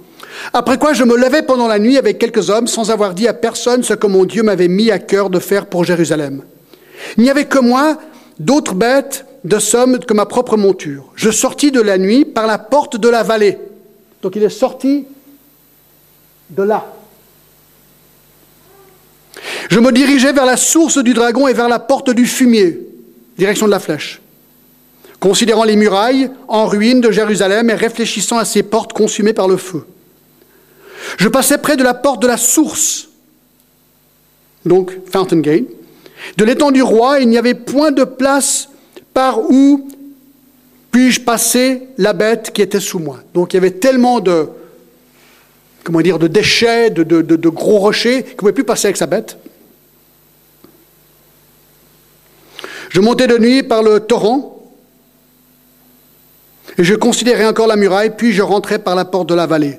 Après 0.52 0.78
quoi, 0.78 0.92
je 0.92 1.04
me 1.04 1.16
levais 1.16 1.42
pendant 1.42 1.66
la 1.66 1.78
nuit 1.78 1.96
avec 1.96 2.18
quelques 2.18 2.50
hommes 2.50 2.66
sans 2.66 2.90
avoir 2.90 3.14
dit 3.14 3.26
à 3.26 3.34
personne 3.34 3.82
ce 3.82 3.94
que 3.94 4.06
mon 4.06 4.24
Dieu 4.24 4.42
m'avait 4.42 4.68
mis 4.68 4.90
à 4.90 4.98
cœur 4.98 5.30
de 5.30 5.38
faire 5.38 5.66
pour 5.66 5.84
Jérusalem. 5.84 6.42
Il 7.16 7.22
n'y 7.22 7.30
avait 7.30 7.46
que 7.46 7.58
moi, 7.58 7.98
d'autres 8.38 8.74
bêtes 8.74 9.24
de 9.44 9.58
somme 9.58 9.98
que 9.98 10.12
ma 10.12 10.26
propre 10.26 10.56
monture. 10.56 11.04
Je 11.14 11.30
sortis 11.30 11.70
de 11.70 11.80
la 11.80 11.98
nuit 11.98 12.24
par 12.24 12.46
la 12.46 12.58
porte 12.58 12.96
de 12.96 13.08
la 13.08 13.22
vallée. 13.22 13.58
Donc 14.22 14.36
il 14.36 14.42
est 14.42 14.50
sorti 14.50 15.06
de 16.50 16.62
là. 16.62 16.86
Je 19.70 19.80
me 19.80 19.92
dirigeais 19.92 20.32
vers 20.32 20.46
la 20.46 20.56
source 20.56 20.98
du 20.98 21.12
dragon 21.12 21.48
et 21.48 21.52
vers 21.52 21.68
la 21.68 21.78
porte 21.78 22.10
du 22.10 22.26
fumier, 22.26 22.80
direction 23.36 23.66
de 23.66 23.72
la 23.72 23.80
flèche, 23.80 24.20
considérant 25.20 25.64
les 25.64 25.76
murailles 25.76 26.30
en 26.48 26.66
ruine 26.66 27.00
de 27.00 27.10
Jérusalem 27.10 27.70
et 27.70 27.74
réfléchissant 27.74 28.38
à 28.38 28.44
ces 28.44 28.62
portes 28.62 28.92
consumées 28.92 29.32
par 29.32 29.48
le 29.48 29.56
feu. 29.56 29.84
Je 31.18 31.28
passais 31.28 31.58
près 31.58 31.76
de 31.76 31.82
la 31.82 31.94
porte 31.94 32.22
de 32.22 32.26
la 32.26 32.36
source, 32.36 33.08
donc 34.64 34.92
Fountain 35.12 35.40
Gate. 35.40 35.64
De 36.36 36.44
l'étang 36.44 36.70
du 36.70 36.82
roi, 36.82 37.20
il 37.20 37.28
n'y 37.28 37.38
avait 37.38 37.54
point 37.54 37.92
de 37.92 38.04
place 38.04 38.68
par 39.12 39.50
où 39.50 39.88
puis-je 40.90 41.20
passer 41.20 41.88
la 41.98 42.14
bête 42.14 42.52
qui 42.54 42.62
était 42.62 42.80
sous 42.80 42.98
moi. 42.98 43.18
Donc 43.34 43.52
il 43.52 43.56
y 43.56 43.58
avait 43.58 43.72
tellement 43.72 44.20
de, 44.20 44.48
comment 45.86 46.00
dire, 46.00 46.18
de 46.18 46.26
déchets, 46.26 46.90
de, 46.90 47.48
gros 47.48 47.78
rochers, 47.78 48.24
qu'il 48.24 48.32
ne 48.32 48.36
pouvait 48.36 48.52
plus 48.52 48.64
passer 48.64 48.88
avec 48.88 48.96
sa 48.96 49.06
bête. 49.06 49.38
Je 52.88 53.00
montais 53.00 53.28
de 53.28 53.38
nuit 53.38 53.62
par 53.62 53.84
le 53.84 54.00
torrent, 54.00 54.52
et 56.76 56.82
je 56.82 56.94
considérais 56.94 57.46
encore 57.46 57.68
la 57.68 57.76
muraille, 57.76 58.16
puis 58.16 58.32
je 58.32 58.42
rentrais 58.42 58.80
par 58.80 58.96
la 58.96 59.04
porte 59.04 59.28
de 59.28 59.34
la 59.34 59.46
vallée. 59.46 59.78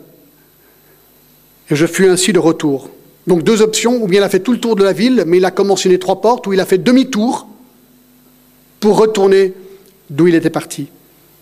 Et 1.69 1.75
je 1.75 1.85
fus 1.85 2.07
ainsi 2.07 2.31
de 2.31 2.39
retour. 2.39 2.89
Donc 3.27 3.43
deux 3.43 3.61
options, 3.61 4.01
ou 4.01 4.07
bien 4.07 4.21
il 4.21 4.23
a 4.23 4.29
fait 4.29 4.39
tout 4.39 4.53
le 4.53 4.61
tour 4.61 4.77
de 4.77 4.85
la 4.85 4.93
ville, 4.93 5.25
mais 5.27 5.37
il 5.37 5.45
a 5.45 5.51
commencé 5.51 5.89
les 5.89 5.99
trois 5.99 6.21
portes, 6.21 6.47
ou 6.47 6.53
il 6.53 6.61
a 6.61 6.65
fait 6.65 6.77
demi-tour 6.77 7.47
pour 8.79 8.97
retourner 8.97 9.53
d'où 10.09 10.27
il 10.27 10.35
était 10.35 10.49
parti. 10.49 10.87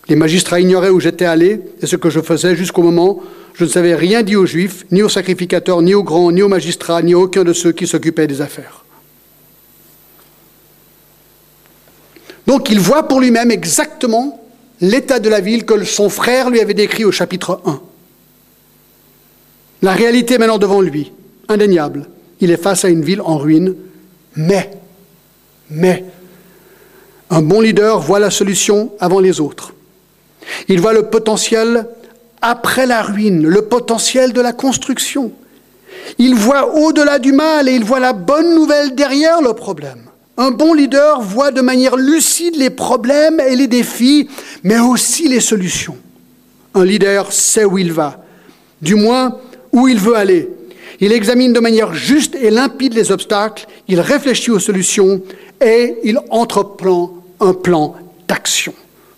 Les 0.07 0.15
magistrats 0.15 0.59
ignoraient 0.59 0.89
où 0.89 0.99
j'étais 0.99 1.25
allé 1.25 1.61
et 1.81 1.87
ce 1.87 1.95
que 1.95 2.09
je 2.09 2.21
faisais 2.21 2.55
jusqu'au 2.55 2.83
moment 2.83 3.21
je 3.55 3.63
ne 3.63 3.69
savais 3.69 3.95
rien 3.95 4.21
dit 4.21 4.35
aux 4.35 4.45
Juifs, 4.45 4.85
ni 4.91 5.01
aux 5.01 5.09
sacrificateurs, 5.09 5.81
ni 5.81 5.93
aux 5.93 6.03
grands, 6.03 6.31
ni 6.31 6.41
aux 6.41 6.49
magistrats, 6.49 7.01
ni 7.01 7.13
à 7.13 7.17
aucun 7.17 7.45
de 7.45 7.53
ceux 7.53 7.71
qui 7.71 7.87
s'occupaient 7.87 8.27
des 8.27 8.41
affaires. 8.41 8.83
Donc 12.47 12.69
il 12.69 12.79
voit 12.79 13.07
pour 13.07 13.21
lui-même 13.21 13.51
exactement 13.51 14.43
l'état 14.81 15.19
de 15.19 15.29
la 15.29 15.39
ville 15.39 15.65
que 15.65 15.83
son 15.85 16.09
frère 16.09 16.49
lui 16.49 16.59
avait 16.59 16.73
décrit 16.73 17.05
au 17.05 17.11
chapitre 17.13 17.61
1. 17.65 17.81
La 19.83 19.93
réalité 19.93 20.33
est 20.33 20.37
maintenant 20.37 20.57
devant 20.57 20.81
lui, 20.81 21.13
indéniable. 21.47 22.09
Il 22.41 22.51
est 22.51 22.61
face 22.61 22.83
à 22.83 22.89
une 22.89 23.03
ville 23.03 23.21
en 23.21 23.37
ruine, 23.37 23.75
mais, 24.35 24.69
mais, 25.69 26.03
un 27.29 27.41
bon 27.41 27.61
leader 27.61 28.01
voit 28.01 28.19
la 28.19 28.29
solution 28.29 28.91
avant 28.99 29.21
les 29.21 29.39
autres. 29.39 29.74
Il 30.67 30.81
voit 30.81 30.93
le 30.93 31.09
potentiel 31.09 31.87
après 32.41 32.85
la 32.85 33.01
ruine 33.01 33.45
le 33.45 33.63
potentiel 33.63 34.33
de 34.33 34.41
la 34.41 34.53
construction. 34.53 35.31
Il 36.19 36.35
voit 36.35 36.75
au-delà 36.75 37.19
du 37.19 37.31
mal 37.31 37.67
et 37.67 37.73
il 37.73 37.83
voit 37.83 37.99
la 37.99 38.13
bonne 38.13 38.53
nouvelle 38.53 38.93
derrière 38.93 39.41
le 39.41 39.53
problème. 39.53 40.03
Un 40.37 40.51
bon 40.51 40.73
leader 40.73 41.21
voit 41.21 41.51
de 41.51 41.61
manière 41.61 41.95
lucide 41.95 42.55
les 42.57 42.69
problèmes 42.69 43.39
et 43.39 43.55
les 43.55 43.67
défis, 43.67 44.27
mais 44.63 44.79
aussi 44.79 45.27
les 45.27 45.39
solutions. 45.39 45.97
Un 46.73 46.83
leader 46.83 47.31
sait 47.31 47.63
où 47.63 47.77
il 47.77 47.93
va, 47.93 48.23
du 48.81 48.95
moins 48.95 49.37
où 49.71 49.87
il 49.87 49.97
veut 49.97 50.15
aller. 50.15 50.49
Il 50.99 51.13
examine 51.13 51.53
de 51.53 51.59
manière 51.59 51.93
juste 51.93 52.35
et 52.35 52.51
limpide 52.51 52.93
les 52.93 53.11
obstacles, 53.11 53.67
il 53.87 53.99
réfléchit 53.99 54.51
aux 54.51 54.59
solutions 54.59 55.21
et 55.63 55.95
il 56.03 56.19
entreprend 56.29 57.13
un 57.39 57.53
plan 57.53 57.95
d'action. 58.27 58.73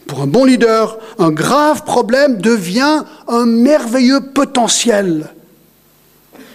Pour 0.08 0.22
un 0.22 0.28
bon 0.28 0.46
leader, 0.46 0.98
un 1.20 1.32
grave 1.32 1.84
problème 1.84 2.38
devient 2.38 3.04
un 3.28 3.46
merveilleux 3.46 4.22
potentiel. 4.22 5.30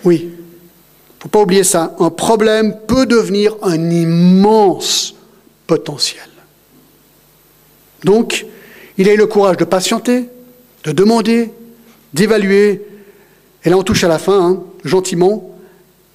Oui, 0.05 0.23
il 0.23 0.29
ne 0.29 1.23
faut 1.23 1.29
pas 1.29 1.41
oublier 1.43 1.65
ça. 1.65 1.95
Un 2.01 2.11
problème 2.11 2.77
peut 2.87 3.07
devenir 3.07 3.55
un 3.63 3.91
immense 3.91 5.15
potentiel. 5.67 6.29
Donc, 8.05 8.47
il 8.99 9.09
a 9.09 9.13
eu 9.13 9.17
le 9.17 9.27
courage 9.27 9.59
de 9.59 9.65
patienter, 9.65 10.29
de 10.85 10.93
demander, 10.93 11.53
d'évaluer. 12.15 12.85
Et 13.65 13.71
là, 13.71 13.77
on 13.77 13.83
touche 13.83 14.03
à 14.03 14.09
la 14.09 14.19
fin, 14.19 14.41
hein, 14.41 14.63
gentiment, 14.85 15.57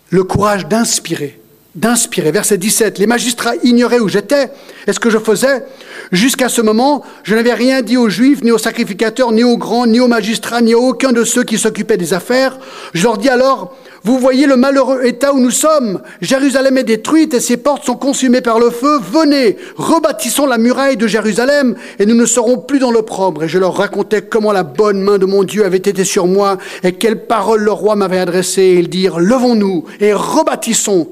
le 0.10 0.24
courage 0.24 0.68
d'inspirer. 0.68 1.37
D'inspirer. 1.78 2.32
Verset 2.32 2.58
17. 2.58 2.98
Les 2.98 3.06
magistrats 3.06 3.54
ignoraient 3.64 4.00
où 4.00 4.08
j'étais 4.08 4.50
et 4.88 4.94
ce 4.94 5.00
que 5.00 5.12
je 5.12 5.20
faisais. 5.20 5.64
Jusqu'à 6.12 6.50
ce 6.50 6.64
moment, 6.64 7.04
je 7.22 7.36
n'avais 7.36 7.54
rien 7.54 7.84
dit 7.84 7.98
aux 7.98 8.10
Juifs, 8.10 8.44
ni 8.44 8.52
aux 8.52 8.58
sacrificateurs, 8.58 9.32
ni 9.32 9.44
aux 9.44 9.58
grands, 9.58 9.86
ni 9.86 10.00
aux 10.00 10.08
magistrats, 10.08 10.62
ni 10.62 10.74
à 10.74 10.80
aucun 10.80 11.12
de 11.12 11.24
ceux 11.24 11.44
qui 11.44 11.60
s'occupaient 11.60 11.98
des 11.98 12.16
affaires. 12.16 12.58
Je 12.96 13.04
leur 13.04 13.20
dis 13.20 13.30
alors, 13.30 13.76
vous 14.04 14.18
voyez 14.18 14.48
le 14.48 14.56
malheureux 14.56 15.06
état 15.06 15.36
où 15.36 15.40
nous 15.40 15.52
sommes. 15.52 16.02
Jérusalem 16.20 16.80
est 16.80 16.84
détruite 16.84 17.36
et 17.36 17.40
ses 17.40 17.58
portes 17.58 17.86
sont 17.86 17.96
consumées 17.96 18.42
par 18.42 18.58
le 18.58 18.72
feu. 18.72 19.00
Venez, 19.00 19.58
rebâtissons 19.76 20.48
la 20.48 20.58
muraille 20.58 20.98
de 20.98 21.06
Jérusalem 21.06 21.76
et 22.00 22.08
nous 22.08 22.16
ne 22.16 22.26
serons 22.26 22.58
plus 22.58 22.80
dans 22.80 22.92
l'opprobre. 22.92 23.44
Et 23.44 23.48
je 23.48 23.60
leur 23.60 23.76
racontais 23.76 24.24
comment 24.24 24.52
la 24.52 24.64
bonne 24.64 25.02
main 25.02 25.20
de 25.20 25.28
mon 25.28 25.44
Dieu 25.44 25.64
avait 25.64 25.78
été 25.78 26.04
sur 26.06 26.26
moi 26.26 26.58
et 26.82 26.94
quelles 26.94 27.28
paroles 27.28 27.62
le 27.62 27.72
roi 27.72 27.96
m'avait 27.96 28.18
adressées. 28.18 28.78
Ils 28.80 28.90
dirent, 28.90 29.20
levons-nous 29.20 29.84
et 30.00 30.14
rebâtissons. 30.16 31.10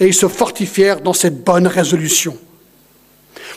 Et 0.00 0.06
ils 0.06 0.14
se 0.14 0.28
fortifièrent 0.28 1.00
dans 1.00 1.12
cette 1.12 1.42
bonne 1.42 1.66
résolution. 1.66 2.36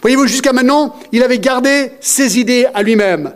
Voyez-vous, 0.02 0.28
jusqu'à 0.28 0.54
maintenant, 0.54 0.96
il 1.12 1.24
avait 1.24 1.40
gardé 1.40 1.92
ses 2.00 2.40
idées 2.40 2.68
à 2.74 2.82
lui-même. 2.82 3.34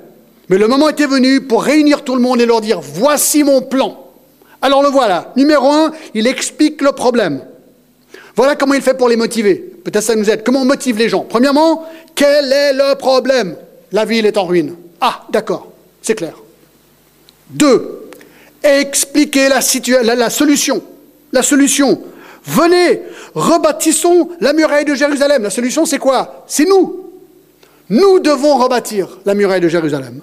Mais 0.49 0.57
le 0.57 0.67
moment 0.67 0.89
était 0.89 1.05
venu 1.05 1.41
pour 1.41 1.63
réunir 1.63 2.03
tout 2.03 2.15
le 2.15 2.21
monde 2.21 2.41
et 2.41 2.45
leur 2.45 2.61
dire, 2.61 2.81
voici 2.81 3.43
mon 3.43 3.61
plan. 3.61 4.05
Alors 4.61 4.81
le 4.81 4.89
voilà. 4.89 5.31
Numéro 5.35 5.69
un, 5.69 5.91
il 6.13 6.27
explique 6.27 6.81
le 6.81 6.91
problème. 6.91 7.41
Voilà 8.35 8.55
comment 8.55 8.73
il 8.73 8.81
fait 8.81 8.95
pour 8.95 9.09
les 9.09 9.15
motiver. 9.15 9.55
Peut-être 9.55 10.03
ça 10.03 10.15
nous 10.15 10.29
aide. 10.29 10.43
Comment 10.43 10.61
on 10.61 10.65
motive 10.65 10.97
les 10.97 11.09
gens? 11.09 11.21
Premièrement, 11.21 11.85
quel 12.15 12.51
est 12.51 12.73
le 12.73 12.95
problème? 12.95 13.55
La 13.91 14.05
ville 14.05 14.25
est 14.25 14.37
en 14.37 14.45
ruine. 14.45 14.75
Ah, 14.99 15.25
d'accord, 15.29 15.71
c'est 16.01 16.15
clair. 16.15 16.35
Deux, 17.49 18.09
expliquer 18.63 19.49
la, 19.49 19.61
solution. 20.29 20.83
La 21.31 21.43
solution. 21.43 22.01
Venez, 22.45 23.01
rebâtissons 23.33 24.29
la 24.39 24.53
muraille 24.53 24.85
de 24.85 24.93
Jérusalem. 24.93 25.41
La 25.43 25.49
solution, 25.49 25.85
c'est 25.85 25.97
quoi? 25.97 26.45
C'est 26.47 26.65
nous. 26.65 27.01
Nous 27.89 28.19
devons 28.19 28.57
rebâtir 28.57 29.17
la 29.25 29.33
muraille 29.33 29.61
de 29.61 29.67
Jérusalem. 29.67 30.21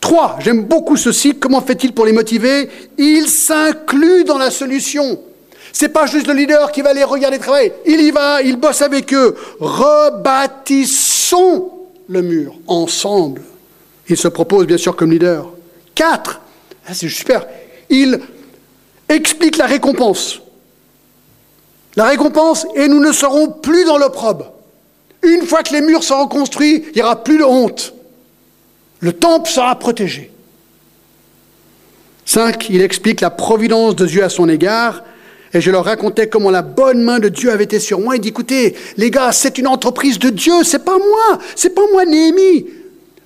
Trois, 0.00 0.38
j'aime 0.40 0.64
beaucoup 0.64 0.96
ceci. 0.96 1.34
Comment 1.34 1.60
fait-il 1.60 1.92
pour 1.92 2.06
les 2.06 2.12
motiver? 2.12 2.70
Il 2.98 3.28
s'inclut 3.28 4.24
dans 4.24 4.38
la 4.38 4.50
solution. 4.50 5.20
C'est 5.72 5.90
pas 5.90 6.06
juste 6.06 6.26
le 6.26 6.34
leader 6.34 6.72
qui 6.72 6.82
va 6.82 6.90
aller 6.90 7.04
regarder 7.04 7.38
travailler. 7.38 7.72
Il 7.86 8.00
y 8.00 8.10
va, 8.10 8.42
il 8.42 8.56
bosse 8.56 8.82
avec 8.82 9.14
eux. 9.14 9.36
Rebâtissons 9.60 11.70
le 12.08 12.22
mur 12.22 12.56
ensemble. 12.66 13.42
Il 14.08 14.16
se 14.16 14.26
propose 14.28 14.66
bien 14.66 14.76
sûr 14.76 14.96
comme 14.96 15.12
leader. 15.12 15.48
Quatre, 15.94 16.40
ah, 16.86 16.94
c'est 16.94 17.08
super. 17.08 17.46
Il 17.88 18.20
explique 19.08 19.56
la 19.56 19.66
récompense. 19.66 20.40
La 21.96 22.04
récompense, 22.04 22.66
et 22.74 22.88
nous 22.88 23.00
ne 23.00 23.12
serons 23.12 23.48
plus 23.48 23.84
dans 23.84 23.98
l'opprobre. 23.98 24.52
Une 25.22 25.46
fois 25.46 25.62
que 25.62 25.72
les 25.72 25.80
murs 25.80 26.02
seront 26.02 26.26
construits, 26.26 26.84
il 26.88 26.96
n'y 26.96 27.02
aura 27.02 27.22
plus 27.22 27.38
de 27.38 27.44
honte. 27.44 27.94
Le 29.00 29.12
temple 29.12 29.50
sera 29.50 29.78
protégé. 29.78 30.30
5. 32.24 32.70
Il 32.70 32.80
explique 32.82 33.20
la 33.20 33.30
providence 33.30 33.96
de 33.96 34.06
Dieu 34.06 34.24
à 34.24 34.28
son 34.28 34.48
égard. 34.48 35.02
Et 35.54 35.60
je 35.60 35.70
leur 35.70 35.84
racontais 35.84 36.28
comment 36.28 36.50
la 36.50 36.62
bonne 36.62 37.02
main 37.02 37.18
de 37.18 37.28
Dieu 37.28 37.50
avait 37.50 37.64
été 37.64 37.78
sur 37.78 38.00
moi. 38.00 38.16
Il 38.16 38.20
dit, 38.20 38.28
écoutez, 38.28 38.74
les 38.96 39.10
gars, 39.10 39.32
c'est 39.32 39.58
une 39.58 39.66
entreprise 39.66 40.18
de 40.18 40.30
Dieu, 40.30 40.64
c'est 40.64 40.84
pas 40.84 40.96
moi, 40.96 41.38
c'est 41.54 41.74
pas 41.74 41.82
moi, 41.92 42.06
Néhémie. 42.06 42.66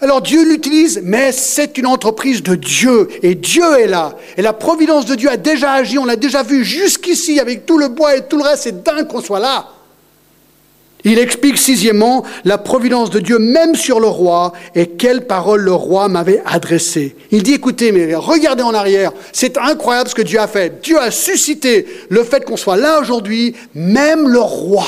Alors 0.00 0.20
Dieu 0.20 0.46
l'utilise, 0.46 1.00
mais 1.02 1.32
c'est 1.32 1.78
une 1.78 1.86
entreprise 1.86 2.42
de 2.42 2.54
Dieu. 2.54 3.08
Et 3.22 3.34
Dieu 3.34 3.64
est 3.78 3.86
là. 3.86 4.14
Et 4.36 4.42
la 4.42 4.52
providence 4.52 5.06
de 5.06 5.14
Dieu 5.14 5.30
a 5.30 5.38
déjà 5.38 5.72
agi, 5.72 5.98
on 5.98 6.04
l'a 6.04 6.16
déjà 6.16 6.42
vu 6.42 6.64
jusqu'ici 6.64 7.40
avec 7.40 7.64
tout 7.64 7.78
le 7.78 7.88
bois 7.88 8.16
et 8.16 8.26
tout 8.26 8.36
le 8.36 8.44
reste. 8.44 8.64
C'est 8.64 8.82
dingue 8.82 9.06
qu'on 9.06 9.22
soit 9.22 9.40
là. 9.40 9.70
Il 11.04 11.20
explique 11.20 11.56
sixièmement 11.56 12.24
la 12.44 12.58
providence 12.58 13.10
de 13.10 13.20
Dieu 13.20 13.38
même 13.38 13.76
sur 13.76 14.00
le 14.00 14.08
roi 14.08 14.52
et 14.74 14.88
quelles 14.88 15.26
paroles 15.26 15.60
le 15.60 15.72
roi 15.72 16.08
m'avait 16.08 16.42
adressées. 16.44 17.14
Il 17.30 17.44
dit, 17.44 17.54
écoutez, 17.54 17.92
mais 17.92 18.14
regardez 18.16 18.64
en 18.64 18.74
arrière, 18.74 19.12
c'est 19.32 19.56
incroyable 19.56 20.10
ce 20.10 20.16
que 20.16 20.22
Dieu 20.22 20.40
a 20.40 20.48
fait. 20.48 20.82
Dieu 20.82 20.98
a 20.98 21.12
suscité 21.12 21.86
le 22.08 22.24
fait 22.24 22.44
qu'on 22.44 22.56
soit 22.56 22.76
là 22.76 22.98
aujourd'hui, 23.00 23.54
même 23.72 24.28
le 24.28 24.40
roi. 24.40 24.84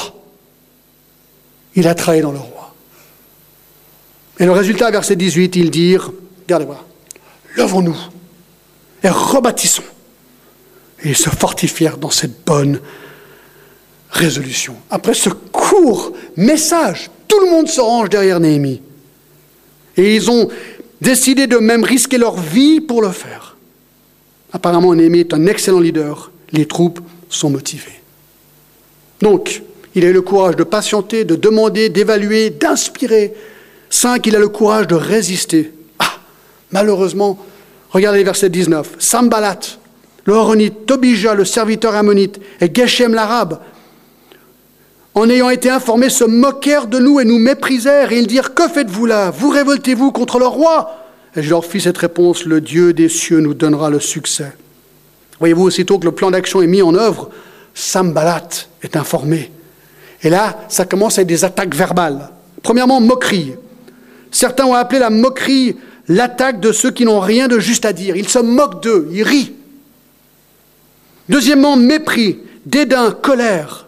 Il 1.76 1.86
a 1.86 1.94
travaillé 1.94 2.22
dans 2.22 2.32
le 2.32 2.38
roi. 2.38 2.57
Et 4.40 4.44
le 4.44 4.52
résultat, 4.52 4.90
verset 4.90 5.16
18, 5.16 5.56
il 5.56 5.70
dit, 5.70 5.96
regardez-moi, 5.96 6.84
levons-nous 7.56 7.96
et 9.02 9.08
rebâtissons. 9.08 9.82
Et 11.02 11.10
ils 11.10 11.16
se 11.16 11.30
fortifièrent 11.30 11.98
dans 11.98 12.10
cette 12.10 12.44
bonne 12.44 12.80
résolution. 14.10 14.76
Après 14.90 15.14
ce 15.14 15.28
court 15.28 16.12
message, 16.36 17.10
tout 17.26 17.40
le 17.40 17.50
monde 17.50 17.68
se 17.68 17.80
range 17.80 18.08
derrière 18.08 18.40
Néhémie. 18.40 18.80
Et 19.96 20.16
ils 20.16 20.30
ont 20.30 20.48
décidé 21.00 21.46
de 21.46 21.58
même 21.58 21.84
risquer 21.84 22.18
leur 22.18 22.36
vie 22.38 22.80
pour 22.80 23.02
le 23.02 23.10
faire. 23.10 23.56
Apparemment, 24.52 24.94
Néhémie 24.94 25.20
est 25.20 25.34
un 25.34 25.46
excellent 25.46 25.80
leader. 25.80 26.30
Les 26.52 26.66
troupes 26.66 27.00
sont 27.28 27.50
motivées. 27.50 28.00
Donc, 29.20 29.62
il 29.94 30.04
a 30.04 30.08
eu 30.08 30.12
le 30.12 30.22
courage 30.22 30.56
de 30.56 30.64
patienter, 30.64 31.24
de 31.24 31.34
demander, 31.34 31.88
d'évaluer, 31.88 32.50
d'inspirer. 32.50 33.34
Cinq, 33.90 34.26
il 34.26 34.36
a 34.36 34.38
le 34.38 34.48
courage 34.48 34.86
de 34.86 34.94
résister. 34.94 35.72
Ah, 35.98 36.12
malheureusement, 36.70 37.38
regardez 37.90 38.18
les 38.18 38.24
versets 38.24 38.50
19. 38.50 38.96
Sambalat, 38.98 39.60
le 40.24 40.32
Horonite, 40.34 40.86
Tobija, 40.86 41.34
le 41.34 41.44
serviteur 41.44 41.94
ammonite, 41.94 42.38
et 42.60 42.70
Geshem 42.72 43.14
l'arabe, 43.14 43.60
en 45.14 45.28
ayant 45.30 45.50
été 45.50 45.68
informés, 45.68 46.10
se 46.10 46.24
moquèrent 46.24 46.86
de 46.86 46.98
nous 46.98 47.18
et 47.18 47.24
nous 47.24 47.38
méprisèrent. 47.38 48.12
Et 48.12 48.18
ils 48.18 48.26
dirent, 48.26 48.54
que 48.54 48.68
faites-vous 48.68 49.06
là? 49.06 49.30
Vous 49.30 49.50
révoltez-vous 49.50 50.12
contre 50.12 50.38
le 50.38 50.46
roi? 50.46 50.96
Et 51.34 51.42
je 51.42 51.50
leur 51.50 51.64
fis 51.64 51.80
cette 51.80 51.98
réponse, 51.98 52.44
le 52.44 52.60
Dieu 52.60 52.92
des 52.92 53.08
cieux 53.08 53.40
nous 53.40 53.54
donnera 53.54 53.90
le 53.90 54.00
succès. 54.00 54.52
Voyez-vous, 55.40 55.64
aussitôt 55.64 55.98
que 55.98 56.04
le 56.04 56.12
plan 56.12 56.30
d'action 56.30 56.62
est 56.62 56.66
mis 56.66 56.82
en 56.82 56.94
œuvre, 56.94 57.30
Sambalat 57.74 58.48
est 58.82 58.96
informé. 58.96 59.50
Et 60.22 60.30
là, 60.30 60.58
ça 60.68 60.84
commence 60.84 61.18
avec 61.18 61.28
des 61.28 61.44
attaques 61.44 61.74
verbales. 61.74 62.30
Premièrement, 62.62 63.00
moquerie. 63.00 63.54
Certains 64.30 64.66
ont 64.66 64.74
appelé 64.74 64.98
la 65.00 65.10
moquerie 65.10 65.76
l'attaque 66.08 66.60
de 66.60 66.72
ceux 66.72 66.90
qui 66.90 67.04
n'ont 67.04 67.20
rien 67.20 67.48
de 67.48 67.58
juste 67.58 67.84
à 67.84 67.92
dire. 67.92 68.16
Ils 68.16 68.28
se 68.28 68.38
moquent 68.38 68.82
d'eux, 68.82 69.08
ils 69.12 69.22
rient. 69.22 69.52
Deuxièmement, 71.28 71.76
mépris, 71.76 72.38
dédain, 72.64 73.10
colère. 73.10 73.86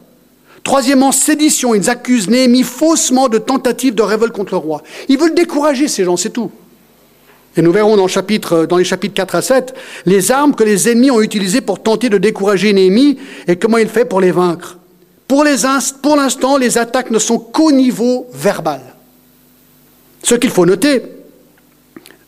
Troisièmement, 0.63 1.13
sédition. 1.13 1.75
Ils 1.75 1.89
accusent 1.89 2.29
Néhémie 2.29 2.63
faussement 2.63 3.29
de 3.29 3.39
tentative 3.39 3.95
de 3.95 4.03
révolte 4.03 4.33
contre 4.33 4.53
le 4.53 4.59
roi. 4.59 4.83
Ils 5.09 5.19
veulent 5.19 5.35
décourager 5.35 5.89
ces 5.89 6.05
gens, 6.05 6.19
c'est 6.19 6.31
tout. 6.31 6.51
Et 7.57 7.63
nous 7.63 7.73
verrons 7.73 7.97
dans, 7.97 8.07
les 8.77 8.85
chapitres 8.85 9.15
4 9.15 9.35
à 9.35 9.43
7 9.43 9.75
les 10.07 10.31
armes 10.31 10.55
que 10.55 10.63
les 10.63 10.89
ennemis 10.89 11.11
ont 11.11 11.21
utilisées 11.21 11.61
pour 11.61 11.83
tenter 11.83 12.09
de 12.09 12.19
décourager 12.19 12.73
Néhémie 12.73 13.19
et 13.49 13.57
comment 13.57 13.79
il 13.79 13.89
fait 13.89 14.05
pour 14.05 14.21
les 14.21 14.31
vaincre. 14.31 14.79
Pour 15.27 15.45
l'instant, 15.45 16.57
les 16.57 16.79
attaques 16.79 17.11
ne 17.11 17.19
sont 17.19 17.39
qu'au 17.39 17.73
niveau 17.73 18.29
verbal. 18.33 18.90
Ce 20.23 20.35
qu'il 20.35 20.51
faut 20.51 20.67
noter, 20.67 21.03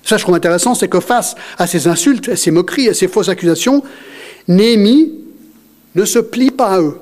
ça 0.05 0.16
je 0.16 0.22
trouve 0.22 0.34
intéressant, 0.34 0.74
c'est 0.74 0.88
que 0.88 1.01
face 1.01 1.34
à 1.59 1.66
ces 1.66 1.86
insultes, 1.86 2.28
à 2.28 2.36
ces 2.36 2.51
moqueries, 2.51 2.88
à 2.88 2.95
ces 2.95 3.09
fausses 3.09 3.28
accusations, 3.28 3.82
Néhémie 4.49 5.12
ne 5.95 6.05
se 6.05 6.18
plie 6.18 6.51
pas 6.51 6.68
à 6.68 6.80
eux 6.80 6.99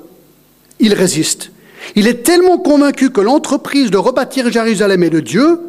il 0.80 0.95
résiste. 0.95 1.53
Il 1.95 2.09
est 2.09 2.22
tellement 2.22 2.59
convaincu 2.59 3.11
que 3.11 3.20
l'entreprise 3.20 3.91
de 3.91 3.97
rebâtir 3.97 4.51
Jérusalem 4.51 5.03
est 5.05 5.11
de 5.11 5.20
Dieu 5.20 5.61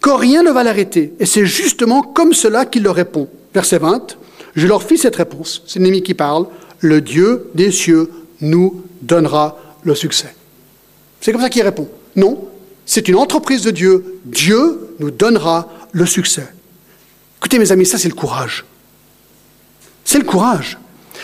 que 0.00 0.10
rien 0.10 0.42
ne 0.42 0.50
va 0.50 0.62
l'arrêter. 0.62 1.14
Et 1.18 1.26
c'est 1.26 1.46
justement 1.46 2.02
comme 2.02 2.32
cela 2.32 2.66
qu'il 2.66 2.82
le 2.82 2.90
répond. 2.90 3.28
verset 3.54 3.78
20, 3.78 4.18
je 4.54 4.66
leur 4.66 4.82
fis 4.82 4.98
cette 4.98 5.16
réponse. 5.16 5.62
C'est 5.66 5.80
Néhémie 5.80 6.02
qui 6.02 6.14
parle. 6.14 6.46
Le 6.80 7.00
Dieu 7.00 7.50
des 7.54 7.72
cieux 7.72 8.10
nous 8.40 8.84
donnera 9.02 9.58
le 9.82 9.94
succès. 9.94 10.34
C'est 11.20 11.32
comme 11.32 11.40
ça 11.40 11.50
qu'il 11.50 11.62
répond. 11.62 11.88
Non, 12.14 12.46
c'est 12.88 13.06
une 13.06 13.16
entreprise 13.16 13.60
de 13.60 13.70
Dieu. 13.70 14.18
Dieu 14.24 14.94
nous 14.98 15.10
donnera 15.10 15.68
le 15.92 16.06
succès. 16.06 16.48
Écoutez 17.38 17.58
mes 17.58 17.70
amis, 17.70 17.84
ça 17.84 17.98
c'est 17.98 18.08
le 18.08 18.14
courage. 18.14 18.64
C'est 20.06 20.18
le 20.18 20.24
courage. 20.24 20.78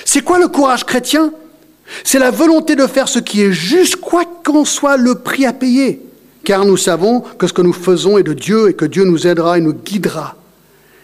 C'est 0.05 0.21
quoi 0.21 0.39
le 0.39 0.49
courage 0.49 0.85
chrétien? 0.85 1.33
C'est 2.05 2.19
la 2.19 2.31
volonté 2.31 2.77
de 2.77 2.87
faire 2.87 3.09
ce 3.09 3.19
qui 3.19 3.41
est 3.41 3.53
juste, 3.53 3.97
quoi 3.97 4.25
qu'en 4.45 4.67
soit 4.67 4.99
le 4.99 5.15
prix 5.15 5.47
à 5.47 5.55
payer. 5.55 6.03
Car 6.45 6.67
nous 6.67 6.77
savons 6.77 7.21
que 7.21 7.47
ce 7.47 7.55
que 7.55 7.63
nous 7.63 7.73
faisons 7.73 8.19
est 8.19 8.23
de 8.23 8.35
Dieu 8.35 8.69
et 8.69 8.75
que 8.75 8.85
Dieu 8.85 9.05
nous 9.05 9.27
aidera 9.27 9.57
et 9.57 9.63
nous 9.63 9.73
guidera 9.73 10.37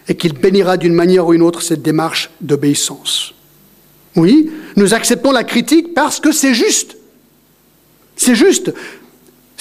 et 0.07 0.15
qu'il 0.15 0.33
bénira 0.33 0.77
d'une 0.77 0.93
manière 0.93 1.25
ou 1.25 1.33
une 1.33 1.41
autre 1.41 1.63
cette 1.63 1.81
démarche 1.81 2.29
d'obéissance. 2.39 3.33
Oui, 4.15 4.51
nous 4.75 4.93
acceptons 4.93 5.31
la 5.31 5.43
critique 5.43 5.95
parce 5.95 6.19
que 6.19 6.31
c'est 6.31 6.53
juste. 6.53 6.97
C'est 8.15 8.35
juste. 8.35 8.71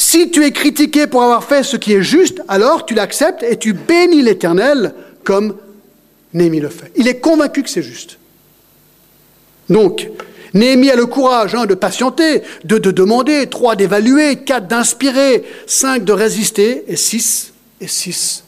Si 0.01 0.30
tu 0.30 0.46
es 0.46 0.51
critiqué 0.51 1.07
pour 1.07 1.22
avoir 1.22 1.44
fait 1.44 1.62
ce 1.62 1.76
qui 1.76 1.92
est 1.92 2.03
juste, 2.03 2.40
alors 2.48 2.86
tu 2.86 2.94
l'acceptes 2.94 3.42
et 3.42 3.59
tu 3.59 3.74
bénis 3.74 4.22
l'Éternel 4.22 4.94
comme 5.24 5.57
Néhémie 6.32 6.61
le 6.61 6.70
fait. 6.70 6.90
Il 6.96 7.07
est 7.07 7.20
convaincu 7.20 7.62
que 7.62 7.68
c'est 7.68 7.82
juste. 7.82 8.16
Donc, 9.68 10.09
Néhémie 10.55 10.88
a 10.88 10.96
le 10.96 11.05
courage 11.05 11.55
hein, 11.55 11.66
de 11.66 11.74
patienter, 11.74 12.40
de, 12.64 12.78
de 12.78 12.90
demander, 12.90 13.46
trois 13.48 13.76
d'évaluer, 13.76 14.36
quatre 14.36 14.68
d'inspirer, 14.68 15.44
cinq 15.66 16.07
de 16.07 16.14
résister, 16.14 16.84
et 16.88 16.96
six, 16.96 17.53
et 17.82 17.86
six, 17.86 18.42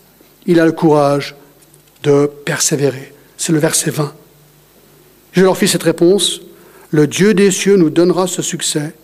il 0.47 0.59
a 0.59 0.65
le 0.65 0.73
courage 0.73 1.35
de 2.03 2.31
persévérer. 2.47 3.13
C'est 3.37 3.53
le 3.53 3.59
verset 3.59 3.91
20. 3.91 4.15
Je 5.33 5.43
leur 5.43 5.59
fis 5.59 5.69
cette 5.69 5.83
réponse. 5.83 6.41
Le 6.89 7.07
Dieu 7.07 7.35
des 7.35 7.51
cieux 7.51 7.77
nous 7.77 7.91
donnera 7.91 8.27
ce 8.27 8.41
succès. 8.41 8.95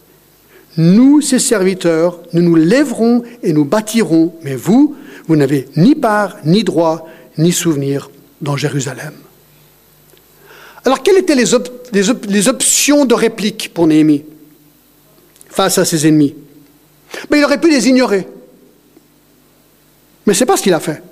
Nous, 0.78 1.20
ses 1.20 1.40
serviteurs, 1.40 2.20
nous 2.32 2.40
nous 2.40 2.54
lèverons 2.54 3.24
et 3.42 3.52
nous 3.52 3.64
bâtirons, 3.64 4.32
mais 4.42 4.54
vous, 4.54 4.96
vous 5.26 5.34
n'avez 5.34 5.68
ni 5.76 5.96
part, 5.96 6.36
ni 6.44 6.62
droit, 6.62 7.08
ni 7.36 7.50
souvenir 7.50 8.10
dans 8.40 8.56
Jérusalem. 8.56 9.12
Alors, 10.84 11.02
quelles 11.02 11.18
étaient 11.18 11.34
les, 11.34 12.48
options 12.48 13.04
de 13.04 13.14
réplique 13.14 13.74
pour 13.74 13.88
Néhémie 13.88 14.24
face 15.48 15.78
à 15.78 15.84
ses 15.84 16.06
ennemis? 16.06 16.36
Mais 17.28 17.38
Il 17.38 17.44
aurait 17.44 17.60
pu 17.60 17.70
les 17.70 17.88
ignorer. 17.88 18.28
Mais 20.26 20.32
ce 20.34 20.40
n'est 20.40 20.46
pas 20.46 20.56
ce 20.56 20.62
qu'il 20.62 20.74
a 20.74 20.80
fait. 20.80 21.02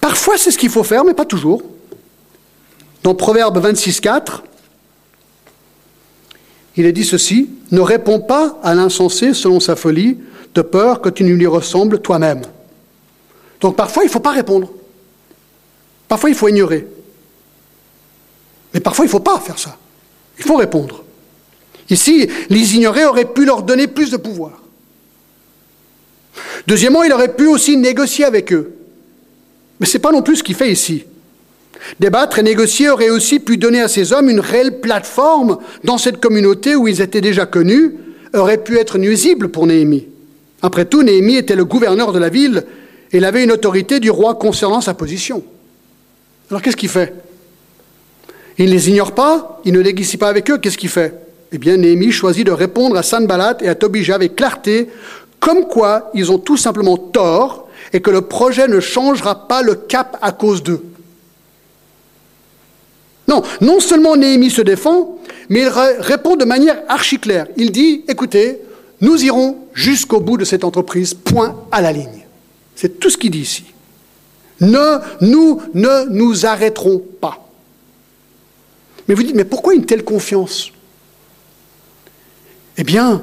Parfois, 0.00 0.36
c'est 0.36 0.50
ce 0.50 0.58
qu'il 0.58 0.70
faut 0.70 0.82
faire, 0.82 1.04
mais 1.04 1.14
pas 1.14 1.24
toujours. 1.24 1.62
Dans 3.04 3.14
Proverbe 3.14 3.58
26, 3.58 4.00
4, 4.00 4.42
il 6.78 6.86
est 6.86 6.92
dit 6.92 7.04
ceci 7.04 7.50
Ne 7.72 7.80
réponds 7.80 8.20
pas 8.20 8.58
à 8.62 8.74
l'insensé 8.74 9.34
selon 9.34 9.60
sa 9.60 9.76
folie, 9.76 10.16
de 10.54 10.62
peur 10.62 11.00
que 11.00 11.08
tu 11.08 11.24
ne 11.24 11.34
lui 11.34 11.46
ressembles 11.46 12.00
toi-même. 12.00 12.42
Donc 13.60 13.76
parfois, 13.76 14.04
il 14.04 14.06
ne 14.06 14.12
faut 14.12 14.20
pas 14.20 14.30
répondre. 14.30 14.72
Parfois, 16.06 16.30
il 16.30 16.36
faut 16.36 16.48
ignorer. 16.48 16.86
Mais 18.72 18.80
parfois, 18.80 19.04
il 19.04 19.08
ne 19.08 19.12
faut 19.12 19.20
pas 19.20 19.40
faire 19.40 19.58
ça. 19.58 19.76
Il 20.38 20.44
faut 20.44 20.56
répondre. 20.56 21.04
Ici, 21.90 22.28
les 22.48 22.76
ignorés 22.76 23.04
auraient 23.04 23.32
pu 23.32 23.44
leur 23.44 23.62
donner 23.62 23.88
plus 23.88 24.10
de 24.10 24.16
pouvoir. 24.16 24.62
Deuxièmement, 26.66 27.02
il 27.02 27.12
aurait 27.12 27.34
pu 27.34 27.48
aussi 27.48 27.76
négocier 27.76 28.24
avec 28.24 28.52
eux. 28.52 28.72
Mais 29.80 29.86
ce 29.86 29.96
n'est 29.96 30.02
pas 30.02 30.12
non 30.12 30.22
plus 30.22 30.36
ce 30.36 30.42
qu'il 30.44 30.54
fait 30.54 30.70
ici. 30.70 31.04
Débattre 32.00 32.38
et 32.38 32.42
négocier 32.42 32.90
aurait 32.90 33.10
aussi 33.10 33.38
pu 33.40 33.56
donner 33.56 33.80
à 33.80 33.88
ces 33.88 34.12
hommes 34.12 34.28
une 34.28 34.40
réelle 34.40 34.80
plateforme 34.80 35.58
dans 35.84 35.98
cette 35.98 36.20
communauté 36.20 36.76
où 36.76 36.88
ils 36.88 37.00
étaient 37.00 37.20
déjà 37.20 37.46
connus, 37.46 37.94
aurait 38.34 38.62
pu 38.62 38.78
être 38.78 38.98
nuisible 38.98 39.48
pour 39.48 39.66
Néhémie. 39.66 40.06
Après 40.60 40.84
tout, 40.84 41.02
Néhémie 41.02 41.36
était 41.36 41.56
le 41.56 41.64
gouverneur 41.64 42.12
de 42.12 42.18
la 42.18 42.28
ville 42.28 42.64
et 43.12 43.18
il 43.18 43.24
avait 43.24 43.44
une 43.44 43.52
autorité 43.52 44.00
du 44.00 44.10
roi 44.10 44.34
concernant 44.34 44.80
sa 44.80 44.94
position. 44.94 45.42
Alors 46.50 46.62
qu'est-ce 46.62 46.76
qu'il 46.76 46.88
fait? 46.88 47.14
Il 48.58 48.66
ne 48.66 48.70
les 48.70 48.90
ignore 48.90 49.12
pas, 49.12 49.60
il 49.64 49.72
ne 49.72 49.80
négocie 49.80 50.16
pas 50.16 50.28
avec 50.28 50.50
eux, 50.50 50.58
qu'est-ce 50.58 50.78
qu'il 50.78 50.88
fait? 50.88 51.14
Eh 51.52 51.58
bien, 51.58 51.76
Néhémie 51.76 52.12
choisit 52.12 52.44
de 52.44 52.52
répondre 52.52 52.96
à 52.96 53.02
Sanballat 53.02 53.58
et 53.62 53.68
à 53.68 53.74
Tobija 53.74 54.14
avec 54.14 54.36
clarté, 54.36 54.88
comme 55.40 55.66
quoi 55.66 56.10
ils 56.12 56.30
ont 56.30 56.38
tout 56.38 56.56
simplement 56.56 56.98
tort 56.98 57.68
et 57.92 58.00
que 58.00 58.10
le 58.10 58.22
projet 58.22 58.68
ne 58.68 58.80
changera 58.80 59.46
pas 59.48 59.62
le 59.62 59.74
cap 59.74 60.18
à 60.20 60.32
cause 60.32 60.62
d'eux. 60.62 60.82
Non, 63.28 63.42
non 63.60 63.78
seulement 63.78 64.16
Néhémie 64.16 64.50
se 64.50 64.62
défend, 64.62 65.18
mais 65.50 65.60
il 65.60 65.68
répond 65.68 66.36
de 66.36 66.44
manière 66.44 66.78
archi 66.88 67.18
claire. 67.18 67.46
Il 67.56 67.70
dit, 67.70 68.04
écoutez, 68.08 68.58
nous 69.00 69.22
irons 69.22 69.58
jusqu'au 69.74 70.20
bout 70.20 70.38
de 70.38 70.44
cette 70.44 70.64
entreprise, 70.64 71.14
point 71.14 71.54
à 71.70 71.82
la 71.82 71.92
ligne. 71.92 72.26
C'est 72.74 72.98
tout 72.98 73.10
ce 73.10 73.18
qu'il 73.18 73.30
dit 73.30 73.40
ici. 73.40 73.64
Ne, 74.60 74.98
nous 75.20 75.60
ne 75.74 76.08
nous 76.08 76.46
arrêterons 76.46 76.98
pas. 77.20 77.48
Mais 79.06 79.14
vous 79.14 79.22
dites, 79.22 79.36
mais 79.36 79.44
pourquoi 79.44 79.74
une 79.74 79.86
telle 79.86 80.04
confiance? 80.04 80.72
Eh 82.76 82.84
bien, 82.84 83.22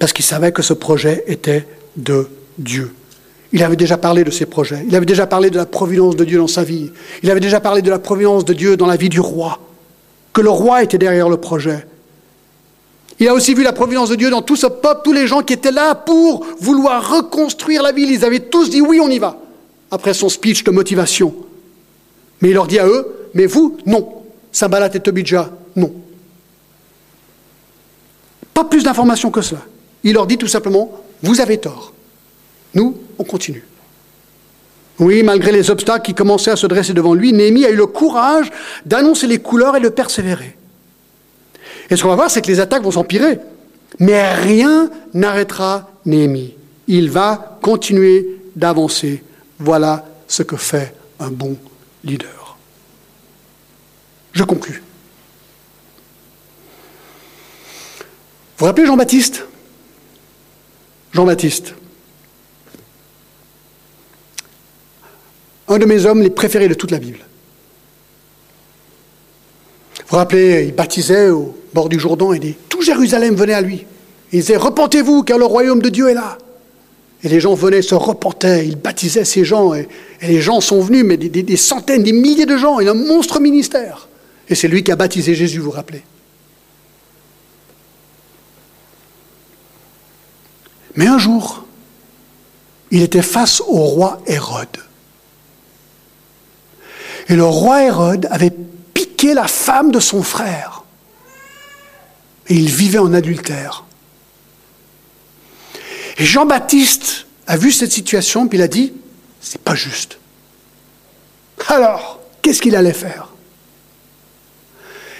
parce 0.00 0.12
qu'il 0.12 0.24
savait 0.24 0.52
que 0.52 0.62
ce 0.62 0.72
projet 0.72 1.24
était 1.26 1.66
de 1.96 2.28
Dieu. 2.56 2.94
Il 3.52 3.62
avait 3.62 3.76
déjà 3.76 3.96
parlé 3.96 4.24
de 4.24 4.30
ses 4.30 4.46
projets, 4.46 4.84
il 4.86 4.94
avait 4.94 5.06
déjà 5.06 5.26
parlé 5.26 5.48
de 5.50 5.56
la 5.56 5.64
providence 5.64 6.16
de 6.16 6.24
Dieu 6.24 6.38
dans 6.38 6.48
sa 6.48 6.64
vie, 6.64 6.90
il 7.22 7.30
avait 7.30 7.40
déjà 7.40 7.60
parlé 7.60 7.80
de 7.80 7.90
la 7.90 7.98
providence 7.98 8.44
de 8.44 8.52
Dieu 8.52 8.76
dans 8.76 8.86
la 8.86 8.96
vie 8.96 9.08
du 9.08 9.20
roi, 9.20 9.58
que 10.32 10.42
le 10.42 10.50
roi 10.50 10.82
était 10.82 10.98
derrière 10.98 11.28
le 11.28 11.38
projet. 11.38 11.86
Il 13.20 13.26
a 13.26 13.34
aussi 13.34 13.54
vu 13.54 13.62
la 13.62 13.72
providence 13.72 14.10
de 14.10 14.14
Dieu 14.14 14.30
dans 14.30 14.42
tout 14.42 14.54
ce 14.54 14.66
peuple, 14.66 15.00
tous 15.02 15.12
les 15.12 15.26
gens 15.26 15.42
qui 15.42 15.52
étaient 15.52 15.72
là 15.72 15.94
pour 15.94 16.46
vouloir 16.60 17.16
reconstruire 17.16 17.82
la 17.82 17.90
ville. 17.90 18.10
Ils 18.10 18.24
avaient 18.24 18.38
tous 18.38 18.70
dit 18.70 18.80
oui, 18.80 19.00
on 19.00 19.08
y 19.08 19.18
va, 19.18 19.38
après 19.90 20.14
son 20.14 20.28
speech 20.28 20.62
de 20.62 20.70
motivation. 20.70 21.34
Mais 22.40 22.50
il 22.50 22.54
leur 22.54 22.68
dit 22.68 22.78
à 22.78 22.86
eux, 22.86 23.30
mais 23.34 23.46
vous, 23.46 23.76
non. 23.86 24.22
Sambalat 24.52 24.94
et 24.94 25.00
Tobidja, 25.00 25.50
non. 25.74 25.92
Pas 28.54 28.64
plus 28.64 28.82
d'informations 28.82 29.30
que 29.30 29.42
cela. 29.42 29.62
Il 30.04 30.14
leur 30.14 30.26
dit 30.26 30.38
tout 30.38 30.46
simplement, 30.46 30.90
vous 31.22 31.40
avez 31.40 31.58
tort. 31.58 31.92
Nous, 32.74 32.96
on 33.18 33.24
continue. 33.24 33.64
Oui, 34.98 35.22
malgré 35.22 35.52
les 35.52 35.70
obstacles 35.70 36.04
qui 36.04 36.14
commençaient 36.14 36.50
à 36.50 36.56
se 36.56 36.66
dresser 36.66 36.92
devant 36.92 37.14
lui, 37.14 37.32
Néhémie 37.32 37.64
a 37.64 37.70
eu 37.70 37.76
le 37.76 37.86
courage 37.86 38.50
d'annoncer 38.84 39.26
les 39.26 39.38
couleurs 39.38 39.76
et 39.76 39.80
de 39.80 39.88
persévérer. 39.88 40.56
Et 41.90 41.96
ce 41.96 42.02
qu'on 42.02 42.08
va 42.08 42.16
voir, 42.16 42.30
c'est 42.30 42.42
que 42.42 42.48
les 42.48 42.60
attaques 42.60 42.82
vont 42.82 42.90
s'empirer. 42.90 43.38
Mais 43.98 44.34
rien 44.34 44.90
n'arrêtera 45.14 45.90
Néhémie. 46.04 46.54
Il 46.88 47.10
va 47.10 47.58
continuer 47.62 48.40
d'avancer. 48.56 49.22
Voilà 49.58 50.04
ce 50.26 50.42
que 50.42 50.56
fait 50.56 50.94
un 51.20 51.30
bon 51.30 51.56
leader. 52.04 52.56
Je 54.32 54.44
conclus. 54.44 54.82
Vous 58.58 58.64
vous 58.64 58.66
rappelez 58.66 58.86
Jean-Baptiste? 58.86 59.46
Jean-Baptiste. 61.12 61.74
Un 65.68 65.78
de 65.78 65.84
mes 65.84 66.06
hommes 66.06 66.22
les 66.22 66.30
préférés 66.30 66.68
de 66.68 66.74
toute 66.74 66.90
la 66.90 66.98
Bible. 66.98 67.18
Vous 69.98 70.04
vous 70.10 70.16
rappelez, 70.16 70.64
il 70.66 70.74
baptisait 70.74 71.28
au 71.28 71.54
bord 71.74 71.88
du 71.88 71.98
Jourdain 71.98 72.32
et 72.32 72.56
tout 72.68 72.82
Jérusalem 72.82 73.34
venait 73.34 73.54
à 73.54 73.60
lui. 73.60 73.84
Il 74.32 74.40
disait 74.40 74.56
Repentez-vous, 74.56 75.22
car 75.22 75.38
le 75.38 75.44
royaume 75.44 75.82
de 75.82 75.88
Dieu 75.88 76.08
est 76.08 76.14
là. 76.14 76.38
Et 77.22 77.28
les 77.28 77.40
gens 77.40 77.54
venaient, 77.54 77.82
se 77.82 77.94
repentaient, 77.94 78.66
il 78.66 78.76
baptisait 78.76 79.24
ces 79.24 79.44
gens, 79.44 79.74
et, 79.74 79.88
les 80.22 80.40
gens 80.40 80.60
sont 80.60 80.80
venus, 80.80 81.04
mais 81.04 81.16
des, 81.16 81.28
des, 81.28 81.56
centaines, 81.56 82.04
des 82.04 82.12
milliers 82.12 82.46
de 82.46 82.56
gens, 82.56 82.78
il 82.78 82.88
a 82.88 82.92
un 82.92 82.94
monstre 82.94 83.40
ministère. 83.40 84.08
Et 84.48 84.54
c'est 84.54 84.68
lui 84.68 84.84
qui 84.84 84.92
a 84.92 84.96
baptisé 84.96 85.34
Jésus, 85.34 85.58
vous 85.58 85.66
vous 85.66 85.70
rappelez. 85.72 86.02
Mais 90.94 91.06
un 91.06 91.18
jour, 91.18 91.64
il 92.90 93.02
était 93.02 93.22
face 93.22 93.60
au 93.60 93.78
roi 93.78 94.20
Hérode. 94.26 94.87
Et 97.28 97.36
le 97.36 97.44
roi 97.44 97.84
Hérode 97.84 98.26
avait 98.30 98.52
piqué 98.94 99.34
la 99.34 99.46
femme 99.46 99.90
de 99.90 100.00
son 100.00 100.22
frère. 100.22 100.84
Et 102.48 102.54
il 102.54 102.70
vivait 102.70 102.98
en 102.98 103.12
adultère. 103.12 103.84
Et 106.16 106.24
Jean-Baptiste 106.24 107.26
a 107.46 107.56
vu 107.56 107.70
cette 107.70 107.92
situation, 107.92 108.48
puis 108.48 108.58
il 108.58 108.62
a 108.62 108.68
dit, 108.68 108.92
c'est 109.40 109.60
pas 109.60 109.74
juste. 109.74 110.18
Alors, 111.68 112.20
qu'est-ce 112.42 112.62
qu'il 112.62 112.74
allait 112.74 112.92
faire? 112.92 113.28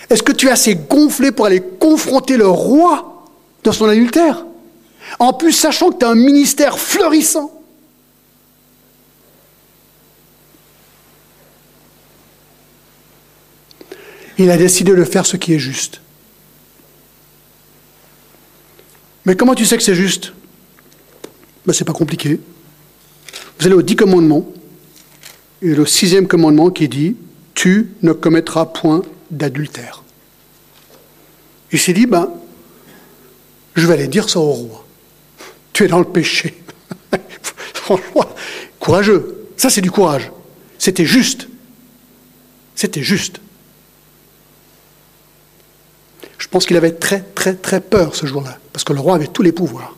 Est-ce 0.08 0.22
que 0.22 0.32
tu 0.32 0.48
es 0.48 0.50
assez 0.50 0.74
gonflé 0.74 1.32
pour 1.32 1.46
aller 1.46 1.60
confronter 1.60 2.36
le 2.36 2.48
roi 2.48 3.26
dans 3.64 3.72
son 3.72 3.86
adultère? 3.86 4.46
En 5.18 5.32
plus, 5.32 5.52
sachant 5.52 5.90
que 5.90 5.98
tu 5.98 6.06
as 6.06 6.10
un 6.10 6.14
ministère 6.14 6.78
fleurissant. 6.78 7.52
Il 14.38 14.50
a 14.50 14.56
décidé 14.56 14.94
de 14.94 15.04
faire 15.04 15.26
ce 15.26 15.36
qui 15.36 15.52
est 15.52 15.58
juste. 15.58 16.00
Mais 19.24 19.36
comment 19.36 19.54
tu 19.54 19.66
sais 19.66 19.76
que 19.76 19.82
c'est 19.82 19.96
juste? 19.96 20.32
Ben, 21.66 21.72
C'est 21.72 21.84
pas 21.84 21.92
compliqué. 21.92 22.40
Vous 23.58 23.66
allez 23.66 23.74
au 23.74 23.82
dix 23.82 23.96
commandements, 23.96 24.48
et 25.60 25.74
le 25.74 25.84
sixième 25.84 26.28
commandement 26.28 26.70
qui 26.70 26.88
dit 26.88 27.16
Tu 27.54 27.90
ne 28.02 28.12
commettras 28.12 28.66
point 28.66 29.02
d'adultère. 29.30 30.04
Il 31.72 31.80
s'est 31.80 31.92
dit 31.92 32.06
Ben, 32.06 32.28
je 33.74 33.86
vais 33.86 33.94
aller 33.94 34.08
dire 34.08 34.30
ça 34.30 34.38
au 34.38 34.52
roi. 34.52 34.86
Tu 35.72 35.84
es 35.84 35.88
dans 35.88 35.98
le 35.98 36.04
péché. 36.04 36.54
Courageux. 38.80 39.48
Ça, 39.56 39.68
c'est 39.68 39.80
du 39.80 39.90
courage. 39.90 40.30
C'était 40.78 41.04
juste. 41.04 41.48
C'était 42.76 43.02
juste. 43.02 43.40
Je 46.38 46.46
pense 46.46 46.66
qu'il 46.66 46.76
avait 46.76 46.92
très, 46.92 47.20
très, 47.20 47.54
très 47.54 47.80
peur 47.80 48.14
ce 48.14 48.24
jour-là, 48.24 48.58
parce 48.72 48.84
que 48.84 48.92
le 48.92 49.00
roi 49.00 49.16
avait 49.16 49.26
tous 49.26 49.42
les 49.42 49.52
pouvoirs. 49.52 49.94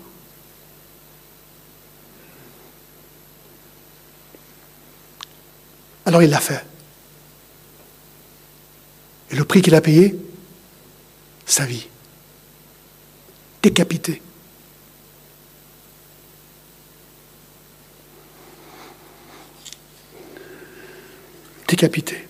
Alors 6.06 6.22
il 6.22 6.30
l'a 6.30 6.40
fait. 6.40 6.64
Et 9.30 9.36
le 9.36 9.44
prix 9.44 9.62
qu'il 9.62 9.74
a 9.74 9.80
payé 9.80 10.18
Sa 11.46 11.66
vie. 11.66 11.86
Décapité. 13.62 14.22
Décapité. 21.68 22.26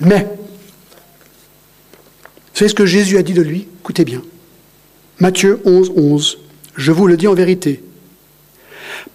Mais, 0.00 0.26
savez 2.58 2.68
ce 2.68 2.74
que 2.74 2.86
Jésus 2.86 3.18
a 3.18 3.22
dit 3.22 3.32
de 3.32 3.42
lui 3.42 3.66
Écoutez 3.80 4.04
bien. 4.04 4.22
Matthieu 5.18 5.60
11, 5.64 5.92
11. 5.96 6.38
Je 6.76 6.92
vous 6.92 7.06
le 7.06 7.16
dis 7.16 7.28
en 7.28 7.34
vérité. 7.34 7.82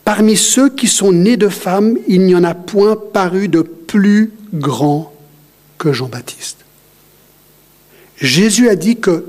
Parmi 0.05 0.35
ceux 0.35 0.69
qui 0.69 0.87
sont 0.87 1.11
nés 1.11 1.37
de 1.37 1.49
femmes, 1.49 1.97
il 2.07 2.21
n'y 2.21 2.35
en 2.35 2.43
a 2.43 2.53
point 2.53 2.95
paru 2.95 3.47
de 3.47 3.61
plus 3.61 4.31
grand 4.53 5.13
que 5.77 5.93
Jean-Baptiste. 5.93 6.65
Jésus 8.17 8.69
a 8.69 8.75
dit 8.75 8.97
que 8.97 9.25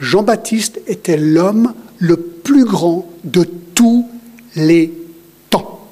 Jean-Baptiste 0.00 0.80
était 0.86 1.16
l'homme 1.16 1.74
le 1.98 2.16
plus 2.16 2.64
grand 2.64 3.08
de 3.24 3.44
tous 3.44 4.08
les 4.56 4.92
temps. 5.50 5.88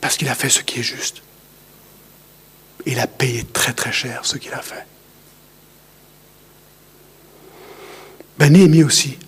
Parce 0.00 0.16
qu'il 0.16 0.28
a 0.28 0.34
fait 0.34 0.48
ce 0.48 0.62
qui 0.62 0.80
est 0.80 0.82
juste. 0.82 1.22
Il 2.88 2.98
a 3.00 3.06
payé 3.06 3.44
très 3.44 3.74
très 3.74 3.92
cher 3.92 4.24
ce 4.24 4.38
qu'il 4.38 4.52
a 4.54 4.62
fait. 4.62 4.86
Ben 8.38 8.50
Néhémie 8.50 8.82
aussi. 8.82 9.18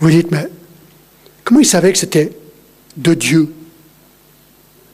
Vous 0.00 0.08
dites, 0.08 0.30
mais 0.30 0.48
comment 1.44 1.60
il 1.60 1.66
savait 1.66 1.92
que 1.92 1.98
c'était 1.98 2.34
de 2.96 3.12
Dieu? 3.12 3.54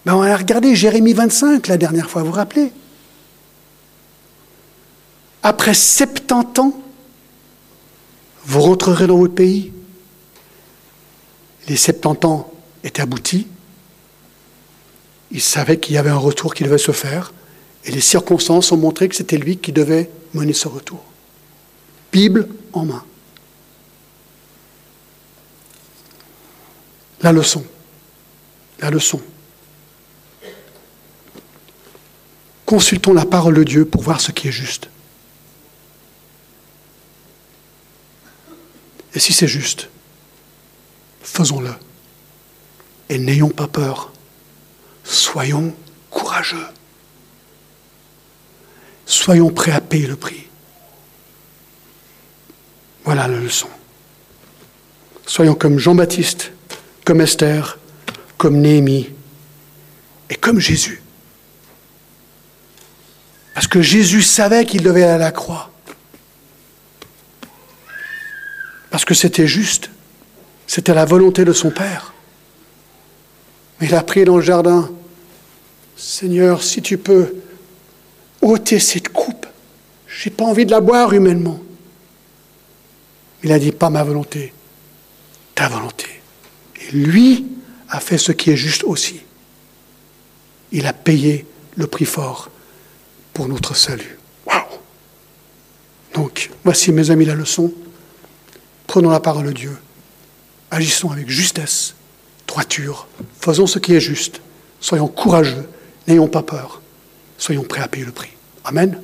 Ben 0.05 0.17
On 0.17 0.23
a 0.23 0.37
regardé 0.37 0.75
Jérémie 0.75 1.13
25 1.13 1.69
la 1.69 1.77
dernière 1.77 2.11
fois, 2.11 2.23
vous 2.23 2.31
vous 2.31 2.35
rappelez? 2.35 2.73
Après 5.45 5.73
70 5.73 6.61
ans, 6.61 6.83
vous 8.45 8.61
rentrerez 8.61 9.07
dans 9.07 9.19
votre 9.19 9.37
pays? 9.37 9.73
Les 11.69 11.77
70 11.77 12.27
ans 12.27 12.53
étaient 12.83 13.03
aboutis. 13.03 13.47
Il 15.31 15.41
savait 15.41 15.79
qu'il 15.79 15.95
y 15.95 15.99
avait 15.99 16.11
un 16.11 16.17
retour 16.17 16.55
qui 16.55 16.65
devait 16.65 16.79
se 16.79 16.93
faire. 16.93 17.33
Et 17.85 17.91
les 17.91 18.01
circonstances 18.01 18.73
ont 18.73 18.77
montré 18.77 19.09
que 19.09 19.15
c'était 19.15 19.37
lui 19.37 19.59
qui 19.59 19.73
devait 19.73 20.11
mener 20.35 20.53
ce 20.53 20.69
retour. 20.69 21.03
Bible 22.13 22.49
en 22.73 22.85
main. 22.85 23.05
La 27.23 27.33
leçon. 27.33 27.65
La 28.81 28.91
leçon. 28.91 29.21
Consultons 32.65 33.15
la 33.15 33.25
parole 33.25 33.55
de 33.55 33.65
Dieu 33.65 33.85
pour 33.85 34.03
voir 34.03 34.21
ce 34.21 34.31
qui 34.31 34.49
est 34.49 34.53
juste. 34.53 34.89
Et 39.15 39.21
si 39.21 39.33
c'est 39.33 39.49
juste, 39.49 39.89
faisons-le. 41.23 41.73
Et 43.09 43.19
n'ayons 43.19 43.49
pas 43.49 43.67
peur. 43.67 44.13
Soyons 45.09 45.75
courageux. 46.11 46.67
Soyons 49.07 49.49
prêts 49.49 49.73
à 49.73 49.81
payer 49.81 50.07
le 50.07 50.17
prix. 50.17 50.47
Voilà 53.05 53.27
la 53.27 53.39
leçon. 53.39 53.69
Soyons 55.25 55.55
comme 55.55 55.79
Jean-Baptiste, 55.79 56.53
comme 57.07 57.23
Esther, 57.23 57.79
comme 58.37 58.61
Néhémie 58.61 59.09
et 60.29 60.35
comme 60.35 60.61
Jésus. 60.61 61.03
Parce 63.55 63.67
que 63.67 63.81
Jésus 63.81 64.23
savait 64.23 64.67
qu'il 64.67 64.83
devait 64.83 65.05
aller 65.05 65.13
à 65.15 65.19
la 65.19 65.33
croix. 65.33 65.71
Parce 68.91 69.07
que 69.07 69.15
c'était 69.15 69.47
juste. 69.47 69.89
C'était 70.67 70.93
la 70.93 71.07
volonté 71.07 71.47
de 71.47 71.55
son 71.55 71.71
Père. 71.71 72.13
Mais 73.81 73.87
il 73.87 73.95
a 73.95 74.03
prié 74.03 74.27
dans 74.27 74.37
le 74.37 74.43
jardin, 74.43 74.91
Seigneur, 75.99 76.63
si 76.63 76.81
tu 76.81 76.97
peux 76.97 77.35
ôter 78.41 78.79
cette 78.79 79.09
coupe, 79.09 79.47
je 80.07 80.29
n'ai 80.29 80.35
pas 80.35 80.45
envie 80.45 80.65
de 80.65 80.71
la 80.71 80.81
boire 80.81 81.13
humainement. 81.13 81.59
Il 83.43 83.51
a 83.51 83.59
dit, 83.59 83.73
pas 83.73 83.91
ma 83.91 84.05
volonté, 84.05 84.53
ta 85.57 85.69
volonté. 85.69 86.07
Et 86.81 86.93
lui 86.93 87.47
a 87.89 87.99
fait 87.99 88.17
ce 88.17 88.31
qui 88.31 88.51
est 88.51 88.57
juste 88.57 88.85
aussi. 88.85 89.21
Il 90.71 90.87
a 90.87 90.93
payé 90.93 91.47
le 91.77 91.89
prix 91.89 92.05
fort 92.05 92.49
pour 93.35 93.49
notre 93.49 93.75
salut. 93.75 94.19
Waouh 94.47 94.63
Donc, 96.15 96.51
voici 96.63 96.93
mes 96.93 97.11
amis 97.11 97.25
la 97.25 97.35
leçon. 97.35 97.73
Prenons 98.87 99.11
la 99.11 99.21
parole 99.21 99.47
de 99.47 99.53
Dieu. 99.53 99.77
Agissons 100.71 101.11
avec 101.11 101.29
justesse, 101.29 101.97
droiture. 102.47 103.09
Faisons 103.41 103.67
ce 103.67 103.81
qui 103.81 103.95
est 103.95 104.01
juste. 104.01 104.41
Soyons 104.81 105.09
courageux. 105.09 105.69
N'ayons 106.09 106.27
pas 106.27 106.43
peur. 106.43 106.81
Soyons 107.37 107.63
prêts 107.63 107.83
à 107.83 107.89
payer 107.89 108.07
le 108.07 108.13
prix. 108.13 108.31
Amen. 108.65 109.01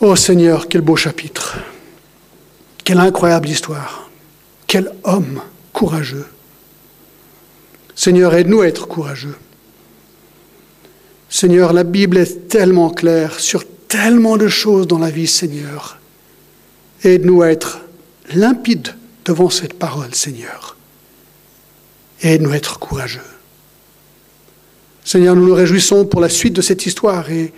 Oh 0.00 0.16
Seigneur, 0.16 0.68
quel 0.68 0.80
beau 0.80 0.96
chapitre. 0.96 1.58
Quelle 2.84 3.00
incroyable 3.00 3.48
histoire. 3.48 4.08
Quel 4.68 4.90
homme 5.02 5.42
courageux. 5.72 6.26
Seigneur, 7.94 8.34
aide-nous 8.34 8.60
à 8.60 8.68
être 8.68 8.86
courageux. 8.86 9.36
Seigneur, 11.28 11.72
la 11.72 11.84
Bible 11.84 12.16
est 12.16 12.48
tellement 12.48 12.90
claire 12.90 13.40
sur 13.40 13.64
tellement 13.88 14.36
de 14.36 14.48
choses 14.48 14.86
dans 14.86 14.98
la 14.98 15.10
vie, 15.10 15.26
Seigneur. 15.26 15.98
Aide-nous 17.02 17.42
à 17.42 17.50
être 17.50 17.80
limpides 18.32 18.94
devant 19.24 19.50
cette 19.50 19.74
parole, 19.74 20.14
Seigneur. 20.14 20.76
Aide-nous 22.22 22.52
à 22.52 22.56
être 22.56 22.78
courageux. 22.78 23.20
Seigneur, 25.04 25.34
nous 25.34 25.46
nous 25.46 25.54
réjouissons 25.54 26.04
pour 26.04 26.20
la 26.20 26.28
suite 26.28 26.54
de 26.54 26.62
cette 26.62 26.86
histoire 26.86 27.30
et 27.30 27.52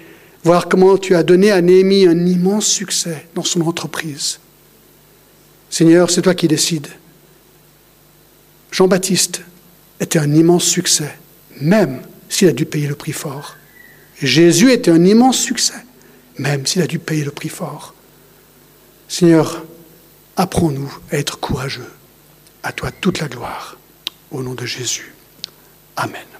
voir 0.44 0.68
comment 0.68 0.96
tu 0.98 1.14
as 1.14 1.22
donné 1.22 1.50
à 1.50 1.60
Néhémie 1.60 2.06
un 2.06 2.26
immense 2.26 2.66
succès 2.66 3.26
dans 3.34 3.44
son 3.44 3.60
entreprise. 3.62 4.38
Seigneur, 5.70 6.10
c'est 6.10 6.22
toi 6.22 6.34
qui 6.34 6.48
décides. 6.48 6.88
Jean-Baptiste 8.70 9.42
était 10.00 10.18
un 10.18 10.32
immense 10.34 10.64
succès, 10.64 11.16
même 11.60 12.00
s'il 12.28 12.48
a 12.48 12.52
dû 12.52 12.66
payer 12.66 12.88
le 12.88 12.94
prix 12.94 13.12
fort. 13.12 13.56
Jésus 14.20 14.72
était 14.72 14.90
un 14.90 15.04
immense 15.04 15.38
succès, 15.38 15.74
même 16.38 16.66
s'il 16.66 16.82
a 16.82 16.86
dû 16.86 16.98
payer 16.98 17.24
le 17.24 17.30
prix 17.30 17.48
fort. 17.48 17.94
Seigneur, 19.08 19.64
apprends-nous 20.36 20.92
à 21.10 21.18
être 21.18 21.38
courageux. 21.38 21.90
À 22.62 22.72
toi 22.72 22.90
toute 22.90 23.20
la 23.20 23.28
gloire. 23.28 23.76
Au 24.30 24.42
nom 24.42 24.54
de 24.54 24.66
Jésus. 24.66 25.12
Amen. 25.96 26.33